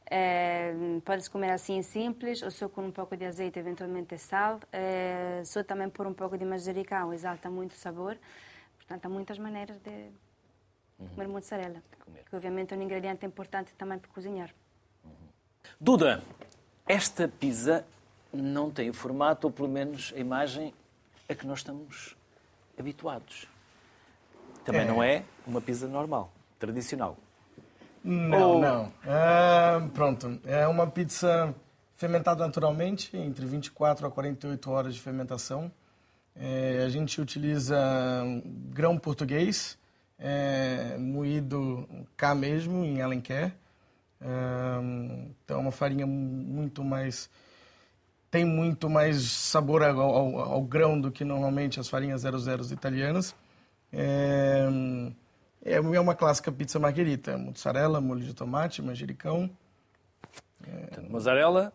é, 0.09 0.73
pode-se 1.05 1.29
comer 1.29 1.51
assim 1.51 1.81
simples, 1.81 2.41
ou 2.41 2.51
só 2.51 2.67
com 2.67 2.81
um 2.81 2.91
pouco 2.91 3.15
de 3.15 3.25
azeite, 3.25 3.59
eventualmente 3.59 4.17
sal. 4.17 4.59
É, 4.71 5.41
só 5.45 5.63
também 5.63 5.89
por 5.89 6.07
um 6.07 6.13
pouco 6.13 6.37
de 6.37 6.45
manjericão, 6.45 7.13
exalta 7.13 7.49
muito 7.49 7.71
o 7.71 7.75
sabor. 7.75 8.17
Portanto, 8.77 9.05
há 9.05 9.09
muitas 9.09 9.37
maneiras 9.37 9.77
de 9.79 10.09
comer 11.13 11.27
mozzarella, 11.27 11.83
comer. 12.03 12.23
que 12.23 12.35
obviamente 12.35 12.73
é 12.73 12.77
um 12.77 12.81
ingrediente 12.81 13.25
importante 13.25 13.73
também 13.75 13.99
para 13.99 14.09
cozinhar. 14.11 14.53
Duda, 15.79 16.23
esta 16.87 17.27
pizza 17.27 17.85
não 18.33 18.71
tem 18.71 18.89
o 18.89 18.93
formato, 18.93 19.47
ou 19.47 19.53
pelo 19.53 19.67
menos 19.67 20.13
a 20.15 20.19
imagem 20.19 20.73
a 21.29 21.35
que 21.35 21.45
nós 21.45 21.59
estamos 21.59 22.15
habituados. 22.79 23.47
Também 24.67 24.81
é. 24.81 24.85
não 24.85 25.01
é 25.01 25.23
uma 25.47 25.61
pizza 25.61 25.87
normal, 25.87 26.29
tradicional. 26.59 27.17
Não, 28.03 28.51
Ou... 28.51 28.61
não. 28.61 28.91
É, 29.05 29.79
pronto, 29.93 30.39
é 30.45 30.67
uma 30.67 30.85
pizza 30.85 31.55
fermentada 31.95 32.45
naturalmente, 32.45 33.15
entre 33.15 33.45
24 33.45 34.05
a 34.05 34.11
48 34.11 34.69
horas 34.69 34.93
de 34.93 35.01
fermentação. 35.01 35.71
É, 36.35 36.83
a 36.85 36.89
gente 36.89 37.21
utiliza 37.21 37.77
grão 38.69 38.97
português, 38.97 39.77
é, 40.19 40.97
moído 40.99 41.87
cá 42.17 42.35
mesmo, 42.35 42.83
em 42.83 43.01
Alenquer. 43.01 43.53
É, 44.19 44.27
então, 45.43 45.59
é 45.59 45.61
uma 45.61 45.71
farinha 45.71 46.05
muito 46.05 46.83
mais 46.83 47.29
tem 48.29 48.43
muito 48.43 48.89
mais 48.89 49.21
sabor 49.21 49.81
ao, 49.81 49.97
ao, 50.01 50.39
ao, 50.39 50.61
grão 50.61 50.99
do 50.99 51.09
que 51.09 51.23
normalmente 51.23 51.79
as 51.79 51.87
farinhas 51.87 52.23
00 52.23 52.73
italianas. 52.73 53.33
É, 53.91 54.67
é 55.63 55.79
uma 55.79 56.15
clássica 56.15 56.51
pizza 56.51 56.79
margherita, 56.79 57.37
mozzarella, 57.37 57.99
molho 58.01 58.21
de 58.21 58.33
tomate, 58.33 58.81
manjericão. 58.81 59.49
É... 60.65 61.01
Mozzarella, 61.01 61.73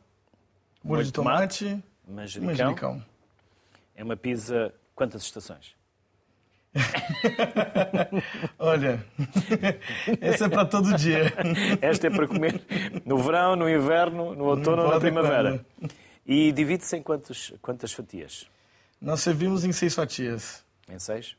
molho, 0.82 0.96
molho 0.96 1.04
de 1.04 1.12
tomate, 1.12 1.64
tomate 1.64 1.84
manjericão. 2.06 2.46
manjericão. 2.46 3.04
É 3.94 4.02
uma 4.02 4.16
pizza 4.16 4.72
quantas 4.94 5.22
estações? 5.22 5.74
Olha, 8.58 9.04
essa 10.20 10.46
é 10.46 10.48
para 10.48 10.64
todo 10.64 10.96
dia. 10.96 11.32
Esta 11.82 12.06
é 12.06 12.10
para 12.10 12.26
comer 12.26 12.62
no 13.04 13.18
verão, 13.18 13.54
no 13.56 13.68
inverno, 13.68 14.34
no 14.34 14.44
outono 14.44 14.82
ou 14.82 14.90
na 14.90 14.98
primavera. 14.98 15.64
E 16.26 16.50
divide-se 16.52 16.96
em 16.96 17.02
quantos, 17.02 17.52
quantas 17.60 17.92
fatias? 17.92 18.46
Nós 19.00 19.20
servimos 19.20 19.64
em 19.64 19.72
seis 19.72 19.94
fatias. 19.94 20.64
Em 20.88 20.98
seis? 20.98 21.36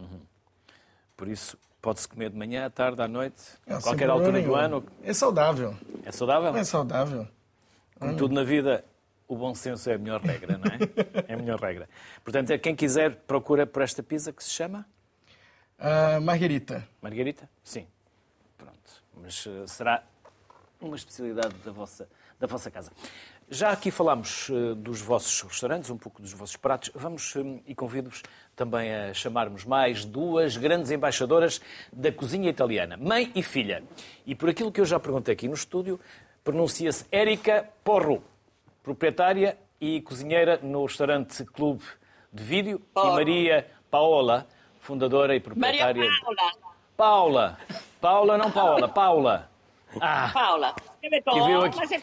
Uhum. 0.00 0.20
Por 1.16 1.28
isso, 1.28 1.58
pode-se 1.80 2.08
comer 2.08 2.30
de 2.30 2.36
manhã, 2.36 2.66
à 2.66 2.70
tarde, 2.70 3.00
à 3.02 3.08
noite, 3.08 3.42
a 3.66 3.74
é, 3.74 3.80
qualquer 3.80 4.08
altura 4.10 4.32
nenhum. 4.32 4.48
do 4.48 4.54
ano. 4.54 4.84
É 5.02 5.12
saudável. 5.12 5.76
É 6.04 6.12
saudável? 6.12 6.56
É 6.56 6.64
saudável. 6.64 7.28
Como 7.98 8.16
tudo 8.16 8.34
na 8.34 8.42
vida, 8.42 8.84
o 9.28 9.36
bom 9.36 9.54
senso 9.54 9.90
é 9.90 9.94
a 9.94 9.98
melhor 9.98 10.20
regra, 10.20 10.58
não 10.58 10.66
é? 10.66 10.78
É 11.28 11.34
a 11.34 11.36
melhor 11.36 11.60
regra. 11.60 11.88
Portanto, 12.24 12.58
quem 12.58 12.74
quiser, 12.74 13.14
procura 13.26 13.66
por 13.66 13.82
esta 13.82 14.02
pizza 14.02 14.32
que 14.32 14.42
se 14.42 14.50
chama? 14.50 14.86
Uh, 15.78 16.20
Margarita. 16.20 16.86
Margarita? 17.00 17.48
Sim. 17.62 17.86
Pronto. 18.58 19.04
Mas 19.22 19.46
uh, 19.46 19.68
será 19.68 20.02
uma 20.80 20.96
especialidade 20.96 21.54
da 21.64 21.72
vossa, 21.72 22.08
da 22.38 22.46
vossa 22.46 22.70
casa. 22.70 22.90
Já 23.52 23.72
aqui 23.72 23.90
falámos 23.90 24.48
uh, 24.48 24.76
dos 24.76 25.02
vossos 25.02 25.42
restaurantes, 25.42 25.90
um 25.90 25.98
pouco 25.98 26.22
dos 26.22 26.32
vossos 26.32 26.56
pratos. 26.56 26.88
Vamos 26.94 27.34
uh, 27.34 27.60
e 27.66 27.74
convido-vos 27.74 28.22
também 28.54 28.94
a 28.94 29.12
chamarmos 29.12 29.64
mais 29.64 30.04
duas 30.04 30.56
grandes 30.56 30.92
embaixadoras 30.92 31.60
da 31.92 32.12
cozinha 32.12 32.48
italiana, 32.48 32.96
mãe 32.96 33.32
e 33.34 33.42
filha. 33.42 33.82
E 34.24 34.36
por 34.36 34.48
aquilo 34.48 34.70
que 34.70 34.80
eu 34.80 34.84
já 34.84 35.00
perguntei 35.00 35.34
aqui 35.34 35.48
no 35.48 35.54
estúdio, 35.54 35.98
pronuncia-se 36.44 37.04
Érica 37.10 37.68
Porro, 37.82 38.22
proprietária 38.84 39.58
e 39.80 40.00
cozinheira 40.00 40.60
no 40.62 40.84
restaurante 40.86 41.44
Clube 41.46 41.82
de 42.32 42.44
Vídeo, 42.44 42.78
Porro. 42.94 43.08
e 43.08 43.14
Maria 43.14 43.66
Paola, 43.90 44.46
fundadora 44.78 45.34
e 45.34 45.40
proprietária. 45.40 45.86
Maria 45.86 46.10
Paula. 46.22 46.52
Paula. 46.96 47.58
Paula, 48.00 48.38
não 48.38 48.50
Paola, 48.52 48.88
Paula. 48.88 49.50
Ah. 50.00 50.30
Paula. 50.32 50.76
Escreve 51.02 51.22
Paola, 51.22 51.70
mas 51.76 51.90
é. 51.90 52.00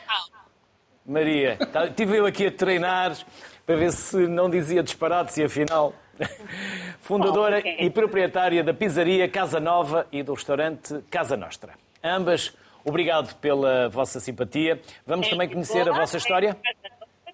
Maria, 1.08 1.58
estive 1.88 2.12
tá, 2.12 2.18
eu 2.18 2.26
aqui 2.26 2.48
a 2.48 2.52
treinar 2.52 3.18
para 3.66 3.78
ver 3.78 3.94
se 3.94 4.28
não 4.28 4.50
dizia 4.50 4.84
disparates 4.84 5.38
e 5.38 5.44
afinal. 5.46 5.94
Fundadora 7.00 7.60
okay. 7.60 7.78
e 7.80 7.90
proprietária 7.90 8.62
da 8.62 8.74
pizzaria 8.74 9.30
Casa 9.30 9.58
Nova 9.58 10.06
e 10.12 10.22
do 10.22 10.34
restaurante 10.34 11.02
Casa 11.10 11.38
Nostra. 11.38 11.76
Ambas, 12.04 12.54
obrigado 12.84 13.34
pela 13.36 13.88
vossa 13.88 14.20
simpatia. 14.20 14.82
Vamos 15.06 15.28
é 15.28 15.30
também 15.30 15.48
conhecer 15.48 15.88
a 15.88 15.94
vossa 15.94 16.18
história? 16.18 16.58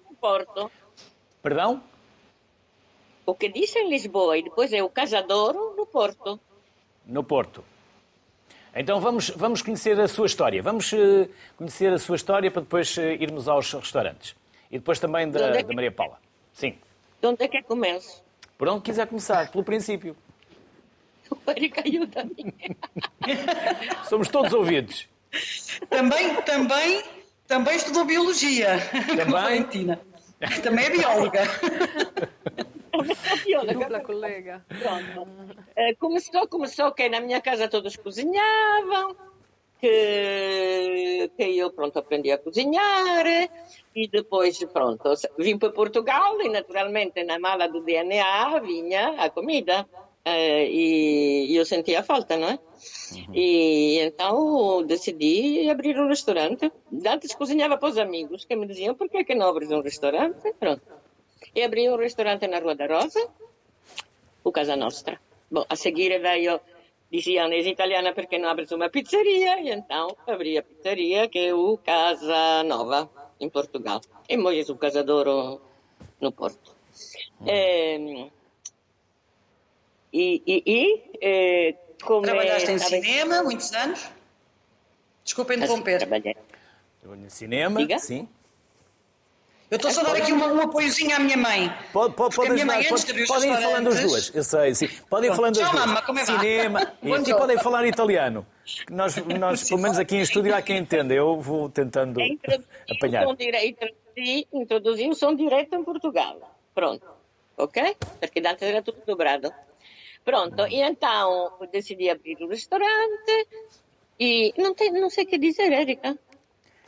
No 0.08 0.16
Porto. 0.18 0.70
Perdão? 1.42 1.82
O 3.26 3.34
que 3.34 3.48
disse 3.48 3.80
em 3.80 3.90
Lisboa 3.90 4.38
e 4.38 4.44
depois 4.44 4.72
é 4.72 4.84
o 4.84 4.88
Casadouro 4.88 5.74
no 5.76 5.84
Porto. 5.84 6.38
No 7.04 7.24
Porto. 7.24 7.64
Então 8.74 9.00
vamos, 9.00 9.30
vamos 9.30 9.62
conhecer 9.62 9.98
a 10.00 10.08
sua 10.08 10.26
história. 10.26 10.60
Vamos 10.62 10.92
uh, 10.92 11.28
conhecer 11.56 11.92
a 11.92 11.98
sua 11.98 12.16
história 12.16 12.50
para 12.50 12.62
depois 12.62 12.96
uh, 12.96 13.02
irmos 13.02 13.48
aos 13.48 13.72
restaurantes. 13.72 14.34
E 14.70 14.78
depois 14.78 14.98
também 14.98 15.30
da, 15.30 15.48
é 15.50 15.56
que... 15.58 15.64
da 15.64 15.74
Maria 15.74 15.92
Paula. 15.92 16.18
Sim. 16.52 16.76
De 17.20 17.28
onde 17.28 17.44
é 17.44 17.48
que 17.48 17.62
começo? 17.62 18.22
Por 18.58 18.68
onde 18.68 18.82
quiser 18.82 19.06
começar, 19.06 19.50
pelo 19.50 19.62
princípio. 19.62 20.16
O 21.30 21.50
Eric 21.50 21.80
ajuda-me. 21.80 22.54
Somos 24.08 24.28
todos 24.28 24.52
ouvidos. 24.52 25.08
Também, 25.88 26.34
também, 26.42 27.02
também 27.46 27.76
estudou 27.76 28.04
Biologia. 28.04 28.78
Também? 29.16 29.98
Também 30.62 30.84
é 30.84 30.90
bióloga. 30.90 31.42
Dupla 33.72 34.00
colega. 34.00 34.64
Pronto. 34.68 35.22
Uh, 35.22 35.96
começou, 35.98 36.48
começou 36.48 36.92
que 36.92 37.08
na 37.08 37.20
minha 37.20 37.40
casa 37.40 37.68
todos 37.68 37.96
cozinhavam, 37.96 39.16
que, 39.80 41.30
que 41.36 41.58
eu, 41.58 41.70
pronto, 41.70 41.98
aprendi 41.98 42.32
a 42.32 42.38
cozinhar 42.38 43.26
e 43.94 44.08
depois, 44.08 44.58
pronto, 44.64 45.12
vim 45.38 45.58
para 45.58 45.70
Portugal 45.70 46.40
e 46.40 46.48
naturalmente 46.48 47.22
na 47.22 47.38
mala 47.38 47.68
do 47.68 47.80
DNA 47.80 48.58
vinha 48.60 49.14
a 49.18 49.30
comida. 49.30 49.86
Uh, 50.26 50.64
e 50.70 51.54
eu 51.54 51.66
sentia 51.66 52.02
falta, 52.02 52.38
não 52.38 52.48
é? 52.48 52.58
Uhum. 53.12 53.34
E 53.34 53.98
então 54.00 54.82
decidi 54.82 55.68
abrir 55.68 55.98
um 56.00 56.08
restaurante. 56.08 56.72
Antes 57.06 57.34
cozinhava 57.34 57.76
para 57.76 57.90
os 57.90 57.98
amigos 57.98 58.46
que 58.46 58.56
me 58.56 58.66
diziam: 58.66 58.94
por 58.94 59.08
que, 59.10 59.18
é 59.18 59.24
que 59.24 59.34
não 59.34 59.48
abres 59.48 59.70
um 59.70 59.82
restaurante? 59.82 60.50
Pronto. 60.58 60.82
E 61.54 61.62
abri 61.62 61.88
um 61.88 61.96
restaurante 61.96 62.46
na 62.46 62.58
Rua 62.58 62.74
da 62.74 62.86
Rosa, 62.86 63.28
o 64.42 64.52
Casa 64.52 64.76
Nostra. 64.76 65.20
Bom, 65.50 65.64
a 65.68 65.76
seguir 65.76 66.20
veio, 66.20 66.60
diziam, 67.10 67.50
és 67.52 67.66
italiana 67.66 68.12
porque 68.12 68.38
não 68.38 68.48
abres 68.48 68.70
uma 68.72 68.88
pizzeria? 68.88 69.60
E 69.60 69.70
então 69.70 70.16
abri 70.26 70.58
a 70.58 70.62
pizzeria, 70.62 71.28
que 71.28 71.38
é 71.38 71.54
o 71.54 71.78
Casa 71.78 72.62
Nova, 72.64 73.10
em 73.40 73.48
Portugal. 73.48 74.00
E 74.28 74.36
depois 74.36 74.68
o 74.68 74.76
Casa 74.76 75.02
d'Oro 75.02 75.60
no 76.20 76.32
Porto. 76.32 76.74
Hum. 77.40 77.46
É, 77.46 77.98
e, 80.12 80.42
e, 80.46 80.62
e 80.64 81.02
é, 81.20 81.74
como 82.04 82.22
Trabalhaste 82.22 82.70
é, 82.70 82.74
em 82.74 82.78
cinema 82.78 83.42
muitos 83.42 83.72
anos? 83.72 84.08
Desculpa 85.24 85.54
interromper. 85.54 85.98
Trabalhei. 85.98 86.36
Trabalhei 87.00 87.26
em 87.26 87.30
cinema, 87.30 87.80
Diga? 87.80 87.98
sim. 87.98 88.28
Eu 89.74 89.76
estou 89.76 89.90
só 89.90 90.02
a 90.02 90.04
dar 90.04 90.16
aqui 90.18 90.32
uma, 90.32 90.46
um 90.46 90.60
apoiozinho 90.60 91.16
à 91.16 91.18
minha 91.18 91.36
mãe. 91.36 91.68
Pode, 91.92 92.14
pode, 92.14 92.36
pode 92.36 92.52
ajudar, 92.52 92.76
pode, 92.88 93.26
podem 93.26 93.52
ir 93.52 93.60
falando 93.60 93.88
as 93.88 94.00
duas. 94.00 94.32
Eu 94.32 94.44
sei, 94.44 94.72
sim. 94.72 94.88
Podem 95.10 95.32
ir 95.32 95.34
falando 95.34 95.60
as 95.60 95.68
duas. 95.68 95.86
Mama, 95.86 96.02
como 96.02 96.18
é 96.20 96.24
Cinema. 96.24 96.92
e, 97.02 97.10
e 97.10 97.34
podem 97.34 97.58
falar 97.58 97.84
italiano. 97.84 98.46
Nós, 98.88 99.16
nós, 99.16 99.68
pelo 99.68 99.80
menos 99.80 99.98
aqui 99.98 100.14
em 100.14 100.20
estúdio, 100.20 100.54
há 100.54 100.62
quem 100.62 100.78
entenda. 100.78 101.12
Eu 101.12 101.40
vou 101.40 101.68
tentando 101.68 102.20
apanhar. 102.88 103.26
Introduzi, 104.52 105.08
o 105.08 105.14
som 105.14 105.34
direto 105.34 105.74
em 105.74 105.82
Portugal. 105.82 106.56
Pronto. 106.72 107.08
Ok? 107.56 107.96
Porque 108.20 108.38
antes 108.46 108.62
era 108.62 108.80
tudo 108.80 109.02
dobrado. 109.04 109.52
Pronto. 110.24 110.68
E 110.68 110.82
então 110.82 111.50
decidi 111.72 112.08
abrir 112.08 112.36
o 112.40 112.46
restaurante. 112.46 113.48
E 114.20 114.54
não, 114.56 114.72
tem, 114.72 114.92
não 114.92 115.10
sei 115.10 115.24
o 115.24 115.26
que 115.26 115.36
dizer, 115.36 115.98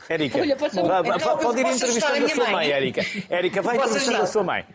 Érica. 0.09 0.39
Então, 0.39 1.37
pode 1.37 1.59
ir 1.59 1.67
entrevistando 1.67 2.25
a, 2.25 2.29
sua 2.29 2.49
mãe, 2.49 2.71
Érica. 2.71 3.05
Érica, 3.29 3.61
vai 3.61 3.77
entrevistando 3.77 4.21
a 4.21 4.25
sua 4.25 4.43
mãe. 4.43 4.65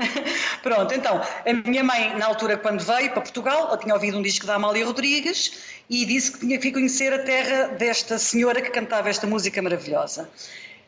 Pronto, 0.62 0.94
então, 0.94 1.20
a 1.46 1.52
minha 1.68 1.84
mãe, 1.84 2.16
na 2.16 2.26
altura, 2.26 2.56
quando 2.56 2.82
veio 2.82 3.10
para 3.10 3.20
Portugal, 3.20 3.68
ela 3.68 3.76
tinha 3.76 3.94
ouvido 3.94 4.18
um 4.18 4.22
disco 4.22 4.46
da 4.46 4.54
Amália 4.54 4.84
Rodrigues 4.84 5.80
e 5.88 6.04
disse 6.04 6.32
que 6.32 6.40
tinha 6.40 6.58
que 6.58 6.72
conhecer 6.72 7.12
a 7.12 7.18
terra 7.18 7.68
desta 7.68 8.18
senhora 8.18 8.60
que 8.60 8.70
cantava 8.70 9.08
esta 9.08 9.26
música 9.26 9.60
maravilhosa. 9.60 10.28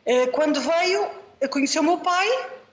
Eh, 0.05 0.27
quando 0.29 0.61
veio, 0.61 1.09
conheceu 1.51 1.83
o 1.83 1.85
meu 1.85 1.99
pai 1.99 2.29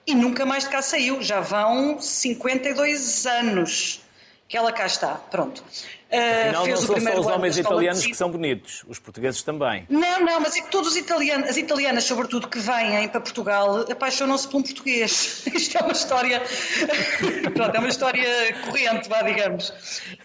e 0.06 0.14
nunca 0.14 0.46
mais 0.46 0.64
de 0.64 0.70
cá 0.70 0.82
saiu. 0.82 1.22
Já 1.22 1.40
vão 1.40 2.00
52 2.00 3.26
anos. 3.26 4.00
que 4.48 4.56
ela 4.56 4.72
cá 4.72 4.84
está, 4.84 5.14
pronto. 5.14 5.62
Afinal, 6.10 6.64
uh, 6.64 6.68
não 6.68 6.76
são 6.76 7.00
só 7.00 7.20
os 7.20 7.26
homens 7.26 7.56
italianos 7.56 8.04
que 8.04 8.14
são 8.14 8.30
bonitos, 8.30 8.84
os 8.88 8.98
portugueses 8.98 9.42
também. 9.42 9.86
Não, 9.88 10.20
não, 10.20 10.40
mas 10.40 10.56
é 10.56 10.60
que 10.60 10.70
todos 10.70 10.90
os 10.90 10.96
italianos, 10.96 11.48
as 11.48 11.56
italianas, 11.56 12.04
sobretudo, 12.04 12.48
que 12.48 12.58
vêm 12.58 13.08
para 13.08 13.20
Portugal, 13.20 13.80
apaixonam-se 13.90 14.48
por 14.48 14.58
um 14.58 14.62
português. 14.62 15.44
Isto 15.54 15.78
é 15.78 15.82
uma 15.82 15.92
história, 15.92 16.42
pronto, 17.54 17.76
é 17.76 17.78
uma 17.78 17.88
história 17.88 18.54
corrente, 18.64 19.08
vá, 19.08 19.22
digamos. 19.22 19.72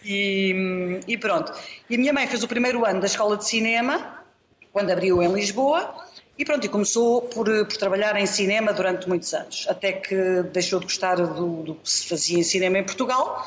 E, 0.04 1.00
e 1.06 1.16
pronto. 1.16 1.52
E 1.88 1.94
a 1.94 1.98
minha 1.98 2.12
mãe 2.12 2.26
fez 2.26 2.42
o 2.42 2.48
primeiro 2.48 2.84
ano 2.84 3.00
da 3.00 3.06
escola 3.06 3.36
de 3.36 3.46
cinema, 3.46 4.24
quando 4.72 4.90
abriu 4.90 5.22
em 5.22 5.32
Lisboa, 5.32 6.04
e 6.38 6.44
pronto, 6.44 6.66
e 6.66 6.68
começou 6.68 7.22
por, 7.22 7.46
por, 7.46 7.76
trabalhar 7.76 8.14
em 8.16 8.26
cinema 8.26 8.72
durante 8.72 9.08
muitos 9.08 9.32
anos, 9.32 9.66
até 9.70 9.92
que 9.92 10.42
deixou 10.52 10.80
de 10.80 10.86
gostar 10.86 11.14
do, 11.14 11.62
do, 11.62 11.74
que 11.76 11.88
se 11.88 12.08
fazia 12.08 12.38
em 12.38 12.42
cinema 12.42 12.78
em 12.78 12.84
Portugal, 12.84 13.46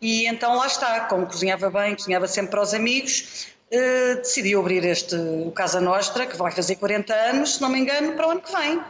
e 0.00 0.26
então 0.26 0.56
lá 0.56 0.66
está, 0.66 1.00
como 1.06 1.26
cozinhava 1.26 1.70
bem, 1.70 1.94
cozinhava 1.94 2.26
sempre 2.28 2.50
para 2.52 2.62
os 2.62 2.74
amigos, 2.74 3.48
eh, 3.70 4.16
decidiu 4.16 4.60
abrir 4.60 4.84
este, 4.84 5.16
o 5.16 5.50
Casa 5.50 5.80
Nostra, 5.80 6.26
que 6.26 6.36
vai 6.36 6.52
fazer 6.52 6.76
40 6.76 7.14
anos, 7.14 7.54
se 7.56 7.62
não 7.62 7.68
me 7.68 7.78
engano, 7.78 8.12
para 8.12 8.28
o 8.28 8.30
ano 8.30 8.40
que 8.40 8.52
vem, 8.52 8.80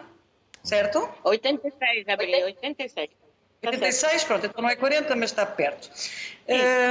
certo? 0.62 1.08
86, 1.24 2.08
abril, 2.08 2.44
86. 2.46 3.10
86, 3.64 4.24
pronto, 4.24 4.46
então 4.46 4.62
não 4.62 4.68
é 4.68 4.76
40, 4.76 5.16
mas 5.16 5.30
está 5.30 5.46
perto. 5.46 5.90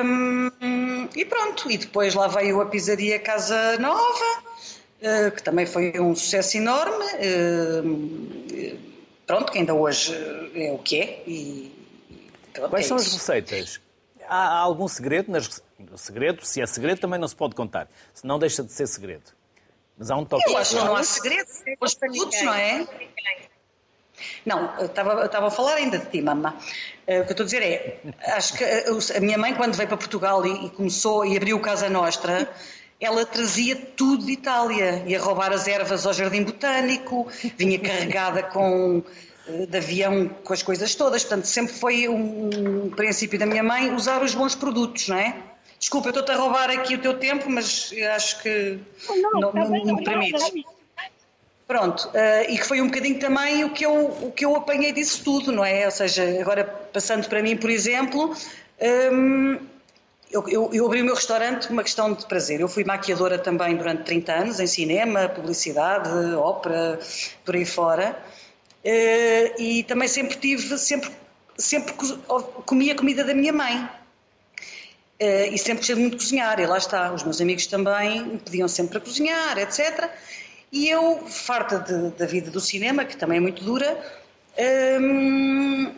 Um, 0.04 1.08
e 1.16 1.24
pronto, 1.24 1.70
e 1.72 1.78
depois 1.78 2.14
lá 2.16 2.28
veio 2.28 2.60
a 2.60 2.66
pizzaria 2.66 3.20
Casa 3.20 3.78
Nova, 3.78 4.44
eh, 5.02 5.32
que 5.32 5.44
também 5.44 5.66
foi 5.66 5.94
um 6.00 6.16
sucesso 6.16 6.58
enorme. 6.58 7.06
Eh, 7.20 8.76
pronto, 9.28 9.52
que 9.52 9.60
ainda 9.60 9.74
hoje 9.74 10.14
é 10.56 10.72
o 10.72 10.80
que 10.80 11.00
é. 11.00 11.24
E, 11.28 11.72
pronto, 12.54 12.72
Quais 12.72 12.86
é 12.86 12.90
são 12.90 12.98
isso. 12.98 13.08
as 13.08 13.14
receitas? 13.14 13.85
Há, 14.28 14.60
algum 14.60 14.88
segredo? 14.88 15.32
Nas, 15.32 15.62
segredo, 15.96 16.46
se 16.46 16.62
é 16.62 16.66
segredo, 16.66 17.00
também 17.00 17.20
não 17.20 17.28
se 17.28 17.36
pode 17.36 17.56
contar. 17.56 17.88
Se 18.14 18.26
não 18.26 18.40
deixa 18.40 18.64
de 18.64 18.72
ser 18.72 18.88
segredo. 18.88 19.32
Mas 19.98 20.12
há 20.12 20.16
um 20.16 20.26
toque. 20.26 20.50
Eu 20.50 20.58
acho 20.58 20.76
que 20.78 20.84
não 20.84 20.96
há 20.96 21.04
segredo. 21.04 21.50
Os 21.80 21.94
produtos, 21.94 22.42
não 22.42 22.54
é? 22.54 22.88
Não, 24.46 24.86
estava, 24.86 25.26
estava 25.26 25.48
a 25.48 25.52
falar 25.52 25.76
ainda 25.76 25.98
de 25.98 26.06
ti, 26.08 26.22
mamã. 26.22 26.54
Uh, 27.08 27.22
o 27.22 27.26
que 27.26 27.30
eu 27.30 27.32
estou 27.32 27.44
a 27.44 27.46
dizer 27.46 27.62
é, 27.62 28.00
acho 28.34 28.54
que 28.58 28.64
a, 28.64 29.18
a 29.18 29.20
minha 29.20 29.38
mãe, 29.38 29.54
quando 29.54 29.76
veio 29.76 29.88
para 29.88 29.98
Portugal 29.98 30.46
e, 30.46 30.66
e, 30.66 30.70
começou 30.70 31.26
e 31.26 31.36
abriu 31.36 31.60
Casa 31.60 31.90
Nostra, 31.90 32.50
ela 33.00 33.26
trazia 33.26 33.76
tudo 33.76 34.26
de 34.26 34.32
Itália, 34.32 35.04
ia 35.06 35.20
roubar 35.20 35.52
as 35.52 35.68
ervas 35.68 36.06
ao 36.06 36.14
Jardim 36.14 36.44
Botânico, 36.44 37.28
vinha 37.58 37.78
carregada 37.78 38.44
com 38.44 39.04
eh, 39.06 39.12
de 39.48 39.78
avião 39.78 40.28
com 40.44 40.54
as 40.54 40.64
coisas 40.64 40.96
todas, 40.96 41.24
portanto 41.24 41.46
sempre 41.46 41.74
foi 41.74 42.08
um, 42.08 42.86
um 42.86 42.90
princípio 42.90 43.38
da 43.38 43.46
minha 43.46 43.64
mãe 43.64 43.94
usar 43.94 44.24
os 44.24 44.34
bons 44.34 44.56
produtos, 44.56 45.08
não 45.08 45.18
é? 45.18 45.36
Desculpa, 45.80 46.08
eu 46.08 46.12
estou-te 46.12 46.32
a 46.32 46.36
roubar 46.36 46.70
aqui 46.70 46.96
o 46.96 46.98
teu 47.02 47.18
tempo, 47.18 47.50
mas 47.50 47.94
acho 48.16 48.42
que 48.42 48.80
não, 49.08 49.32
não, 49.40 49.54
não, 49.54 49.86
não 49.86 49.96
me 49.96 50.04
permites. 50.04 50.52
Pronto, 51.68 52.08
uh, 52.10 52.50
e 52.50 52.58
que 52.60 52.64
foi 52.64 52.80
um 52.80 52.88
bocadinho 52.88 53.20
também 53.20 53.64
o 53.64 53.72
que, 53.72 53.86
eu, 53.86 54.06
o 54.06 54.32
que 54.32 54.46
eu 54.46 54.56
apanhei 54.56 54.92
disso 54.94 55.24
tudo, 55.24 55.52
não 55.52 55.66
é? 55.66 55.86
Ou 55.86 55.92
seja, 55.92 56.24
agora 56.40 56.64
passando 56.64 57.28
para 57.28 57.42
mim, 57.42 57.58
por 57.58 57.72
exemplo, 57.72 58.36
um, 59.12 59.60
eu, 60.32 60.48
eu, 60.48 60.70
eu, 60.74 60.86
abri 60.86 61.02
o 61.02 61.06
meu 61.06 61.16
restaurante 61.16 61.66
por 61.68 61.74
uma 61.74 61.84
questão 61.84 62.14
de 62.14 62.24
prazer. 62.26 62.60
Eu 62.60 62.68
fui 62.68 62.84
maquiadora 62.84 63.40
também 63.40 63.76
durante 63.76 64.04
30 64.04 64.34
anos, 64.34 64.60
em 64.60 64.68
cinema, 64.68 65.28
publicidade, 65.28 66.10
ópera, 66.36 67.00
por 67.44 67.56
aí 67.56 67.66
fora. 67.66 68.16
Uh, 68.86 69.60
e 69.60 69.84
também 69.84 70.08
sempre 70.08 70.38
tive, 70.38 70.78
sempre, 70.78 71.10
sempre 71.58 71.94
comia 72.68 72.94
a 72.94 72.96
comida 72.96 73.24
da 73.24 73.34
minha 73.34 73.52
mãe. 73.52 73.84
Uh, 75.20 75.52
e 75.52 75.58
sempre 75.58 75.78
gostei 75.78 75.96
muito 75.96 76.18
de 76.18 76.24
cozinhar, 76.24 76.60
e 76.60 76.68
lá 76.68 76.78
está, 76.78 77.12
os 77.12 77.24
meus 77.24 77.42
amigos 77.42 77.66
também 77.66 78.24
me 78.24 78.38
pediam 78.38 78.68
sempre 78.68 79.00
para 79.00 79.02
cozinhar, 79.02 79.58
etc. 79.58 80.10
E 80.72 80.88
eu, 80.90 81.18
farta 81.26 81.80
de, 81.80 82.12
da 82.12 82.28
vida 82.28 82.52
do 82.52 82.60
cinema, 82.60 83.06
que 83.06 83.18
também 83.18 83.38
é 83.38 83.42
muito 83.42 83.64
dura, 83.64 83.98
um, 85.02 85.92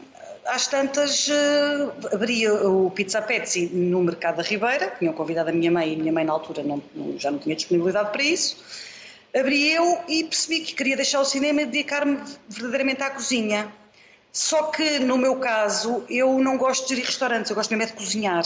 às 0.46 0.68
tantas 0.68 1.28
uh, 1.28 2.14
abria 2.14 2.54
o 2.54 2.90
Pizza 2.92 3.22
Petsy 3.22 3.68
no 3.68 4.02
Mercado 4.02 4.38
da 4.38 4.44
Ribeira, 4.44 4.94
tinham 4.98 5.14
convidado 5.14 5.50
a 5.50 5.54
minha 5.54 5.72
mãe 5.72 5.92
e 5.92 5.96
a 5.96 5.98
minha 5.98 6.14
mãe 6.14 6.24
na 6.24 6.32
altura 6.32 6.64
não, 6.64 6.82
não, 6.96 7.20
já 7.20 7.30
não 7.30 7.40
tinha 7.40 7.56
disponibilidade 7.56 8.12
para 8.12 8.24
isso. 8.24 8.58
Abri 9.36 9.72
eu 9.72 10.00
e 10.08 10.24
percebi 10.24 10.62
que 10.62 10.74
queria 10.74 10.96
deixar 10.96 11.20
o 11.20 11.26
cinema 11.26 11.62
e 11.62 11.66
dedicar-me 11.66 12.20
verdadeiramente 12.50 13.04
à 13.04 13.10
cozinha. 13.10 13.72
Só 14.32 14.64
que, 14.64 15.00
no 15.00 15.18
meu 15.18 15.38
caso, 15.38 16.04
eu 16.10 16.38
não 16.40 16.58
gosto 16.58 16.88
de 16.88 16.96
ir 16.96 17.04
a 17.04 17.06
restaurantes, 17.06 17.50
eu 17.50 17.56
gosto 17.56 17.72
mesmo 17.72 17.84
é 17.84 17.86
de 17.88 17.94
cozinhar. 17.94 18.44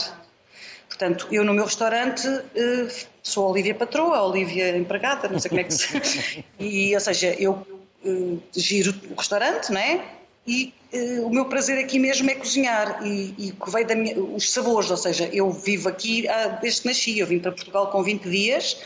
Portanto, 0.88 1.26
eu 1.30 1.44
no 1.44 1.54
meu 1.54 1.64
restaurante 1.64 2.26
uh, 2.26 3.06
sou 3.22 3.46
a 3.46 3.50
Olivia 3.50 3.74
Patroa, 3.74 4.16
a 4.16 4.24
Olivia 4.24 4.76
empregada, 4.76 5.28
não 5.28 5.38
sei 5.38 5.48
como 5.48 5.60
é 5.60 5.64
que 5.64 5.74
se... 5.74 6.44
e, 6.58 6.94
ou 6.94 7.00
seja, 7.00 7.34
eu 7.38 7.66
uh, 8.04 8.42
giro 8.54 8.94
o 9.10 9.14
restaurante, 9.14 9.70
não 9.70 9.80
é? 9.80 10.04
E 10.46 10.74
uh, 10.92 11.26
o 11.26 11.30
meu 11.30 11.46
prazer 11.46 11.78
aqui 11.78 11.98
mesmo 11.98 12.30
é 12.30 12.34
cozinhar 12.34 13.06
e, 13.06 13.34
e 13.38 13.52
que 13.52 13.70
veio 13.70 13.86
da 13.86 13.94
minha, 13.94 14.18
os 14.18 14.50
sabores, 14.52 14.90
ou 14.90 14.96
seja, 14.96 15.28
eu 15.32 15.50
vivo 15.50 15.88
aqui 15.88 16.28
ah, 16.28 16.58
desde 16.60 16.82
que 16.82 16.88
nasci, 16.88 17.18
eu 17.18 17.26
vim 17.26 17.38
para 17.38 17.52
Portugal 17.52 17.90
com 17.90 18.02
20 18.02 18.28
dias 18.28 18.78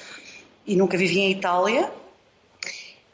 e 0.66 0.76
nunca 0.76 0.96
vivi 0.96 1.20
em 1.20 1.30
Itália 1.30 1.90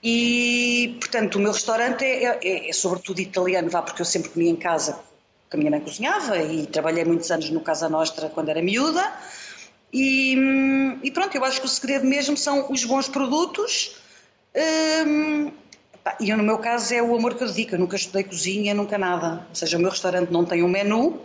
e, 0.03 0.97
portanto, 0.99 1.37
o 1.37 1.39
meu 1.39 1.53
restaurante 1.53 2.05
é, 2.05 2.39
é, 2.43 2.69
é 2.69 2.73
sobretudo 2.73 3.21
italiano, 3.21 3.71
vá, 3.71 3.83
porque 3.83 4.03
eu 4.03 4.07
sempre 4.07 4.31
comia 4.31 4.51
em 4.51 4.57
casa 4.57 4.99
que 5.49 5.57
a 5.57 5.59
minha 5.59 5.71
mãe 5.71 5.81
cozinhava 5.81 6.39
e 6.39 6.67
trabalhei 6.67 7.05
muitos 7.05 7.31
anos 7.31 7.49
no 7.51 7.61
Casa 7.61 7.89
Nostra 7.89 8.29
quando 8.29 8.49
era 8.49 8.61
miúda. 8.61 9.13
E, 9.93 10.35
e 11.03 11.11
pronto, 11.11 11.37
eu 11.37 11.45
acho 11.45 11.61
que 11.61 11.67
o 11.67 11.69
segredo 11.69 12.07
mesmo 12.07 12.37
são 12.37 12.73
os 12.73 12.85
bons 12.85 13.09
produtos. 13.09 13.97
Hum, 15.07 15.53
e 16.19 16.35
no 16.35 16.43
meu 16.43 16.59
caso 16.59 16.95
é 16.95 17.03
o 17.03 17.15
amor 17.15 17.35
que 17.35 17.45
eu 17.45 17.47
dedico. 17.47 17.75
Eu 17.75 17.79
nunca 17.79 17.95
estudei 17.95 18.25
cozinha, 18.25 18.75
nunca 18.75 18.97
nada. 18.97 19.47
Ou 19.51 19.55
seja, 19.55 19.77
o 19.77 19.81
meu 19.81 19.91
restaurante 19.91 20.31
não 20.31 20.45
tem 20.45 20.63
um 20.63 20.69
menu. 20.69 21.21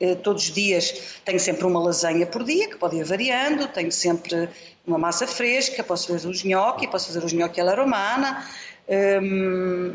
Eh, 0.00 0.14
todos 0.14 0.44
os 0.44 0.50
dias 0.50 1.20
tenho 1.26 1.38
sempre 1.38 1.66
uma 1.66 1.78
lasanha 1.78 2.26
por 2.26 2.42
dia, 2.42 2.68
que 2.68 2.76
pode 2.76 2.96
ir 2.96 3.04
variando. 3.04 3.68
Tenho 3.68 3.92
sempre 3.92 4.48
uma 4.86 4.96
massa 4.96 5.26
fresca. 5.26 5.84
Posso 5.84 6.08
fazer 6.08 6.26
os 6.26 6.42
gnocchi, 6.42 6.88
posso 6.88 7.08
fazer 7.08 7.22
os 7.22 7.32
gnocchi 7.32 7.60
alla 7.60 7.74
romana. 7.74 8.48
Hum, 8.88 9.94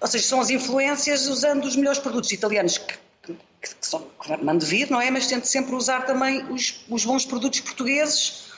ou 0.00 0.06
seja, 0.06 0.24
são 0.24 0.40
as 0.40 0.50
influências 0.50 1.26
usando 1.26 1.64
os 1.64 1.74
melhores 1.74 1.98
produtos 1.98 2.30
italianos 2.32 2.78
que, 2.78 2.94
que, 3.24 3.34
que 3.60 3.76
são, 3.80 4.06
que 4.22 4.36
mando 4.44 4.64
vir, 4.64 4.88
não 4.90 5.00
é? 5.00 5.10
Mas 5.10 5.26
tento 5.26 5.44
sempre 5.46 5.74
usar 5.74 6.06
também 6.06 6.44
os, 6.50 6.84
os 6.88 7.04
bons 7.04 7.24
produtos 7.26 7.60
portugueses 7.60 8.52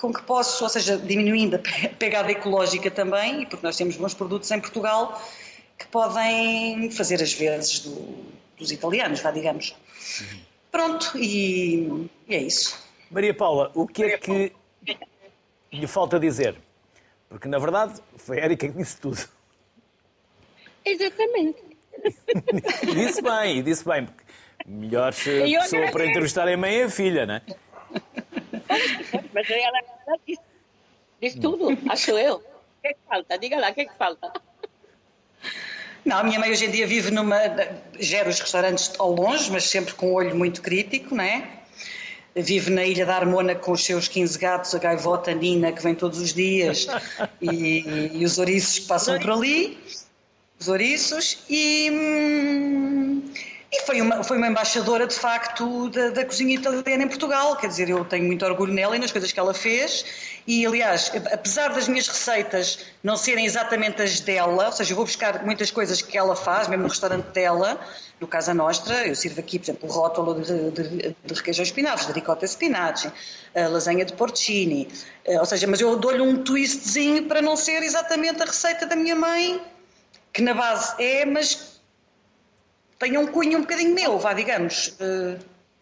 com 0.00 0.12
que 0.12 0.22
posso, 0.22 0.64
ou 0.64 0.68
seja, 0.68 0.98
diminuindo 0.98 1.56
a 1.56 1.88
pegada 1.96 2.30
ecológica 2.30 2.90
também, 2.90 3.42
e 3.42 3.46
porque 3.46 3.64
nós 3.64 3.76
temos 3.76 3.96
bons 3.96 4.12
produtos 4.12 4.50
em 4.50 4.60
Portugal 4.60 5.22
que 5.78 5.86
podem 5.86 6.90
fazer 6.90 7.22
as 7.22 7.32
vezes 7.32 7.78
do, 7.80 8.34
dos 8.58 8.70
italianos, 8.70 9.20
vá, 9.20 9.30
digamos. 9.30 9.74
Uhum. 10.20 10.40
Pronto, 10.70 11.16
e, 11.16 12.08
e, 12.28 12.34
é 12.34 12.42
isso. 12.42 12.82
Maria 13.10 13.34
Paula, 13.34 13.70
o 13.74 13.86
que 13.86 14.04
é 14.04 14.18
que 14.18 14.52
lhe 15.72 15.86
falta 15.86 16.18
dizer? 16.18 16.56
Porque, 17.28 17.48
na 17.48 17.58
verdade, 17.58 18.00
foi 18.16 18.40
a 18.40 18.44
Erika 18.44 18.68
que 18.68 18.76
disse 18.76 19.00
tudo. 19.00 19.18
Exatamente. 20.84 21.62
disse 22.94 23.22
bem, 23.22 23.62
disse 23.62 23.84
bem. 23.84 24.06
Porque 24.06 24.24
melhor 24.66 25.14
pessoa 25.14 25.90
para 25.90 26.06
entrevistar 26.06 26.48
é 26.48 26.54
a 26.54 26.56
mãe 26.56 26.76
e 26.76 26.82
a 26.82 26.90
filha, 26.90 27.26
não 27.26 27.34
é? 27.34 27.42
Mas 29.32 29.50
ela 29.50 29.80
disse, 30.26 30.42
disse 31.20 31.40
tudo, 31.40 31.68
acho 31.88 32.12
eu. 32.12 32.36
O 32.36 32.82
que 32.82 32.88
é 32.88 32.92
que 32.92 33.00
falta? 33.08 33.38
Diga 33.38 33.58
lá, 33.58 33.70
o 33.70 33.74
que 33.74 33.80
é 33.82 33.84
que 33.86 33.96
falta? 33.96 34.32
Não, 36.04 36.18
a 36.18 36.24
minha 36.24 36.38
mãe 36.38 36.50
hoje 36.50 36.66
em 36.66 36.70
dia 36.70 36.86
vive 36.86 37.10
numa. 37.10 37.38
gera 37.98 38.28
os 38.28 38.38
restaurantes 38.38 38.92
ao 38.98 39.12
longe, 39.12 39.50
mas 39.50 39.64
sempre 39.64 39.94
com 39.94 40.10
um 40.10 40.12
olho 40.14 40.36
muito 40.36 40.60
crítico, 40.60 41.14
não 41.14 41.24
é? 41.24 41.48
Vive 42.36 42.70
na 42.70 42.84
Ilha 42.84 43.06
da 43.06 43.16
Armona 43.16 43.54
com 43.54 43.72
os 43.72 43.84
seus 43.84 44.08
15 44.08 44.38
gatos, 44.38 44.74
a 44.74 44.78
gaivota 44.78 45.32
Nina, 45.32 45.72
que 45.72 45.82
vem 45.82 45.94
todos 45.94 46.18
os 46.18 46.34
dias, 46.34 46.86
e, 47.40 48.10
e 48.12 48.24
os 48.24 48.38
ouriços 48.38 48.80
que 48.80 48.86
passam 48.86 49.18
por 49.20 49.30
ali 49.30 49.78
os 50.58 50.68
ouriços 50.68 51.38
e, 51.48 51.90
hum, 51.90 53.22
e 53.76 53.82
foi, 53.82 54.00
uma, 54.00 54.22
foi 54.22 54.36
uma 54.36 54.46
embaixadora 54.46 55.04
de 55.04 55.16
facto 55.16 55.88
da, 55.90 56.10
da, 56.10 56.24
cozinha 56.24 56.54
italiana 56.54 57.02
em 57.02 57.08
Portugal, 57.08 57.56
quer 57.56 57.66
dizer, 57.66 57.88
eu 57.88 58.04
tenho 58.04 58.24
muito 58.24 58.44
orgulho 58.44 58.72
nela 58.72 58.94
e 58.94 59.00
nas 59.00 59.10
coisas 59.10 59.32
que 59.32 59.40
ela 59.40 59.52
fez. 59.52 60.04
E 60.46 60.64
aliás, 60.64 61.10
apesar 61.32 61.72
das 61.72 61.88
minhas 61.88 62.06
receitas 62.06 62.78
não 63.02 63.16
serem 63.16 63.44
exatamente 63.44 64.00
as 64.00 64.20
dela, 64.20 64.66
ou 64.66 64.72
seja, 64.72 64.92
eu 64.92 64.96
vou 64.96 65.04
buscar 65.04 65.44
muitas 65.44 65.72
coisas 65.72 66.00
que 66.00 66.16
ela 66.16 66.36
faz, 66.36 66.68
mesmo 66.68 66.84
no 66.84 66.88
restaurante 66.88 67.26
dela, 67.32 67.80
no 68.20 68.28
Casa 68.28 68.54
Nostra, 68.54 69.08
eu 69.08 69.14
sirvo 69.16 69.40
aqui, 69.40 69.58
por 69.58 69.64
exemplo, 69.64 69.88
o 69.88 69.92
rótulo 69.92 70.40
de, 70.40 70.70
de, 70.70 71.16
de 71.24 71.34
requeijão 71.34 71.64
espinafre, 71.64 72.06
de 72.06 72.12
ricota 72.12 72.46
spinaci, 72.46 73.10
a 73.56 73.66
lasanha 73.66 74.04
de 74.04 74.12
porcini, 74.12 74.88
eh, 75.24 75.40
ou 75.40 75.46
seja, 75.46 75.66
mas 75.66 75.80
eu 75.80 75.96
dou-lhe 75.96 76.20
um 76.20 76.44
twistzinho 76.44 77.24
para 77.24 77.42
não 77.42 77.56
ser 77.56 77.82
exatamente 77.82 78.40
a 78.40 78.46
receita 78.46 78.86
da 78.86 78.94
minha 78.94 79.16
mãe, 79.16 79.60
que 80.32 80.42
na 80.42 80.54
base 80.54 80.94
é, 81.02 81.24
mas 81.24 81.73
tem 82.98 83.16
um 83.18 83.26
cunho 83.26 83.58
um 83.58 83.62
bocadinho 83.62 83.94
meu, 83.94 84.18
vá, 84.18 84.32
digamos. 84.32 84.88
Uh, 85.00 85.38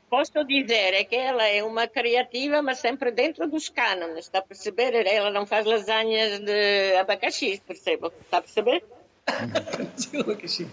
posso 0.08 0.44
dizer 0.44 0.94
é 0.94 1.04
que 1.04 1.16
ela 1.16 1.46
é 1.46 1.62
uma 1.62 1.86
criativa, 1.86 2.60
mas 2.62 2.78
sempre 2.78 3.10
dentro 3.10 3.48
dos 3.48 3.68
cânones, 3.68 4.26
está 4.26 4.38
a 4.40 4.42
perceber? 4.42 5.06
Ela 5.06 5.30
não 5.30 5.46
faz 5.46 5.64
lasanhas 5.66 6.40
de 6.40 6.96
abacaxi, 6.96 7.62
percebo, 7.66 8.12
está 8.22 8.38
a 8.38 8.42
perceber? 8.42 8.84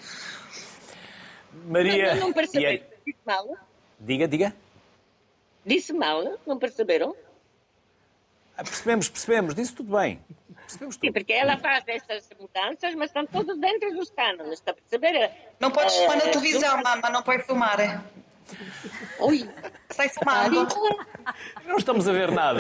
Maria. 1.66 2.16
Não, 2.16 2.28
não 2.28 2.34
perceberam? 2.34 2.84
Disse 3.06 3.20
mal? 3.26 3.58
Diga, 4.00 4.28
diga. 4.28 4.56
Disse 5.66 5.94
mal? 5.94 6.38
Não 6.46 6.58
perceberam? 6.58 7.16
Ah, 8.58 8.64
Percebemos, 8.64 9.08
percebemos, 9.08 9.56
disse 9.56 9.74
tudo 9.74 9.98
bem. 9.98 10.20
Percebemos 10.70 10.96
Sim, 10.96 11.02
tudo. 11.02 11.14
porque 11.14 11.34
ela 11.34 11.58
faz 11.58 11.84
essas 11.88 12.30
mudanças, 12.40 12.94
mas 12.96 13.10
estão 13.10 13.26
todos 13.26 13.58
dentro 13.60 13.92
dos 13.96 14.10
cânones, 14.12 14.54
está 14.54 14.72
a 14.72 14.74
perceber? 14.76 15.32
Não 15.60 15.72
podes 15.72 15.96
Eh, 15.96 15.98
filmar 16.00 16.18
na 16.18 16.32
televisão, 16.32 16.82
mamãe, 16.84 17.12
não 17.12 17.24
pode 17.24 17.44
filmar. 17.44 18.04
Ui, 19.20 19.50
Sai 19.90 20.10
filmado. 20.10 20.68
Não 21.66 21.78
estamos 21.78 22.08
a 22.08 22.12
ver 22.12 22.32
nada. 22.32 22.60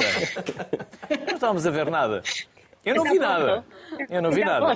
Não 1.27 1.33
estamos 1.35 1.67
a 1.67 1.71
ver 1.71 1.89
nada. 1.89 2.23
Eu 2.83 2.95
não 2.95 3.03
vi 3.03 3.19
nada. 3.19 3.65
Eu 4.09 4.21
não 4.21 4.31
vi 4.31 4.43
nada. 4.43 4.75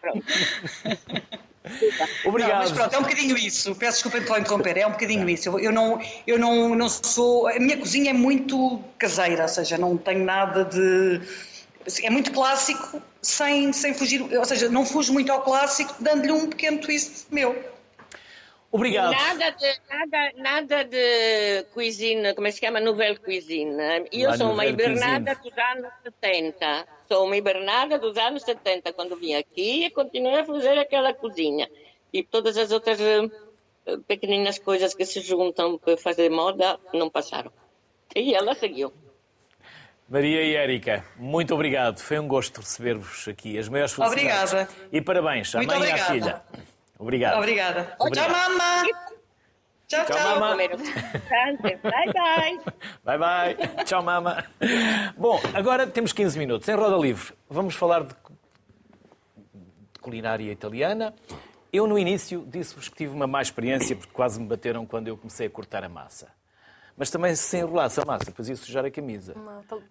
Pronto. 0.00 0.24
Não, 1.64 2.30
Obrigado. 2.30 2.58
mas 2.58 2.72
pronto, 2.72 2.94
é 2.94 2.98
um 2.98 3.02
bocadinho 3.04 3.38
isso. 3.38 3.74
Peço 3.76 4.02
desculpa 4.04 4.20
de 4.20 4.40
interromper, 4.40 4.76
é 4.76 4.86
um 4.86 4.90
bocadinho 4.90 5.26
isso. 5.30 5.48
Eu, 5.48 5.58
eu 5.58 5.72
não, 5.72 5.98
eu 6.26 6.38
não, 6.38 6.74
não 6.74 6.90
sou. 6.90 7.48
A 7.48 7.58
minha 7.58 7.78
cozinha 7.78 8.10
é 8.10 8.12
muito 8.12 8.84
caseira, 8.98 9.44
ou 9.44 9.48
seja, 9.48 9.78
não 9.78 9.96
tenho 9.96 10.22
nada 10.26 10.62
de. 10.66 11.22
É 12.02 12.10
muito 12.10 12.32
clássico, 12.32 13.02
sem, 13.20 13.72
sem 13.72 13.94
fugir. 13.94 14.22
Ou 14.22 14.44
seja, 14.44 14.68
não 14.68 14.86
fujo 14.86 15.12
muito 15.12 15.30
ao 15.30 15.42
clássico, 15.42 15.94
dando-lhe 16.00 16.32
um 16.32 16.48
pequeno 16.48 16.78
twist 16.80 17.26
meu. 17.30 17.74
Obrigado. 18.74 19.12
Nada 19.12 19.50
de, 19.50 19.80
nada, 19.88 20.32
nada 20.36 20.84
de 20.84 21.62
cuisine, 21.72 22.34
como 22.34 22.48
é 22.48 22.50
que 22.50 22.56
se 22.56 22.66
chama? 22.66 22.80
Nouvelle 22.80 23.18
cuisine. 23.18 23.76
Eu 24.10 24.30
La 24.30 24.36
sou 24.36 24.50
uma 24.50 24.66
hibernada 24.66 25.36
cuisine. 25.36 25.54
dos 25.54 25.64
anos 25.64 25.92
70. 26.02 26.86
Sou 27.06 27.24
uma 27.24 27.36
hibernada 27.36 27.98
dos 28.00 28.16
anos 28.16 28.42
70, 28.42 28.92
quando 28.92 29.14
vim 29.14 29.34
aqui 29.34 29.84
e 29.84 29.90
continuei 29.90 30.40
a 30.40 30.44
fazer 30.44 30.76
aquela 30.76 31.14
cozinha. 31.14 31.70
E 32.12 32.24
todas 32.24 32.56
as 32.56 32.72
outras 32.72 32.98
eh, 33.00 33.28
pequeninas 34.08 34.58
coisas 34.58 34.92
que 34.92 35.04
se 35.04 35.20
juntam 35.20 35.78
para 35.78 35.96
fazer 35.96 36.28
moda 36.28 36.80
não 36.92 37.08
passaram. 37.08 37.52
E 38.16 38.34
ela 38.34 38.56
seguiu. 38.56 38.92
Maria 40.08 40.42
e 40.42 40.54
Érica, 40.54 41.04
muito 41.16 41.54
obrigado. 41.54 41.98
Foi 41.98 42.18
um 42.18 42.28
gosto 42.28 42.60
receber-vos 42.60 43.26
aqui. 43.26 43.58
As 43.58 43.68
maiores 43.68 43.92
felicidades. 43.94 44.52
Obrigada. 44.52 44.68
E 44.92 45.00
parabéns 45.00 45.54
à 45.54 45.58
Muito 45.58 45.70
mãe 45.70 45.78
e 45.78 45.92
à 45.92 45.94
obrigada. 45.94 46.12
filha. 46.12 46.42
Obrigado. 46.98 47.38
Obrigada. 47.38 47.96
Obrigado. 47.98 48.26
Tchau, 48.26 48.48
mamãe. 48.48 48.90
Tchau, 49.86 50.04
Tchau, 50.06 50.16
tchau. 50.16 50.36
um 50.36 50.40
bastante. 50.40 51.76
Bye, 51.82 52.12
bye. 52.12 52.60
Bye 53.04 53.18
bye. 53.18 53.84
Tchau, 53.84 54.02
mama. 54.02 54.44
Bom, 55.16 55.40
agora 55.54 55.86
temos 55.86 56.12
15 56.12 56.38
minutos. 56.38 56.68
Em 56.68 56.74
roda 56.74 56.96
livre, 56.96 57.32
vamos 57.48 57.74
falar 57.74 58.02
de, 58.02 58.14
de 59.92 60.00
culinária 60.00 60.50
italiana. 60.50 61.14
Eu, 61.72 61.86
no 61.86 61.98
início, 61.98 62.44
disse-vos 62.46 62.88
que 62.88 62.96
tive 62.96 63.14
uma 63.14 63.26
má 63.26 63.42
experiência 63.42 63.96
porque 63.96 64.12
quase 64.12 64.40
me 64.40 64.46
bateram 64.46 64.86
quando 64.86 65.08
eu 65.08 65.16
comecei 65.16 65.46
a 65.46 65.50
cortar 65.50 65.82
a 65.84 65.88
massa. 65.88 66.28
Mas 66.96 67.10
também 67.10 67.34
se 67.34 67.56
enrolasse 67.56 68.00
a 68.00 68.04
massa, 68.04 68.26
depois 68.26 68.48
ia 68.48 68.54
sujar 68.54 68.84
a 68.84 68.90
camisa. 68.90 69.34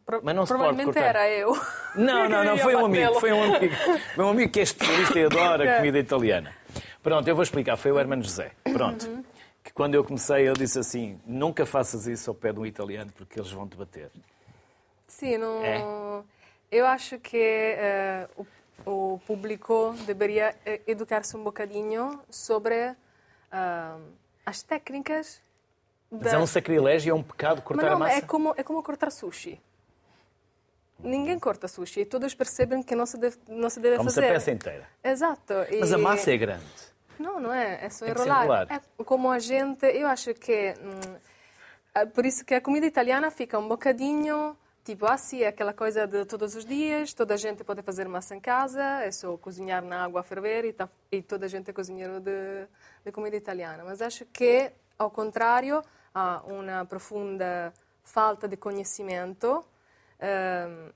Pro- 0.05 0.21
Mas 0.23 0.35
não 0.35 0.45
se 0.45 0.53
pode 0.53 0.83
cortar. 0.85 1.01
era 1.01 1.29
eu. 1.29 1.53
Não, 1.95 2.27
não, 2.29 2.43
não, 2.43 2.57
foi 2.57 2.75
um 2.75 2.85
amigo, 2.85 3.19
foi 3.19 3.33
um 3.33 3.55
amigo. 3.55 3.75
Foi 4.15 4.25
um 4.25 4.29
amigo 4.29 4.51
que 4.51 4.59
é 4.61 4.63
especialista 4.63 5.19
e 5.19 5.25
adora 5.25 5.75
comida 5.77 5.99
italiana. 5.99 6.55
Pronto, 7.01 7.27
eu 7.27 7.35
vou 7.35 7.43
explicar, 7.43 7.75
foi 7.75 7.91
o 7.91 7.99
Hermano 7.99 8.23
José. 8.23 8.51
Pronto. 8.71 9.23
Que 9.61 9.73
quando 9.73 9.95
eu 9.95 10.03
comecei, 10.03 10.47
ele 10.47 10.57
disse 10.57 10.79
assim: 10.79 11.19
nunca 11.25 11.65
faças 11.65 12.07
isso 12.07 12.29
ao 12.29 12.35
pé 12.35 12.53
de 12.53 12.59
um 12.59 12.65
italiano 12.65 13.11
porque 13.13 13.37
eles 13.37 13.51
vão 13.51 13.67
te 13.67 13.75
bater. 13.75 14.09
Sim, 15.07 15.37
não... 15.37 15.61
É? 15.61 15.83
eu 16.71 16.87
acho 16.87 17.19
que 17.19 17.37
eh, 17.37 18.27
o, 18.35 18.47
o 19.13 19.19
público 19.27 19.93
deveria 20.07 20.55
eh, 20.65 20.81
educar-se 20.87 21.37
um 21.37 21.43
bocadinho 21.43 22.19
sobre 22.31 22.95
ah, 23.51 23.99
as 24.43 24.63
técnicas 24.63 25.39
Mas 26.13 26.31
da- 26.31 26.37
é 26.37 26.39
um 26.39 26.45
sacrilégio, 26.47 27.11
é 27.11 27.13
um 27.13 27.23
pecado 27.23 27.61
cortar 27.61 27.83
Mas 27.83 27.91
a 27.91 27.93
não, 27.95 27.99
massa. 27.99 28.17
é 28.17 28.21
como, 28.21 28.53
é 28.57 28.63
como 28.63 28.83
cortar 28.83 29.11
sushi. 29.11 29.59
Ninguém 30.99 31.37
corta 31.37 31.67
sushi 31.67 32.01
e 32.01 32.05
todos 32.05 32.33
percebem 32.33 32.81
que 32.81 32.95
não 32.95 33.05
se 33.05 33.17
deve, 33.17 33.37
não 33.47 33.69
se 33.69 33.79
deve 33.79 33.97
Como 33.97 34.09
se 34.09 34.19
a 34.19 34.21
fazer. 34.21 34.33
peça 34.33 34.51
inteira. 34.51 34.87
Exato. 35.03 35.53
Mas 35.79 35.91
e- 35.91 35.95
a 35.95 35.97
massa 35.97 36.31
é 36.31 36.37
grande. 36.37 36.63
Não, 37.19 37.39
não 37.39 37.53
é. 37.53 37.83
É 37.85 37.89
só 37.89 38.05
enrolar. 38.05 38.43
enrolar. 38.43 38.67
É 38.71 39.03
como 39.03 39.29
a 39.29 39.39
gente. 39.39 39.85
Eu 39.85 40.07
acho 40.07 40.33
que. 40.33 40.73
hum, 40.79 41.15
é 41.95 42.05
por 42.05 42.25
isso 42.25 42.45
que 42.45 42.53
a 42.53 42.61
comida 42.61 42.85
italiana 42.85 43.29
fica 43.31 43.57
um 43.59 43.67
bocadinho. 43.67 44.55
Tipo 44.85 45.05
assim, 45.05 45.41
é 45.43 45.47
aquela 45.47 45.73
coisa 45.73 46.05
de 46.05 46.25
todos 46.25 46.55
os 46.55 46.65
dias, 46.65 47.13
toda 47.13 47.33
a 47.35 47.37
gente 47.37 47.63
pode 47.63 47.81
fazer 47.81 48.05
massa 48.07 48.35
em 48.35 48.39
casa, 48.41 48.81
é 49.01 49.09
só 49.13 49.37
cozinhar 49.37 49.81
na 49.81 50.03
água 50.03 50.19
a 50.19 50.23
ferver 50.23 50.65
e, 50.65 50.73
tá, 50.73 50.89
e 51.09 51.21
toda 51.21 51.45
a 51.45 51.49
gente 51.49 51.69
é 51.69 51.73
cozinheiro 51.73 52.19
de, 52.19 52.67
de 53.05 53.09
comida 53.13 53.33
italiana. 53.37 53.81
Mas 53.85 54.01
acho 54.01 54.25
que, 54.25 54.69
ao 54.99 55.09
contrário, 55.09 55.81
há 56.13 56.41
uma 56.45 56.85
profunda 56.85 57.73
falta 58.03 58.47
de 58.47 58.57
conhecimento 58.57 59.65
hum, 60.21 60.91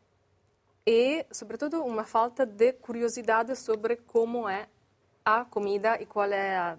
e, 0.86 1.26
sobretudo, 1.32 1.84
uma 1.84 2.06
falta 2.06 2.46
de 2.46 2.72
curiosidade 2.74 3.56
sobre 3.58 3.98
como 3.98 4.48
é 4.48 4.68
a 5.26 5.44
comida 5.44 6.02
e 6.02 6.06
qual 6.06 6.32
é 6.32 6.56
a, 6.56 6.78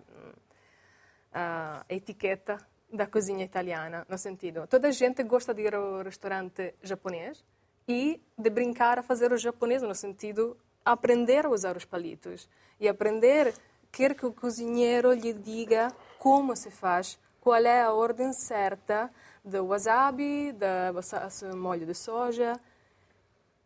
a 1.34 1.84
etiqueta 1.91 2.57
da 2.91 3.07
cozinha 3.07 3.45
italiana, 3.45 4.07
no 4.09 4.16
sentido, 4.16 4.66
toda 4.66 4.89
a 4.89 4.93
gente 4.93 5.22
gosta 5.22 5.53
de 5.53 5.61
ir 5.61 5.74
ao 5.74 6.03
restaurante 6.03 6.74
japonês 6.82 7.45
e 7.86 8.18
de 8.36 8.49
brincar 8.49 8.99
a 8.99 9.03
fazer 9.03 9.30
o 9.30 9.36
japonês, 9.36 9.82
no 9.82 9.95
sentido, 9.95 10.57
aprender 10.82 11.45
a 11.45 11.51
usar 11.51 11.76
os 11.76 11.84
palitos 11.84 12.49
e 12.80 12.89
aprender, 12.89 13.55
quer 13.93 14.14
que 14.14 14.24
o 14.24 14.32
cozinheiro 14.32 15.12
lhe 15.12 15.34
diga 15.34 15.93
como 16.18 16.57
se 16.57 16.70
faz, 16.70 17.18
qual 17.49 17.64
é 17.64 17.80
a 17.80 17.92
ordem 17.92 18.30
certa 18.34 19.11
do 19.42 19.64
wasabi, 19.68 20.53
do 20.53 21.57
molho 21.57 21.86
de 21.86 21.94
soja, 21.94 22.61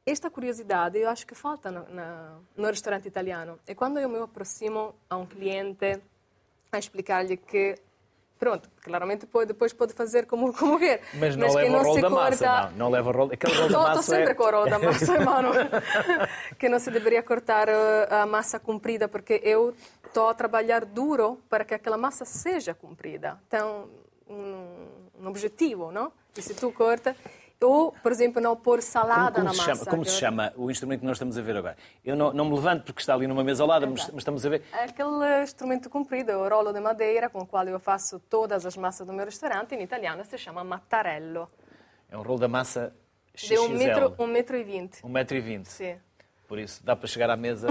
esta 0.07 0.31
curiosidade 0.31 1.01
eu 1.01 1.11
acho 1.11 1.27
que 1.27 1.35
falta 1.35 1.69
no, 1.69 1.89
na- 1.93 2.39
no 2.57 2.69
restaurante 2.69 3.09
italiano. 3.09 3.59
E 3.67 3.75
quando 3.75 3.99
eu 3.99 4.09
me 4.09 4.21
aproximo 4.21 4.95
a 5.11 5.17
um 5.17 5.27
cliente 5.27 6.01
a 6.71 6.79
explicar-lhe 6.79 7.37
que, 7.37 7.75
pronto, 8.39 8.69
claramente 8.83 9.27
pode, 9.27 9.47
depois 9.47 9.73
pode 9.73 9.93
fazer 9.93 10.27
como, 10.27 10.53
como 10.57 10.79
quer, 10.79 11.03
Mas 11.15 11.37
não 11.37 11.49
que 11.49 11.55
leva 11.55 11.69
o 11.69 11.73
não 11.73 11.83
rolo 11.83 12.01
da 12.01 12.11
massa, 12.11 12.45
corta- 12.45 12.71
não. 12.71 12.77
Não 12.79 12.91
leva 12.91 13.09
o 13.09 13.13
rolo. 13.13 13.33
Aquele 13.33 13.53
rolo 13.55 13.69
da 13.69 13.79
Estou 13.79 13.83
massa 13.83 14.03
sempre 14.03 14.31
é... 14.31 14.35
com 14.35 14.43
o 14.43 14.51
rolo 14.51 14.71
da 14.71 14.79
massa 14.81 15.21
mano. 15.21 15.51
que 16.59 16.69
não 16.69 16.79
se 16.79 16.91
deveria 16.91 17.23
cortar 17.23 17.69
uh, 17.69 17.73
a 18.23 18.27
massa 18.27 18.59
comprida, 18.59 19.09
porque 19.09 19.41
eu 19.45 19.75
estou 20.07 20.29
a 20.29 20.35
trabalhar 20.35 20.85
duro 20.85 21.41
para 21.49 21.65
que 21.65 21.75
aquela 21.75 21.97
massa 21.97 22.25
seja 22.25 22.75
comprida. 22.75 23.39
Então, 23.47 23.89
um, 24.29 24.89
um 25.21 25.29
objetivo, 25.29 25.91
não? 25.93 26.13
E 26.37 26.43
se 26.43 26.55
tu 26.55 26.73
corta... 26.73 27.17
Ou, 27.63 27.93
por 28.03 28.11
exemplo, 28.13 28.41
não 28.43 28.57
pôr 28.57 28.79
Como, 28.79 28.83
salada 28.83 29.33
como 29.33 29.45
na 29.45 29.53
se 29.53 29.59
massa. 29.59 29.75
chama, 29.75 29.91
como 29.91 30.05
se 30.05 30.11
chama 30.19 30.53
o 30.57 30.71
instrumento 30.71 31.01
que 31.01 31.07
nós 31.07 31.17
estamos 31.17 31.39
a 31.39 31.43
ver 31.43 31.57
agora? 31.57 31.77
Eu 32.05 32.17
não, 32.17 32.33
não 32.33 32.45
me 32.45 32.55
levanto 32.55 32.85
porque 32.87 33.01
está 33.01 33.15
ali 33.15 33.27
numa 33.27 33.45
mesa 33.45 33.63
ao 33.63 33.69
lado, 33.69 33.87
mas, 33.89 34.07
mas 34.09 34.17
estamos 34.19 34.45
a 34.45 34.49
ver. 34.49 34.63
É 34.73 34.85
aquele 34.85 35.43
instrumento 35.43 35.89
comprido, 35.89 36.33
o 36.33 36.49
rolo 36.49 36.73
de 36.73 36.81
madeira, 36.81 37.29
com 37.31 37.41
o 37.41 37.47
qual 37.47 37.67
eu 37.67 37.79
faço 37.79 38.19
todas 38.19 38.67
as 38.67 38.77
massas 38.77 39.07
do 39.07 39.13
meu 39.13 39.25
restaurante. 39.25 39.75
Em 39.75 39.83
italiano 39.83 40.25
se 40.25 40.37
chama 40.39 40.63
mattarello. 40.65 41.49
É 42.11 42.17
um 42.19 42.23
rolo 42.23 42.39
da 42.41 42.49
massa 42.49 42.93
De 43.35 43.59
um 43.59 43.69
XXL. 43.69 43.77
metro, 43.79 44.15
um 44.19 44.27
metro 44.27 44.57
e 44.57 44.63
vinte. 44.65 44.99
Um 45.07 45.09
metro 45.09 45.37
e 45.37 45.41
vinte. 45.41 45.69
Sim. 45.71 45.97
Por 46.53 46.59
isso, 46.59 46.85
dá 46.85 46.95
para 46.95 47.09
chegar 47.09 47.31
à 47.31 47.35
mesa. 47.35 47.67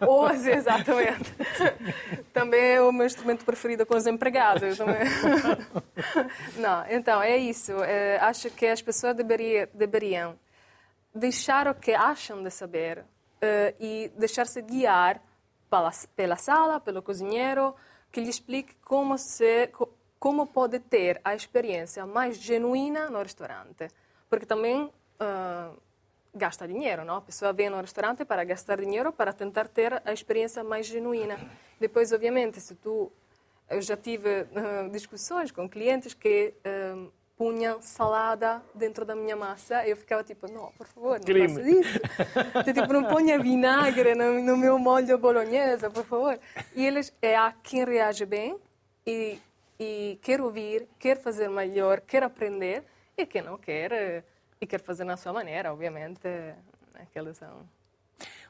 Ou, 0.00 0.30
sim, 0.34 0.48
exatamente. 0.48 1.30
Também 2.32 2.58
é 2.76 2.80
o 2.80 2.90
meu 2.90 3.04
instrumento 3.04 3.44
preferido 3.44 3.84
com 3.84 3.94
os 3.94 4.06
empregados. 4.06 4.78
também. 4.78 4.96
Não, 6.56 6.86
então, 6.88 7.20
é 7.20 7.36
isso. 7.36 7.72
É, 7.84 8.16
acho 8.20 8.48
que 8.48 8.64
as 8.66 8.80
pessoas 8.80 9.14
deveria, 9.14 9.68
deveriam 9.74 10.38
deixar 11.14 11.68
o 11.68 11.74
que 11.74 11.92
acham 11.92 12.42
de 12.42 12.50
saber 12.50 13.04
eh, 13.42 13.74
e 13.78 14.10
deixar-se 14.16 14.62
guiar 14.62 15.20
pela, 15.68 15.90
pela 16.16 16.36
sala, 16.36 16.80
pelo 16.80 17.02
cozinheiro, 17.02 17.74
que 18.10 18.22
lhe 18.22 18.30
explique 18.30 18.74
como, 18.82 19.18
se, 19.18 19.66
co- 19.66 19.92
como 20.18 20.46
pode 20.46 20.78
ter 20.78 21.20
a 21.22 21.34
experiência 21.34 22.06
mais 22.06 22.38
genuína 22.38 23.10
no 23.10 23.18
restaurante. 23.22 23.86
Porque 24.30 24.46
também 24.46 24.90
ah, 25.18 25.72
gasta 26.34 26.66
dinheiro, 26.66 27.04
não? 27.04 27.16
A 27.16 27.20
pessoa 27.20 27.52
vem 27.52 27.68
no 27.70 27.80
restaurante 27.80 28.24
para 28.24 28.44
gastar 28.44 28.80
dinheiro 28.80 29.12
para 29.12 29.32
tentar 29.32 29.68
ter 29.68 30.02
a 30.04 30.12
experiência 30.12 30.62
mais 30.64 30.86
genuína. 30.86 31.38
Depois, 31.78 32.12
obviamente, 32.12 32.60
se 32.60 32.74
tu 32.74 33.10
eu 33.68 33.80
já 33.80 33.96
tive 33.96 34.46
ah, 34.54 34.88
discussões 34.90 35.52
com 35.52 35.68
clientes 35.68 36.12
que 36.12 36.54
ah, 36.64 37.08
punham 37.36 37.80
salada 37.80 38.62
dentro 38.74 39.04
da 39.04 39.14
minha 39.14 39.36
massa 39.36 39.86
e 39.86 39.90
eu 39.90 39.96
ficava 39.96 40.22
tipo, 40.22 40.50
não, 40.50 40.72
por 40.72 40.86
favor, 40.86 41.18
não 41.18 41.24
Crime. 41.24 41.48
faça 41.48 41.70
isso. 41.70 42.00
Então, 42.60 42.74
tipo, 42.74 42.92
não 42.92 43.04
ponha 43.04 43.38
vinagre 43.38 44.14
no, 44.14 44.42
no 44.42 44.56
meu 44.56 44.78
molho 44.78 45.16
bolonhesa, 45.16 45.90
por 45.90 46.04
favor. 46.04 46.38
E 46.74 46.84
eles, 46.84 47.12
é, 47.22 47.36
há 47.36 47.52
quem 47.62 47.84
reage 47.84 48.26
bem 48.26 48.58
e 49.06 49.38
e 49.80 50.18
quer 50.20 50.42
ouvir, 50.42 50.86
quer 50.98 51.16
fazer 51.16 51.48
melhor, 51.48 52.02
quer 52.02 52.22
aprender 52.22 52.84
e 53.16 53.24
quem 53.24 53.40
não 53.40 53.56
quer 53.56 53.90
eh, 53.90 54.22
e 54.60 54.66
quer 54.66 54.80
fazer 54.80 55.04
na 55.04 55.16
sua 55.16 55.32
maneira, 55.32 55.72
obviamente, 55.72 56.28
aquelas 56.94 57.38
são. 57.38 57.66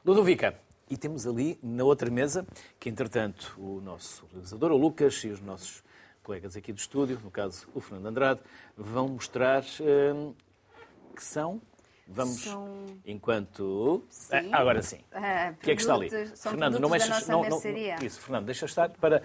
Ludovica, 0.03 0.59
e 0.89 0.97
temos 0.97 1.25
ali 1.25 1.57
na 1.63 1.85
outra 1.85 2.11
mesa, 2.11 2.45
que 2.77 2.89
entretanto 2.89 3.55
o 3.57 3.79
nosso 3.79 4.27
realizador, 4.31 4.71
o 4.71 4.77
Lucas, 4.77 5.23
e 5.23 5.29
os 5.29 5.39
nossos 5.39 5.83
colegas 6.21 6.57
aqui 6.57 6.73
do 6.73 6.79
estúdio, 6.79 7.19
no 7.23 7.31
caso 7.31 7.67
o 7.73 7.79
Fernando 7.79 8.07
Andrade, 8.07 8.41
vão 8.75 9.07
mostrar 9.07 9.63
hum, 9.79 10.33
que 11.15 11.23
são 11.23 11.61
Vamos, 12.13 12.43
São- 12.43 12.97
enquanto. 13.05 14.03
Sim. 14.09 14.49
Ah, 14.51 14.59
agora 14.59 14.81
sim. 14.81 14.99
Ah, 15.13 15.53
o 15.53 15.57
que 15.57 15.71
é 15.71 15.75
que 15.75 15.81
está 15.81 15.93
ali? 15.93 16.09
Fernando, 16.09 16.79
não 16.79 16.89
mexas. 16.89 17.27
Não, 17.27 17.41
não, 17.43 17.57
isso, 18.01 18.21
Fernando, 18.21 18.45
deixa 18.45 18.65
estar 18.65 18.89
para. 18.89 19.23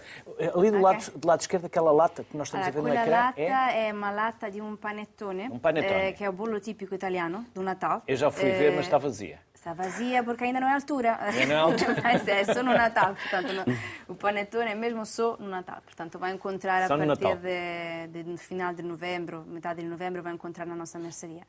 Ali 0.55 0.71
do, 0.71 0.79
Ok. 0.79 0.81
lado, 0.83 1.11
do 1.19 1.27
lado 1.29 1.41
esquerdo, 1.41 1.65
aquela 1.67 1.91
lata 1.93 2.25
que 2.25 2.37
nós 2.37 2.49
estamos 2.49 2.67
Allora, 2.67 2.81
a 2.81 2.83
ver 2.83 2.95
no 2.95 3.03
quella 3.05 3.33
ecrã. 3.35 3.45
latta 3.47 3.73
É... 3.73 3.89
è 3.89 3.91
una 3.91 4.11
latta 4.13 4.49
di 4.49 4.61
un 4.61 4.77
panettone, 4.79 5.49
Un 5.51 5.59
panettone. 5.61 6.09
eh, 6.09 6.13
che 6.13 6.25
è 6.25 6.29
un 6.29 6.37
bollo 6.37 6.61
tipico 6.61 6.95
italiano, 6.95 7.47
do 7.53 7.63
Natal. 7.63 8.03
Eu 8.07 8.17
já 8.17 8.31
fui 8.31 8.49
Eh, 8.49 8.59
ver, 8.59 8.73
mas 8.77 8.85
está 8.87 8.99
vazia. 8.99 9.41
Está 9.53 9.73
vazia 9.75 10.23
porque 10.23 10.45
ainda 10.45 10.61
não 10.61 10.69
é 10.69 10.75
altura. 10.75 11.19
Ainda 11.21 11.47
não 11.47 11.55
é 11.55 11.59
altura. 11.73 11.97
Mas 12.05 12.29
é 12.29 12.45
só 12.45 12.63
no 12.63 12.73
Natal, 12.73 13.17
portanto, 13.17 13.53
no, 13.53 13.65
o 14.07 14.15
panettone 14.15 14.71
é 14.71 14.75
mesmo 14.77 15.05
só 15.05 15.37
no 15.41 15.49
Natal. 15.49 15.81
Portanto, 15.85 16.21
vai 16.21 16.33
encontrar 16.33 16.87
Só 16.87 16.95
a 16.95 16.99
partir 16.99 17.37
de, 17.39 18.07
de- 18.13 18.31
no 18.31 18.37
final 18.39 18.73
de 18.73 18.83
novembro, 18.85 19.45
metade 19.45 19.83
de 19.83 19.89
novembro, 19.89 20.23
vai 20.23 20.33
encontrar 20.35 20.67
na 20.67 20.77
nossa 20.77 21.01
mercearia. 21.01 21.43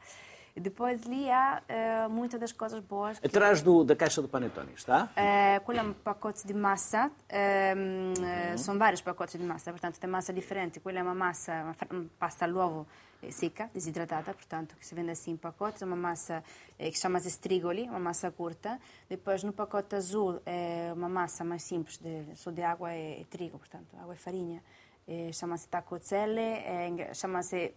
Depois 0.60 1.01
ali 1.05 1.30
há 1.30 1.62
eh, 1.68 2.08
muitas 2.10 2.39
das 2.39 2.51
coisas 2.51 2.80
boas. 2.82 3.20
que- 3.20 3.28
Atrás 3.28 3.62
do, 3.62 3.84
da 3.84 3.95
caixa 3.95 4.22
do 4.22 4.28
Panetone, 4.28 4.72
está? 4.74 5.10
Eh, 5.16 5.62
quello 5.64 5.82
è 5.82 5.84
un 5.84 5.93
pacote 6.01 6.41
di 6.45 6.53
massa, 6.53 7.12
ehm, 7.28 8.14
eh, 8.53 8.58
sono 8.58 8.78
vari 8.80 8.99
pacotti 9.03 9.38
di 9.38 9.43
massa, 9.43 9.72
portanto 9.72 9.99
tem 9.99 10.10
massa 10.10 10.32
differente, 10.32 10.82
quella 10.82 10.99
è 10.99 11.01
una 11.01 11.14
massa, 11.14 11.76
una 11.91 12.05
pasta 12.18 12.45
all'uovo 12.45 12.88
eh, 13.22 13.32
secca, 13.32 13.70
desidratata, 13.72 14.34
portanto 14.34 14.76
che 14.78 14.84
si 14.84 14.95
vende 14.95 15.12
assim 15.12 15.32
em 15.34 15.38
pacotes, 15.38 15.82
é 15.82 15.86
uma 15.86 15.95
massa 15.95 16.41
eh, 16.78 16.89
que 16.91 16.97
chama-se 16.97 17.30
strigoli, 17.30 17.84
uma 17.88 17.99
massa 17.99 18.32
curta, 18.32 18.80
depois 19.08 19.43
no 19.43 19.53
pacote 19.53 19.95
azul 19.95 20.41
é 20.45 20.91
uma 20.93 21.08
massa 21.10 21.43
mais 21.43 21.62
simples, 21.64 21.97
de, 21.99 22.26
só 22.36 22.49
de 22.51 22.64
água 22.64 22.93
e, 22.95 23.22
e 23.22 23.26
trigo, 23.26 23.58
portanto 23.60 23.95
água 24.01 24.14
e 24.16 24.18
farinha, 24.18 24.62
eh, 25.08 25.32
chama-se 25.34 25.68
tacozzelle, 25.68 26.41
é 26.41 26.88
engra- 26.88 27.14
chama-se 27.14 27.74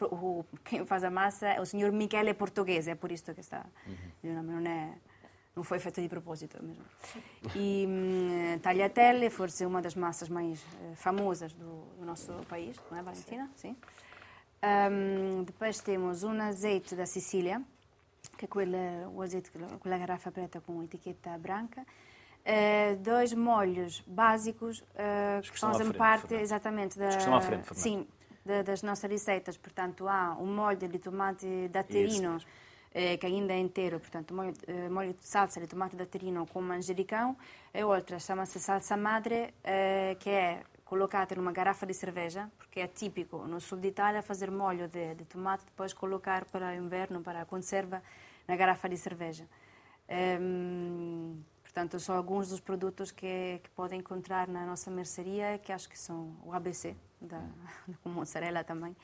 o, 0.00 0.44
quem 0.64 0.84
faz 0.84 1.02
a 1.04 1.10
massa 1.10 1.48
é 1.48 1.60
o 1.60 1.66
signor 1.66 1.92
Michele 1.92 2.34
Portoghese, 2.34 2.90
é 2.90 2.94
por 2.94 3.10
isso 3.10 3.34
que 3.34 3.40
está 3.40 3.64
il 4.22 4.32
nome, 4.32 4.52
non 4.52 4.66
è 4.66 4.92
non 5.58 5.64
foi 5.64 5.80
feito 5.80 6.00
di 6.00 6.06
proposito 6.06 6.56
mesmo. 6.62 6.84
E 7.54 7.84
hum, 7.84 8.58
tagliatelle, 8.60 9.28
forse 9.28 9.64
uma 9.64 9.80
das 9.80 9.96
massas 9.96 10.28
mais 10.28 10.60
eh, 10.60 10.94
famosas 10.94 11.52
do, 11.52 11.82
do 11.98 12.04
nosso 12.04 12.32
país, 12.48 12.76
não 12.88 12.98
é, 12.98 13.02
Valentina? 13.02 13.50
Sim. 13.56 13.76
Hum, 14.62 15.42
depois 15.42 15.80
temos 15.80 16.22
um 16.22 16.40
azeite 16.40 16.94
da 16.94 17.06
Sicília, 17.06 17.60
que 18.36 18.44
é 18.44 18.48
aquele, 18.48 18.76
o 19.12 19.20
azeite, 19.20 19.50
aquela 19.74 19.98
garrafa 19.98 20.30
preta 20.30 20.60
com 20.60 20.80
etiqueta 20.84 21.36
branca. 21.38 21.84
Eh, 22.44 22.94
dois 23.00 23.34
molhos 23.34 24.02
básicos 24.06 24.84
eh, 24.94 25.40
que 25.42 25.58
fazem 25.58 25.90
parte 25.92 26.34
exatamente 26.34 26.96
da, 26.96 27.08
Os 27.08 27.16
que 27.16 27.20
estão 27.20 27.34
à 27.34 27.40
frente, 27.40 27.64
Fernando. 27.66 27.82
sim, 27.82 28.06
da- 28.48 28.62
das 28.62 28.82
nossas 28.82 29.10
receitas. 29.10 29.56
Portanto, 29.64 30.08
há 30.08 30.34
um 30.40 30.46
molho 30.60 30.88
de 30.94 30.98
tomate 30.98 31.68
da 31.68 31.82
Terino, 31.82 32.32
mesmo. 32.34 32.48
eh, 32.94 33.16
que 33.18 33.26
ainda 33.26 33.52
é 33.52 33.58
inteiro, 33.68 33.96
portanto, 34.00 34.34
molho, 34.34 34.54
eh, 34.66 34.88
molho 34.96 35.12
de 35.12 35.22
salsa 35.34 35.60
de 35.60 35.66
tomate 35.66 35.94
da 35.96 36.06
Terino 36.06 36.46
com 36.46 36.60
manjericão, 36.62 37.36
e 37.74 37.84
outra 37.84 38.18
chama-se 38.18 38.58
salsa 38.58 38.96
madre, 38.96 39.52
eh, 39.62 40.16
que 40.18 40.30
é 40.30 40.62
colocata 40.84 41.34
numa 41.34 41.52
garrafa 41.52 41.84
de 41.86 41.92
cerveja, 41.92 42.42
porque 42.56 42.80
é 42.80 42.86
típico 42.88 43.36
no 43.46 43.60
sul 43.60 43.78
de 43.78 43.88
Itália 43.88 44.22
fazer 44.22 44.50
molho 44.50 44.88
de, 44.88 45.14
de 45.14 45.24
tomate, 45.26 45.64
depois 45.66 45.92
colocar 45.92 46.46
para 46.46 46.70
o 46.70 46.74
inverno, 46.74 47.20
para 47.20 47.42
a 47.42 47.44
conserva, 47.44 48.02
na 48.48 48.56
garrafa 48.56 48.88
de 48.88 48.96
cerveja. 48.96 49.46
Ehm, 50.08 51.40
portanto, 51.62 52.00
são 52.00 52.16
alguns 52.16 52.48
dos 52.48 52.60
produtos 52.60 53.12
que, 53.12 53.60
que 53.62 53.70
podem 53.76 53.98
encontrar 54.00 54.48
na 54.48 54.64
nossa 54.64 54.90
mercearia, 54.90 55.58
que 55.58 55.70
acho 55.72 55.88
que 55.90 55.98
são 55.98 56.34
o 56.42 56.52
ABC, 56.54 56.96
da, 57.20 57.40
com 58.02 58.08
mozzarella 58.10 58.62
também, 58.64 58.96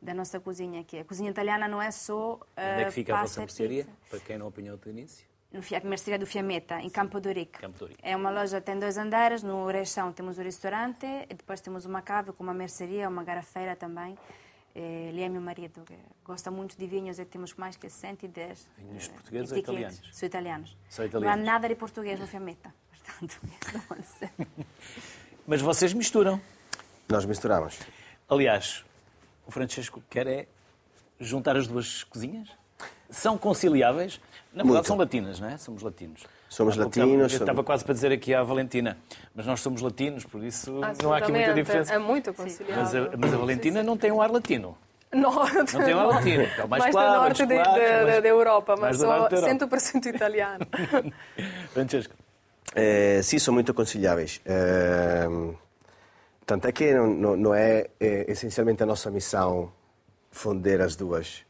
da 0.00 0.14
nossa 0.14 0.40
cozinha. 0.40 0.84
Que 0.84 0.98
a 1.00 1.04
cozinha 1.04 1.30
italiana 1.30 1.68
não 1.68 1.80
é 1.80 1.90
só. 1.90 2.34
Onde 2.34 2.42
é 2.56 2.82
eh, 2.82 2.84
que 2.86 2.90
fica 2.92 3.16
a 3.16 3.22
vossa 3.22 3.40
mercearia? 3.40 3.86
Para 4.10 4.20
quem 4.20 4.38
não 4.38 4.48
apanhou 4.48 4.76
do 4.76 4.90
início. 4.90 5.26
No 5.52 5.60
mercearia 5.86 6.18
do 6.18 6.26
Fiametta, 6.26 6.80
em 6.80 6.88
Campo 6.88 7.20
de 7.20 7.28
Ourique. 7.28 7.58
Campo 7.60 7.76
de 7.76 7.84
Ourique. 7.84 8.00
É 8.02 8.16
uma 8.16 8.30
loja 8.30 8.58
tem 8.60 8.78
dois 8.78 8.96
andares. 8.96 9.42
No 9.42 9.66
Reixão 9.66 10.10
temos 10.10 10.38
o 10.38 10.42
restaurante 10.42 11.04
e 11.28 11.34
depois 11.34 11.60
temos 11.60 11.84
uma 11.84 12.00
cave 12.00 12.32
com 12.32 12.42
uma 12.42 12.54
mercearia, 12.54 13.06
uma 13.08 13.22
garrafeira 13.22 13.76
também. 13.76 14.16
Eh, 14.74 15.08
Ele 15.10 15.20
é 15.20 15.28
meu 15.28 15.42
marido, 15.42 15.82
que 15.84 15.94
gosta 16.24 16.50
muito 16.50 16.74
de 16.78 16.86
vinhos 16.86 17.18
e 17.18 17.24
temos 17.26 17.52
mais 17.54 17.76
que 17.76 17.90
110 17.90 18.66
Vinhos 18.78 19.08
eh, 19.08 19.12
portugueses 19.12 19.52
ou 19.52 19.58
etiquetas. 19.58 19.94
italianos? 19.98 20.16
São 20.18 20.26
italianos. 20.26 20.78
São 20.88 21.02
Não 21.02 21.08
italianos. 21.10 21.38
há 21.48 21.52
nada 21.52 21.68
de 21.68 21.74
português 21.74 22.18
no 22.18 22.26
Fiametta. 22.26 22.74
Portanto, 22.88 23.40
não. 23.90 24.46
Mas 25.46 25.60
vocês 25.60 25.92
misturam. 25.92 26.40
Nós 27.12 27.24
misturamos. 27.26 27.78
Aliás, 28.28 28.84
o 29.46 29.50
Francesco 29.50 30.02
quer 30.08 30.26
é 30.26 30.46
juntar 31.20 31.56
as 31.56 31.66
duas 31.66 32.02
cozinhas? 32.04 32.48
São 33.10 33.36
conciliáveis? 33.36 34.18
Na 34.52 34.62
verdade, 34.62 34.68
Muito. 34.72 34.86
são 34.86 34.96
latinas, 34.96 35.38
não 35.38 35.48
é? 35.48 35.58
Somos 35.58 35.82
latinos. 35.82 36.22
Somos 36.48 36.74
Há 36.78 36.82
pouco 36.82 36.98
latinos, 36.98 37.22
Eu 37.24 37.28
somos- 37.28 37.40
estava 37.42 37.62
quase 37.62 37.84
para 37.84 37.94
dizer 37.94 38.12
aqui 38.12 38.34
à 38.34 38.42
Valentina, 38.42 38.96
mas 39.34 39.46
nós 39.46 39.60
somos 39.60 39.80
latinos, 39.82 40.24
por 40.24 40.42
isso 40.42 40.80
não 41.02 41.12
há 41.12 41.18
aqui 41.18 41.30
muita 41.30 41.52
diferença. 41.54 41.92
É 41.94 41.98
muito 41.98 42.28
Mas 42.28 42.36
conciliável. 42.36 43.10
a, 43.12 43.16
mas 43.16 43.32
a 43.34 43.36
Valentina 43.36 43.82
não 43.82 43.96
tem 43.96 44.10
um 44.10 44.20
ar 44.22 44.30
latino. 44.30 44.76
Não, 45.12 45.30
Não 45.30 45.64
tem 45.84 45.94
um 45.94 46.00
ar 46.00 46.06
latino. 46.06 46.42
É 46.44 46.66
mais 46.66 46.68
mais 46.82 46.90
claro, 46.90 47.12
do 47.12 47.18
mais 47.20 47.38
norte 47.38 47.46
de- 47.46 47.54
claro, 47.62 47.72
de- 47.80 48.04
mais- 48.04 48.22
da 48.22 48.28
Europa, 48.28 48.76
mais 48.76 48.82
mas 48.82 48.96
sou 48.98 49.06
norte 49.18 49.30
da 49.34 49.36
Europa. 49.48 49.76
100% 49.76 50.06
italiano. 50.06 50.66
Francesco. 51.72 52.14
Eh, 52.74 53.20
sì, 53.22 53.38
sono 53.38 53.56
molto 53.58 53.74
consigliabili. 53.74 54.30
Ehm, 54.44 55.54
tant'è 56.44 56.72
che 56.72 56.92
non, 56.92 57.18
non- 57.18 57.40
non 57.40 57.54
è 57.54 57.90
eh, 57.98 58.24
essenzialmente 58.28 58.82
a 58.82 58.86
nostra 58.86 59.10
missão 59.10 59.70
fondere 60.30 60.82
as 60.82 60.96
duas. 60.96 61.44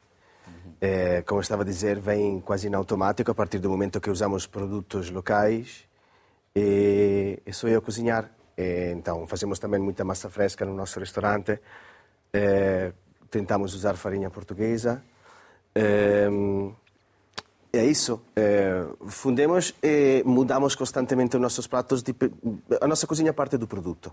Eh, 0.80 1.22
como 1.24 1.40
estava 1.40 1.62
a 1.62 1.64
dizer, 1.64 2.01
vem 2.01 2.40
quase 2.40 2.66
em 2.66 2.74
automático 2.74 3.30
a 3.30 3.34
partir 3.34 3.61
do 3.61 3.68
momento 3.70 4.01
que 4.01 4.11
usamos 4.11 4.47
produtos 4.49 5.11
locais 5.11 5.86
e, 6.55 7.40
e 7.47 7.53
sou 7.53 7.70
eu 7.70 7.78
a 7.78 7.82
cozinhar. 7.82 8.30
E, 8.59 8.90
então, 8.93 9.26
fazemos 9.28 9.59
também 9.61 9.80
muita 9.80 10.05
massa 10.05 10.28
fresca 10.28 10.64
no 10.64 10.74
nosso 10.74 10.99
restaurante. 10.99 11.61
Eh, 12.32 12.93
tentamos 13.30 13.74
usar 13.74 13.95
farinha 13.97 14.28
portuguesa. 14.30 15.03
Ehm, 15.74 16.74
é 17.72 17.84
isso. 17.86 18.20
É, 18.36 18.84
fundemos 19.07 19.74
e 19.82 20.22
mudamos 20.26 20.74
constantemente 20.74 21.36
os 21.36 21.40
nossos 21.43 21.66
pratos. 21.68 22.03
de- 22.03 22.14
a 22.80 22.86
nossa 22.86 23.07
cozinha 23.07 23.32
parte 23.32 23.57
do 23.57 23.66
produto. 23.68 24.12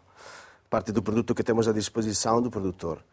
Parte 0.69 0.91
do 0.91 1.01
produto 1.01 1.33
que 1.33 1.43
temos 1.43 1.67
à 1.67 1.73
disposição 1.73 2.41
do 2.41 2.51
produtor. 2.51 3.03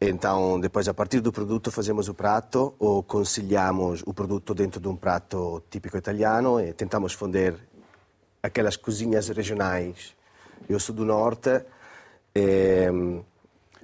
Então, 0.00 0.58
depois, 0.60 0.88
a 0.88 0.94
partir 0.94 1.20
do 1.20 1.32
produto, 1.32 1.70
fazemos 1.70 2.08
o 2.08 2.14
prato 2.14 2.74
ou 2.78 3.02
conciliamos 3.02 4.02
o 4.06 4.12
produto 4.12 4.54
dentro 4.54 4.80
de 4.80 4.88
um 4.88 4.96
prato 4.96 5.62
típico 5.70 5.96
italiano 5.96 6.60
e 6.60 6.72
tentamos 6.72 7.12
fonder 7.12 7.56
aquelas 8.42 8.76
cozinhas 8.76 9.28
regionais. 9.28 10.14
Eu 10.68 10.78
sou 10.80 10.94
do 10.94 11.04
norte, 11.04 11.64
e, 12.34 12.88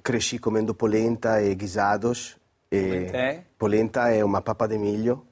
cresci 0.03 0.39
comendo 0.39 0.73
polenta 0.73 1.41
e 1.41 1.55
guisados. 1.55 2.37
E 2.71 2.81
Polenta 2.81 3.17
é? 3.17 3.43
polenta 3.57 4.09
é 4.09 4.23
uma 4.23 4.41
papa 4.41 4.67
de 4.67 4.77
milho, 4.77 5.25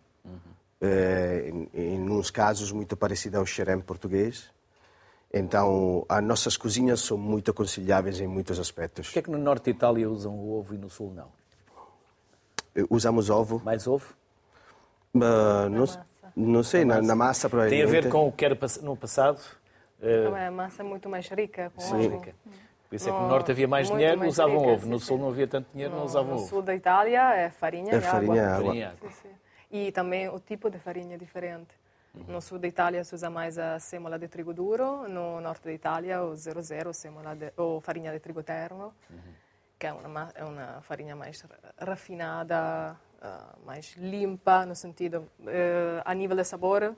eh, 0.82 1.52
em, 1.74 1.96
em 1.96 2.10
uns 2.10 2.32
casos 2.32 2.72
muito 2.72 2.98
parecida 2.98 3.38
ao 3.38 3.46
xerém 3.46 3.80
português. 3.80 4.50
Então, 5.34 6.06
as 6.08 6.24
nossas 6.24 6.56
cozinhas 6.56 7.02
são 7.02 7.18
muito 7.18 7.54
conciliáveis 7.54 8.20
em 8.20 8.28
muitos 8.28 8.60
aspectos. 8.60 9.08
Porquê 9.08 9.20
é 9.20 9.22
que 9.22 9.30
no 9.32 9.38
norte 9.38 9.66
de 9.66 9.72
Itália 9.72 10.10
usam 10.10 10.34
o 10.34 10.58
ovo 10.58 10.74
e 10.74 10.78
no 10.78 10.90
sul 10.90 11.14
não? 11.14 11.30
Eh, 12.76 12.86
Usamos 12.90 13.30
ovo, 13.30 13.62
Mais 13.64 13.88
ovo? 13.88 14.14
mas 15.14 15.70
não, 15.72 15.86
não 16.36 16.64
sei, 16.64 16.86
na, 16.86 17.02
na 17.02 17.16
massa 17.16 17.50
Tem 17.50 17.84
a 17.84 17.88
ver 17.88 18.08
com 18.10 18.28
o 18.28 18.32
que 18.32 18.46
era 18.46 18.58
no 18.82 18.96
passado? 18.96 19.42
eh, 20.02 20.24
É 20.26 20.30
uma 20.30 20.52
massa 20.52 20.84
muito 20.84 21.10
mais 21.10 21.28
rica. 21.28 21.72
Com 21.76 21.82
ovo. 21.84 21.98
rica. 22.20 22.34
Por 22.90 22.96
isso 22.96 23.10
é 23.10 23.12
que 23.12 23.18
no 23.18 23.24
No- 23.24 23.30
norte 23.30 23.52
havia 23.52 23.68
mais 23.68 23.90
muito 23.90 24.00
dinheiro, 24.00 24.20
mais 24.20 24.32
usavam 24.34 24.60
rica, 24.60 24.72
ovo. 24.72 24.84
sim, 24.86 24.90
No 24.90 25.00
sim. 25.00 25.06
sul 25.06 25.18
não 25.18 25.28
havia 25.30 25.48
tanto 25.48 25.68
dinheiro, 25.74 25.94
não 25.94 26.06
usavam 26.06 26.36
No 26.36 26.40
ovo. 26.40 26.48
sul 26.48 26.62
da 26.62 26.74
Itália 26.74 27.34
é 27.36 27.50
farinha 27.50 27.94
É 27.94 27.98
e 27.98 28.02
farinha 28.02 28.32
água. 28.32 28.56
água. 28.56 28.66
Farinha 28.68 28.82
e 28.82 28.84
água. 28.86 29.10
Sim, 29.12 29.16
sim. 29.24 29.36
E 29.70 29.92
também 29.92 30.30
o 30.30 30.40
tipo 30.40 30.70
de 30.70 30.80
farinha 30.80 31.16
é 31.16 31.18
diferente. 31.18 31.68
No 32.28 32.42
sul 32.42 32.60
da 32.60 32.68
Itália 32.68 33.04
se 33.04 33.14
usa 33.16 33.30
mais 33.30 33.58
a 33.58 33.80
sêmola 33.80 34.18
de 34.18 34.28
trigo 34.28 34.54
duro, 34.54 35.08
no 35.08 35.40
norte 35.42 35.66
da 35.66 35.74
Itália 35.74 36.24
o 36.24 36.36
00, 36.36 36.94
sêmola 36.94 37.36
de, 37.36 37.52
ou 37.58 37.80
farinha 37.82 38.12
de 38.12 38.20
trigo 38.20 38.42
terno, 38.44 38.94
que 39.78 39.88
é 39.88 39.94
uma, 39.94 40.08
ma- 40.10 40.32
é 40.36 40.44
uma 40.44 40.82
farinha 40.82 41.16
mais 41.16 41.42
ra- 41.42 41.86
refinada, 41.92 42.96
ah, 43.22 43.56
mais 43.66 43.96
limpa, 43.98 44.66
no 44.66 44.76
sentido, 44.76 45.30
eh, 45.48 46.02
a 46.04 46.14
nível 46.14 46.36
de 46.38 46.44
sabor, 46.44 46.84
eh, 46.84 46.96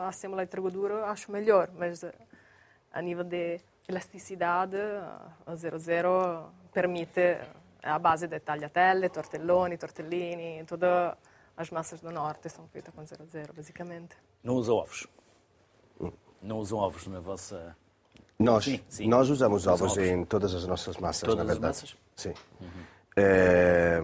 a 0.00 0.10
sêmola 0.12 0.44
de 0.44 0.50
trigo 0.50 0.70
duro 0.70 1.04
acho 1.04 1.30
melhor, 1.30 1.68
mas 1.76 2.02
eh, 2.02 2.12
a 2.92 3.00
nível 3.02 3.24
de 3.24 3.60
elasticidade, 3.88 4.76
a 5.46 5.54
00 5.56 6.50
permite 6.72 7.38
a 7.82 7.98
base 7.98 8.26
de 8.28 8.40
tagliatelle, 8.40 9.08
tortelloni, 9.10 9.76
tortellini, 9.76 10.64
todas 10.66 11.14
as 11.60 11.70
massas 11.70 12.00
do 12.00 12.10
norte 12.10 12.48
são 12.48 12.66
feitas 12.68 12.92
com 12.94 13.04
00, 13.04 13.52
basicamente. 13.54 14.16
Não 14.42 14.54
usam 14.54 14.76
ovos? 14.76 15.06
Não 16.42 16.58
usam 16.58 16.78
ovos 16.78 17.06
na 17.06 17.20
vossa... 17.20 17.76
Nós, 18.38 18.64
Sim, 18.64 18.80
sim. 18.88 19.06
nós 19.06 19.28
usamos 19.28 19.62
Usam 19.62 19.74
ovos 19.74 19.92
ovos. 19.92 19.98
em 20.08 20.24
todas 20.24 20.54
as 20.54 20.66
nossas 20.66 20.96
massas, 20.96 21.20
Todas 21.28 21.44
na 21.46 21.52
as 21.52 21.58
verdade. 21.58 21.66
massas? 21.76 21.96
Sim. 22.16 22.32
É, 23.14 24.00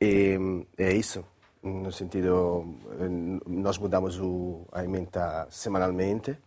e 0.00 0.38
é 0.78 0.92
isso. 0.92 1.24
No 1.62 1.90
sentido, 1.90 2.64
eh, 3.00 3.08
nós 3.48 3.76
mudamos 3.76 4.20
o, 4.20 4.64
a 4.70 4.84
emenda 4.84 5.48
semanalmente, 5.50 6.38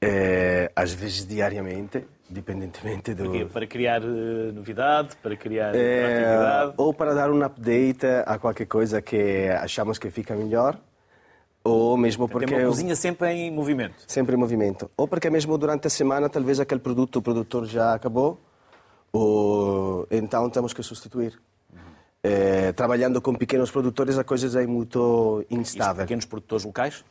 eh, 0.00 0.72
às 0.74 0.92
vezes 0.92 1.26
diariamente, 1.26 2.08
dependentemente 2.28 3.14
do... 3.14 3.48
Para 3.48 3.66
criar 3.66 4.02
eh, 4.02 4.52
novidade, 4.52 5.16
para 5.22 5.36
criar 5.36 5.74
É, 5.74 6.72
ou 6.76 6.92
para 6.92 7.14
dar 7.14 7.30
um 7.30 7.42
update 7.44 8.06
a 8.24 8.38
qualquer 8.38 8.66
coisa 8.66 9.00
que 9.00 9.48
achamos 9.50 9.98
que 9.98 10.10
fica 10.10 10.34
melhor, 10.34 10.78
ou 11.62 11.96
mesmo 11.96 12.28
porque... 12.28 12.46
Tem 12.46 12.58
uma 12.58 12.68
cozinha 12.68 12.94
sempre 12.96 13.28
em 13.30 13.50
movimento. 13.50 13.96
Sempre 14.06 14.34
em 14.36 14.38
movimento. 14.38 14.90
Ou 14.96 15.06
porque 15.08 15.28
mesmo 15.30 15.56
durante 15.58 15.86
a 15.86 15.90
semana 15.90 16.28
talvez 16.28 16.58
aquele 16.60 16.80
produto 16.80 17.16
o 17.16 17.22
produtor 17.22 17.64
já 17.66 17.94
acabou, 17.94 18.40
ou 19.12 20.06
então 20.10 20.48
temos 20.50 20.72
que 20.72 20.82
substituir. 20.82 21.38
Eh, 22.22 22.72
trabalhando 22.72 23.20
com 23.22 23.32
pequenos 23.34 23.70
produtores 23.70 24.18
a 24.18 24.24
coisa 24.24 24.60
é 24.60 24.66
muito 24.66 25.44
Isto, 25.48 25.60
instável. 25.60 26.02
pequenos 26.04 26.24
produtores 26.24 26.64
locais? 26.64 27.04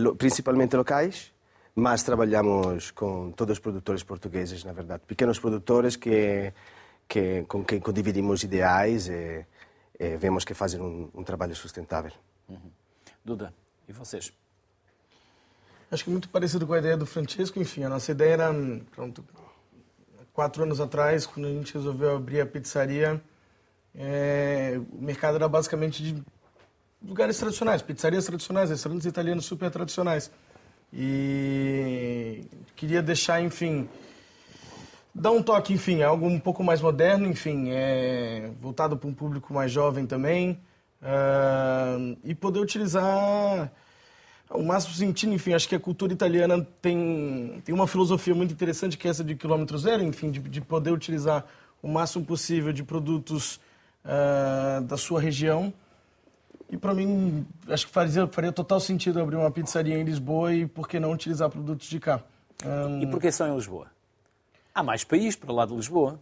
Lo- 0.00 0.16
principalmente 0.16 0.74
locais, 0.76 1.30
mas 1.74 2.02
trabalhamos 2.02 2.90
com 2.90 3.30
todos 3.32 3.54
os 3.54 3.58
produtores 3.58 4.02
portugueses, 4.02 4.64
na 4.64 4.72
verdade. 4.72 5.02
Pequenos 5.06 5.38
produtores 5.38 5.96
que, 5.96 6.52
que, 7.08 7.42
com 7.48 7.64
quem 7.64 7.80
condividimos 7.80 8.42
ideais 8.42 9.08
e, 9.08 9.46
e 9.98 10.16
vemos 10.16 10.44
que 10.44 10.54
fazem 10.54 10.80
um, 10.80 11.10
um 11.14 11.24
trabalho 11.24 11.54
sustentável. 11.54 12.12
Duda, 13.24 13.52
e 13.88 13.92
vocês? 13.92 14.32
Acho 15.90 16.04
que 16.04 16.10
muito 16.10 16.28
parecido 16.28 16.66
com 16.66 16.72
a 16.72 16.78
ideia 16.78 16.96
do 16.96 17.06
Francesco. 17.06 17.58
Enfim, 17.58 17.84
a 17.84 17.88
nossa 17.88 18.12
ideia 18.12 18.34
era, 18.34 18.52
pronto, 18.92 19.24
quatro 20.32 20.62
anos 20.62 20.80
atrás, 20.80 21.26
quando 21.26 21.46
a 21.46 21.50
gente 21.50 21.74
resolveu 21.74 22.16
abrir 22.16 22.40
a 22.40 22.46
pizzaria, 22.46 23.20
é, 23.94 24.80
o 24.92 25.02
mercado 25.02 25.34
era 25.34 25.48
basicamente 25.48 26.02
de 26.02 26.22
lugares 27.02 27.38
tradicionais, 27.38 27.82
pizzarias 27.82 28.24
tradicionais, 28.24 28.70
restaurantes 28.70 29.06
italianos 29.06 29.44
super 29.44 29.70
tradicionais. 29.70 30.30
E 30.92 32.44
queria 32.74 33.02
deixar, 33.02 33.40
enfim, 33.42 33.88
dar 35.14 35.30
um 35.30 35.42
toque, 35.42 35.72
enfim, 35.72 36.02
algo 36.02 36.26
um 36.26 36.38
pouco 36.38 36.64
mais 36.64 36.80
moderno, 36.80 37.26
enfim, 37.26 37.70
é, 37.70 38.50
voltado 38.60 38.96
para 38.96 39.08
um 39.08 39.14
público 39.14 39.52
mais 39.52 39.70
jovem 39.70 40.06
também, 40.06 40.58
ah, 41.02 41.96
e 42.24 42.34
poder 42.34 42.60
utilizar 42.60 43.70
o 44.50 44.62
máximo 44.62 44.94
sentindo, 44.94 45.32
enfim, 45.32 45.52
acho 45.52 45.68
que 45.68 45.74
a 45.76 45.80
cultura 45.80 46.12
italiana 46.12 46.66
tem, 46.82 47.62
tem 47.64 47.74
uma 47.74 47.86
filosofia 47.86 48.34
muito 48.34 48.52
interessante 48.52 48.98
que 48.98 49.06
é 49.06 49.10
essa 49.10 49.22
de 49.22 49.36
quilômetro 49.36 49.78
zero, 49.78 50.02
enfim, 50.02 50.30
de, 50.30 50.40
de 50.40 50.60
poder 50.60 50.90
utilizar 50.90 51.44
o 51.82 51.88
máximo 51.88 52.24
possível 52.24 52.72
de 52.72 52.82
produtos 52.82 53.60
ah, 54.04 54.80
da 54.84 54.96
sua 54.96 55.20
região. 55.20 55.72
E 56.70 56.76
para 56.76 56.94
mim, 56.94 57.44
acho 57.68 57.86
que 57.86 57.92
faria, 57.92 58.26
faria 58.28 58.52
total 58.52 58.78
sentido 58.80 59.20
abrir 59.20 59.36
uma 59.36 59.50
pizzaria 59.50 59.98
em 59.98 60.04
Lisboa 60.04 60.54
e 60.54 60.66
por 60.66 60.88
que 60.88 61.00
não 61.00 61.12
utilizar 61.12 61.50
produtos 61.50 61.88
de 61.88 61.98
cá. 61.98 62.20
E 63.00 63.06
porquê 63.06 63.32
só 63.32 63.46
em 63.48 63.54
Lisboa? 63.54 63.86
Há 64.74 64.82
mais 64.82 65.02
país 65.02 65.34
para 65.34 65.52
lá 65.52 65.66
de 65.66 65.74
Lisboa. 65.74 66.20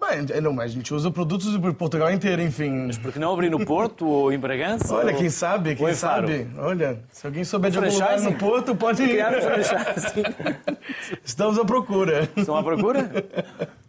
Mas, 0.00 0.30
é, 0.30 0.40
não, 0.40 0.52
mas 0.52 0.70
a 0.72 0.74
gente 0.74 0.92
usa 0.92 1.10
produtos 1.10 1.52
de 1.52 1.72
Portugal 1.74 2.10
inteiro, 2.10 2.42
enfim. 2.42 2.86
Mas 2.86 2.98
por 2.98 3.12
que 3.12 3.18
não 3.18 3.32
abrir 3.32 3.50
no 3.50 3.64
Porto 3.64 4.06
ou 4.06 4.32
em 4.32 4.38
Bragança? 4.38 4.92
Olha, 4.94 5.12
ou- 5.12 5.18
quem 5.18 5.30
sabe, 5.30 5.76
quem 5.76 5.94
sabe. 5.94 6.48
Olha, 6.58 7.00
se 7.10 7.26
alguém 7.26 7.44
souber 7.44 7.70
de 7.70 7.78
algum 7.78 7.90
lugar 7.92 8.20
no 8.20 8.34
Porto, 8.34 8.74
pode 8.74 9.02
Criar 9.02 9.32
um 9.32 9.36
ir. 9.36 10.66
Estamos 11.24 11.58
à 11.58 11.64
procura. 11.64 12.28
Estão 12.36 12.56
à 12.56 12.62
procura? 12.62 13.08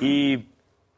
E, 0.00 0.40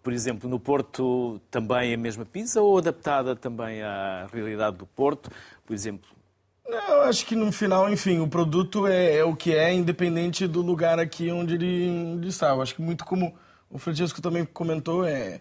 por 0.04 0.12
exemplo, 0.12 0.48
no 0.48 0.60
Porto 0.60 1.40
também 1.50 1.94
a 1.94 1.96
mesma 1.96 2.26
pizza 2.26 2.60
ou 2.60 2.76
adaptada 2.76 3.34
também 3.34 3.82
à 3.82 4.28
realidade 4.30 4.76
do 4.76 4.84
Porto? 4.86 5.30
Por 5.64 5.72
exemplo, 5.72 6.06
Não, 6.68 6.78
eu 6.78 7.02
acho 7.04 7.24
que 7.24 7.34
no 7.34 7.50
final, 7.50 7.90
enfim, 7.90 8.20
o 8.20 8.28
produto 8.28 8.86
é, 8.86 9.16
é 9.16 9.24
o 9.24 9.34
que 9.34 9.54
é, 9.54 9.72
independente 9.72 10.46
do 10.46 10.60
lugar 10.60 11.00
aqui 11.00 11.30
onde 11.32 11.54
ele, 11.54 11.88
onde 11.88 12.28
está. 12.28 12.50
Eu 12.50 12.60
acho 12.60 12.74
que 12.74 12.82
muito 12.82 13.02
como 13.02 13.34
o 13.70 13.78
Francisco 13.78 14.20
também 14.20 14.44
comentou, 14.44 15.06
é, 15.06 15.40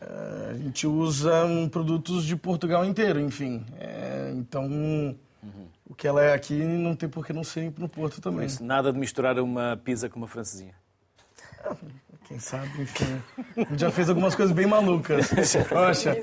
é, 0.00 0.50
a 0.52 0.54
gente 0.54 0.86
usa 0.86 1.44
hum, 1.44 1.68
produtos 1.68 2.24
de 2.24 2.36
Portugal 2.36 2.84
inteiro, 2.84 3.18
enfim. 3.18 3.66
É, 3.80 4.32
então, 4.36 5.16
o 5.84 5.94
que 5.94 6.06
ela 6.06 6.22
é 6.22 6.32
aqui 6.34 6.54
não 6.54 6.94
tem 6.94 7.08
por 7.08 7.26
que 7.26 7.32
não 7.32 7.42
ser 7.42 7.72
no 7.76 7.88
Porto 7.88 8.20
também. 8.20 8.46
isso, 8.46 8.62
nada 8.62 8.92
de 8.92 8.98
misturar 8.98 9.40
uma 9.40 9.76
pizza 9.84 10.08
com 10.08 10.20
uma 10.20 10.28
francesinha. 10.28 10.74
Quem 12.32 12.38
sabe, 12.38 12.80
enfim. 12.80 13.22
A 13.58 13.60
gente 13.60 13.78
já 13.78 13.90
fez 13.90 14.08
algumas 14.08 14.34
coisas 14.34 14.54
bem 14.54 14.64
malucas. 14.64 15.28
Poxa. 15.68 16.16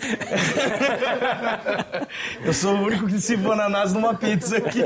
Eu 2.43 2.51
sou 2.51 2.73
o 2.73 2.81
único 2.85 3.05
que 3.05 3.21
se 3.21 3.35
ananás 3.35 3.93
numa 3.93 4.15
pizza 4.15 4.57
aqui. 4.57 4.81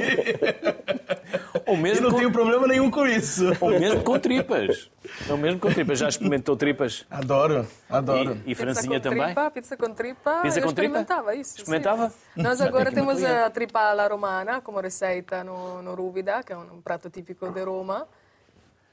Ou 1.65 1.75
E 1.75 1.77
mesmo, 1.77 2.03
não 2.03 2.11
com, 2.11 2.17
tenho 2.17 2.29
problema 2.29 2.67
nenhum 2.67 2.91
com 2.91 3.07
isso. 3.07 3.55
ou 3.61 3.69
mesmo 3.69 4.03
com 4.03 4.19
tripas. 4.19 4.91
Ou 5.29 5.37
mesmo 5.37 5.61
com 5.61 5.71
tripas. 5.71 5.97
Já 5.97 6.09
experimentou 6.09 6.57
tripas? 6.57 7.05
Adoro, 7.09 7.65
adoro. 7.89 8.37
E, 8.45 8.51
e 8.51 8.55
com 8.55 8.99
também? 8.99 9.23
Tripa, 9.23 9.51
pizza 9.51 9.77
com 9.77 9.93
tripa. 9.93 10.41
Pizza 10.41 10.59
eu 10.59 10.63
com 10.65 10.73
tripa? 10.73 10.97
experimentava 10.97 11.35
isso. 11.35 11.57
Experimentava? 11.59 12.09
Sim. 12.09 12.41
Nós 12.43 12.59
agora 12.59 12.91
temos 12.91 13.23
a 13.23 13.49
tripa 13.49 13.79
alla 13.79 14.05
romana 14.09 14.59
como 14.59 14.81
receita 14.81 15.41
no, 15.41 15.81
no 15.81 15.95
Rubida, 15.95 16.43
que 16.43 16.51
é 16.51 16.57
um 16.57 16.81
prato 16.81 17.09
típico 17.09 17.49
de 17.49 17.63
Roma, 17.63 18.09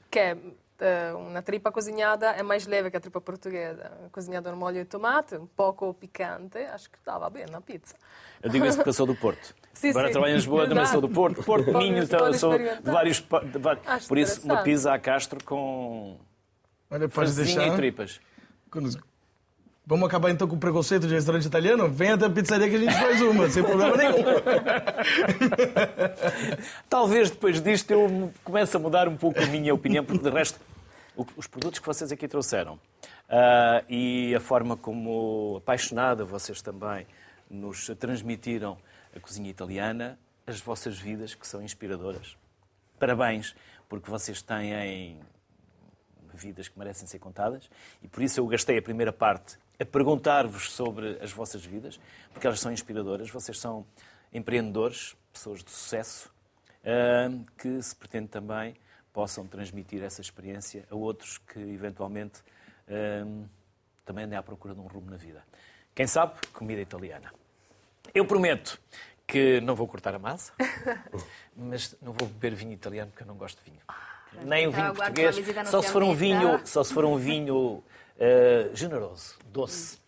que 0.09 0.17
é 0.17 0.37
uma 1.17 1.41
tripa 1.41 1.71
cozinhada 1.71 2.27
é 2.31 2.43
mais 2.43 2.65
leve 2.65 2.89
que 2.91 2.97
a 2.97 2.99
tripa 2.99 3.21
portuguesa. 3.21 3.91
Cozinhada 4.11 4.51
no 4.51 4.57
molho 4.57 4.77
de 4.79 4.85
tomate, 4.85 5.35
um 5.35 5.45
pouco 5.45 5.93
picante, 5.93 6.57
acho 6.57 6.89
que 6.89 6.97
estava 6.97 7.29
bem 7.29 7.45
na 7.49 7.61
pizza. 7.61 7.95
Eu 8.41 8.49
digo 8.49 8.65
isso 8.65 8.77
porque 8.77 8.89
eu 8.89 8.93
sou 8.93 9.05
do 9.05 9.15
Porto. 9.15 9.55
Sim, 9.73 9.91
Agora 9.91 10.07
sim. 10.07 10.11
trabalho 10.11 10.33
em 10.33 10.35
Lisboa, 10.35 10.67
também 10.67 10.85
sou 10.85 10.99
do 11.01 11.09
Porto. 11.09 11.43
Porto, 11.43 11.71
Pode- 11.71 11.77
Minho, 11.77 12.03
então, 12.03 12.33
sou 12.33 12.57
de 12.57 12.65
vários... 12.83 13.19
de 13.19 13.57
vários- 13.57 13.87
Acho 13.87 14.07
Por 14.07 14.17
isso, 14.17 14.41
uma 14.43 14.61
pizza 14.63 14.93
a 14.93 14.99
Castro 14.99 15.41
com 15.45 16.17
Olha, 16.89 17.07
pode 17.07 17.31
deixar. 17.33 17.67
e 17.67 17.75
tripas. 17.75 18.19
Quando- 18.69 19.11
Vamos 19.83 20.07
acabar 20.07 20.29
então 20.29 20.47
com 20.47 20.55
o 20.55 20.59
preconceito 20.59 21.07
de 21.07 21.13
restaurante 21.13 21.45
italiano? 21.47 21.89
Vem 21.89 22.11
até 22.11 22.25
a 22.25 22.29
pizzaria 22.29 22.69
que 22.69 22.75
a 22.75 22.79
gente 22.79 22.93
faz 22.93 23.19
uma, 23.21 23.49
sem 23.49 23.63
problema 23.63 23.97
nenhum. 23.97 24.13
Talvez 26.89 27.31
depois 27.31 27.61
disto 27.61 27.91
eu 27.91 28.31
comece 28.43 28.75
a 28.75 28.79
mudar 28.79 29.07
um 29.07 29.17
pouco 29.17 29.41
a 29.41 29.45
minha 29.47 29.73
opinião, 29.73 30.03
porque 30.05 30.23
de 30.23 30.29
resto, 30.29 30.59
os 31.15 31.47
produtos 31.47 31.79
que 31.79 31.85
vocês 31.85 32.11
aqui 32.11 32.27
trouxeram 32.27 32.79
ah, 33.29 33.83
e 33.89 34.33
a 34.35 34.39
forma 34.39 34.77
como 34.77 35.57
apaixonada 35.57 36.23
vocês 36.23 36.61
também 36.61 37.05
nos 37.49 37.87
transmitiram 37.99 38.77
a 39.15 39.19
cozinha 39.19 39.49
italiana, 39.49 40.17
as 40.47 40.61
vossas 40.61 40.97
vidas 40.97 41.35
que 41.35 41.45
são 41.45 41.61
inspiradoras. 41.61 42.37
Parabéns, 42.97 43.55
porque 43.89 44.09
vocês 44.09 44.41
têm 44.41 45.19
vidas 46.33 46.69
que 46.69 46.79
merecem 46.79 47.05
ser 47.05 47.19
contadas 47.19 47.69
e 48.01 48.07
por 48.07 48.23
isso 48.23 48.39
eu 48.39 48.47
gastei 48.47 48.77
a 48.77 48.81
primeira 48.81 49.11
parte 49.11 49.57
a 49.79 49.85
perguntar-vos 49.85 50.71
sobre 50.71 51.17
as 51.21 51.31
vossas 51.31 51.65
vidas, 51.65 51.99
porque 52.31 52.47
elas 52.47 52.59
são 52.59 52.71
inspiradoras, 52.71 53.29
vocês 53.29 53.59
são 53.59 53.85
empreendedores, 54.31 55.17
pessoas 55.33 55.63
de 55.63 55.71
sucesso, 55.71 56.31
ah, 56.85 57.29
que 57.57 57.81
se 57.81 57.95
pretende 57.95 58.29
também 58.29 58.75
possam 59.13 59.45
transmitir 59.45 60.03
essa 60.03 60.21
experiência 60.21 60.85
a 60.89 60.95
outros 60.95 61.37
que 61.37 61.59
eventualmente 61.59 62.41
ah, 62.87 63.47
também 64.05 64.25
andem 64.25 64.37
à 64.37 64.43
procura 64.43 64.73
de 64.73 64.79
um 64.79 64.87
rumo 64.87 65.09
na 65.09 65.17
vida. 65.17 65.43
Quem 65.93 66.07
sabe, 66.07 66.33
comida 66.53 66.81
italiana. 66.81 67.33
Eu 68.13 68.25
prometo 68.25 68.79
que 69.27 69.61
não 69.61 69.75
vou 69.75 69.87
cortar 69.87 70.13
a 70.13 70.19
massa, 70.19 70.53
mas 71.55 71.95
não 72.01 72.11
vou 72.11 72.27
beber 72.27 72.55
vinho 72.55 72.73
italiano 72.73 73.11
porque 73.11 73.23
eu 73.23 73.27
não 73.27 73.35
gosto 73.35 73.63
de 73.63 73.69
vinho. 73.69 73.81
Nem 74.45 74.67
o 74.67 74.69
Então 74.69 74.81
vinho 74.81 74.95
português, 74.95 75.35
só 75.69 75.81
se 75.81 75.91
for 75.91 76.03
um 76.03 76.13
vinho, 76.13 76.65
só 76.65 76.83
se 76.83 76.93
for 76.93 77.05
um 77.05 77.17
vinho 77.17 77.83
eh, 78.19 78.69
generoso, 78.73 79.37
doce. 79.45 79.99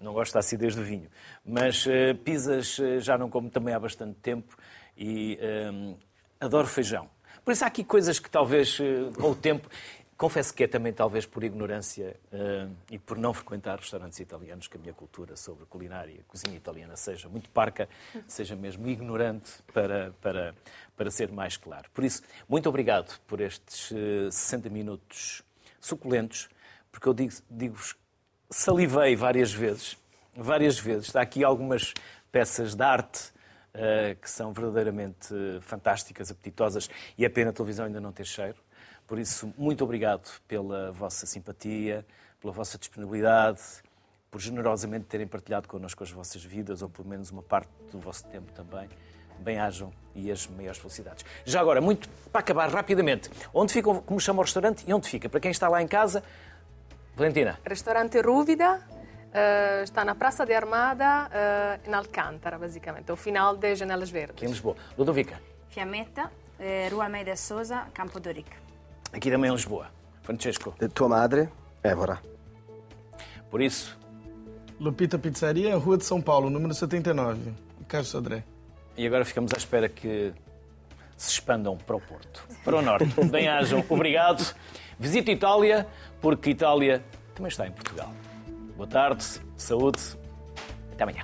Não 0.00 0.12
gosto 0.12 0.32
da 0.32 0.40
acidez 0.40 0.74
do 0.74 0.82
vinho. 0.82 1.10
Mas 1.44 1.86
eh, 1.86 2.14
pizzas 2.14 2.78
eh, 2.80 3.00
já 3.00 3.18
não 3.18 3.28
como 3.28 3.50
também 3.50 3.74
há 3.74 3.78
bastante 3.78 4.18
tempo 4.20 4.56
e 4.96 5.38
eh, 5.40 5.94
adoro 6.40 6.66
feijão. 6.66 7.08
Por 7.50 7.54
isso 7.54 7.64
há 7.64 7.66
aqui 7.66 7.82
coisas 7.82 8.20
que 8.20 8.30
talvez 8.30 8.78
eh, 8.78 9.10
com 9.20 9.32
o 9.32 9.34
tempo 9.34 9.68
confesso 10.16 10.54
que 10.54 10.62
é 10.62 10.68
também 10.68 10.92
talvez 10.92 11.26
por 11.26 11.42
ignorância 11.42 12.14
uh, 12.32 12.72
e 12.88 12.96
por 12.96 13.18
não 13.18 13.34
frequentar 13.34 13.76
restaurantes 13.76 14.20
italianos 14.20 14.68
que 14.68 14.76
a 14.76 14.80
minha 14.80 14.94
cultura 14.94 15.34
sobre 15.34 15.66
culinária 15.66 16.12
e 16.12 16.22
cozinha 16.28 16.56
italiana 16.56 16.94
seja 16.94 17.28
muito 17.28 17.50
parca, 17.50 17.88
seja 18.28 18.54
mesmo 18.54 18.86
ignorante 18.86 19.50
para, 19.74 20.14
para, 20.20 20.54
para 20.96 21.10
ser 21.10 21.32
mais 21.32 21.56
claro. 21.56 21.90
Por 21.92 22.04
isso, 22.04 22.22
muito 22.48 22.68
obrigado 22.68 23.18
por 23.26 23.40
estes 23.40 23.90
uh, 23.90 24.30
60 24.30 24.70
minutos 24.70 25.42
suculentos, 25.80 26.48
porque 26.92 27.08
eu 27.08 27.14
digo-vos, 27.14 27.42
digo 27.50 27.76
salivei 28.48 29.16
várias 29.16 29.52
vezes, 29.52 29.98
várias 30.36 30.78
vezes. 30.78 31.06
Está 31.06 31.20
aqui 31.20 31.42
algumas 31.42 31.94
peças 32.30 32.76
de 32.76 32.84
arte 32.84 33.32
que 34.20 34.30
são 34.30 34.52
verdadeiramente 34.52 35.34
fantásticas, 35.60 36.30
apetitosas, 36.30 36.90
e 37.16 37.24
é 37.24 37.28
pena 37.28 37.50
a 37.50 37.52
televisão 37.52 37.86
ainda 37.86 38.00
não 38.00 38.12
ter 38.12 38.26
cheiro. 38.26 38.56
Por 39.06 39.18
isso, 39.18 39.52
muito 39.58 39.82
obrigado 39.82 40.30
pela 40.46 40.92
vossa 40.92 41.26
simpatia, 41.26 42.06
pela 42.40 42.52
vossa 42.52 42.78
disponibilidade, 42.78 43.60
por 44.30 44.40
generosamente 44.40 45.06
terem 45.06 45.26
partilhado 45.26 45.66
connosco 45.66 46.02
as 46.04 46.10
vossas 46.10 46.44
vidas, 46.44 46.82
ou 46.82 46.88
pelo 46.88 47.08
menos 47.08 47.30
uma 47.30 47.42
parte 47.42 47.70
do 47.90 47.98
vosso 47.98 48.24
tempo 48.26 48.52
também. 48.52 48.88
Bem-ajam 49.40 49.90
e 50.14 50.30
as 50.30 50.46
maiores 50.46 50.78
felicidades. 50.78 51.24
Já 51.44 51.60
agora, 51.60 51.80
muito 51.80 52.08
para 52.30 52.40
acabar 52.40 52.68
rapidamente, 52.70 53.30
onde 53.54 53.72
fica, 53.72 53.92
como 53.92 54.20
chama 54.20 54.40
o 54.40 54.44
restaurante 54.44 54.84
e 54.86 54.92
onde 54.92 55.08
fica? 55.08 55.28
Para 55.28 55.40
quem 55.40 55.50
está 55.50 55.68
lá 55.68 55.82
em 55.82 55.88
casa, 55.88 56.22
Valentina. 57.16 57.58
Restaurante 57.64 58.20
Rúvida, 58.20 58.86
uh, 59.30 59.82
está 59.82 60.04
na 60.04 60.14
Praça 60.14 60.44
de 60.44 60.52
Armada, 60.52 61.28
uh, 61.28 61.88
em 61.88 61.94
Alcântara, 61.94 62.58
basicamente, 62.58 63.10
ao 63.10 63.16
final 63.16 63.56
das 63.56 63.78
Janelas 63.78 64.10
Verdes. 64.10 64.36
Aqui 64.36 64.46
em 64.46 64.48
Lisboa. 64.48 64.76
Ludovica. 64.96 65.40
Fiametta, 65.68 66.30
eh, 66.58 66.88
Rua 66.90 67.04
Almeida 67.04 67.36
Souza, 67.36 67.86
Campo 67.94 68.18
Doric. 68.18 68.50
Aqui 69.12 69.30
também 69.30 69.50
em 69.50 69.54
Lisboa. 69.54 69.86
Francesco. 70.22 70.74
Tua 70.92 71.08
madre, 71.08 71.48
Évora. 71.82 72.20
Por 73.50 73.62
isso. 73.62 73.98
Lupita 74.78 75.18
Pizzaria, 75.18 75.76
Rua 75.76 75.96
de 75.96 76.04
São 76.04 76.20
Paulo, 76.20 76.50
número 76.50 76.74
79, 76.74 77.52
Carlos 77.86 78.08
Sodré. 78.08 78.42
E 78.96 79.06
agora 79.06 79.24
ficamos 79.24 79.52
à 79.54 79.56
espera 79.56 79.88
que 79.88 80.32
se 81.16 81.32
expandam 81.32 81.76
para 81.76 81.96
o 81.96 82.00
Porto, 82.00 82.46
para 82.64 82.76
o 82.76 82.82
Norte. 82.82 83.06
Bem-ajam, 83.30 83.84
obrigado. 83.88 84.54
Visite 84.98 85.30
Itália, 85.30 85.86
porque 86.20 86.50
Itália 86.50 87.04
também 87.34 87.48
está 87.48 87.66
em 87.66 87.72
Portugal. 87.72 88.12
Boa 88.80 88.88
tarde, 88.88 89.22
saúde, 89.58 90.00
até 90.90 91.02
amanhã. 91.02 91.22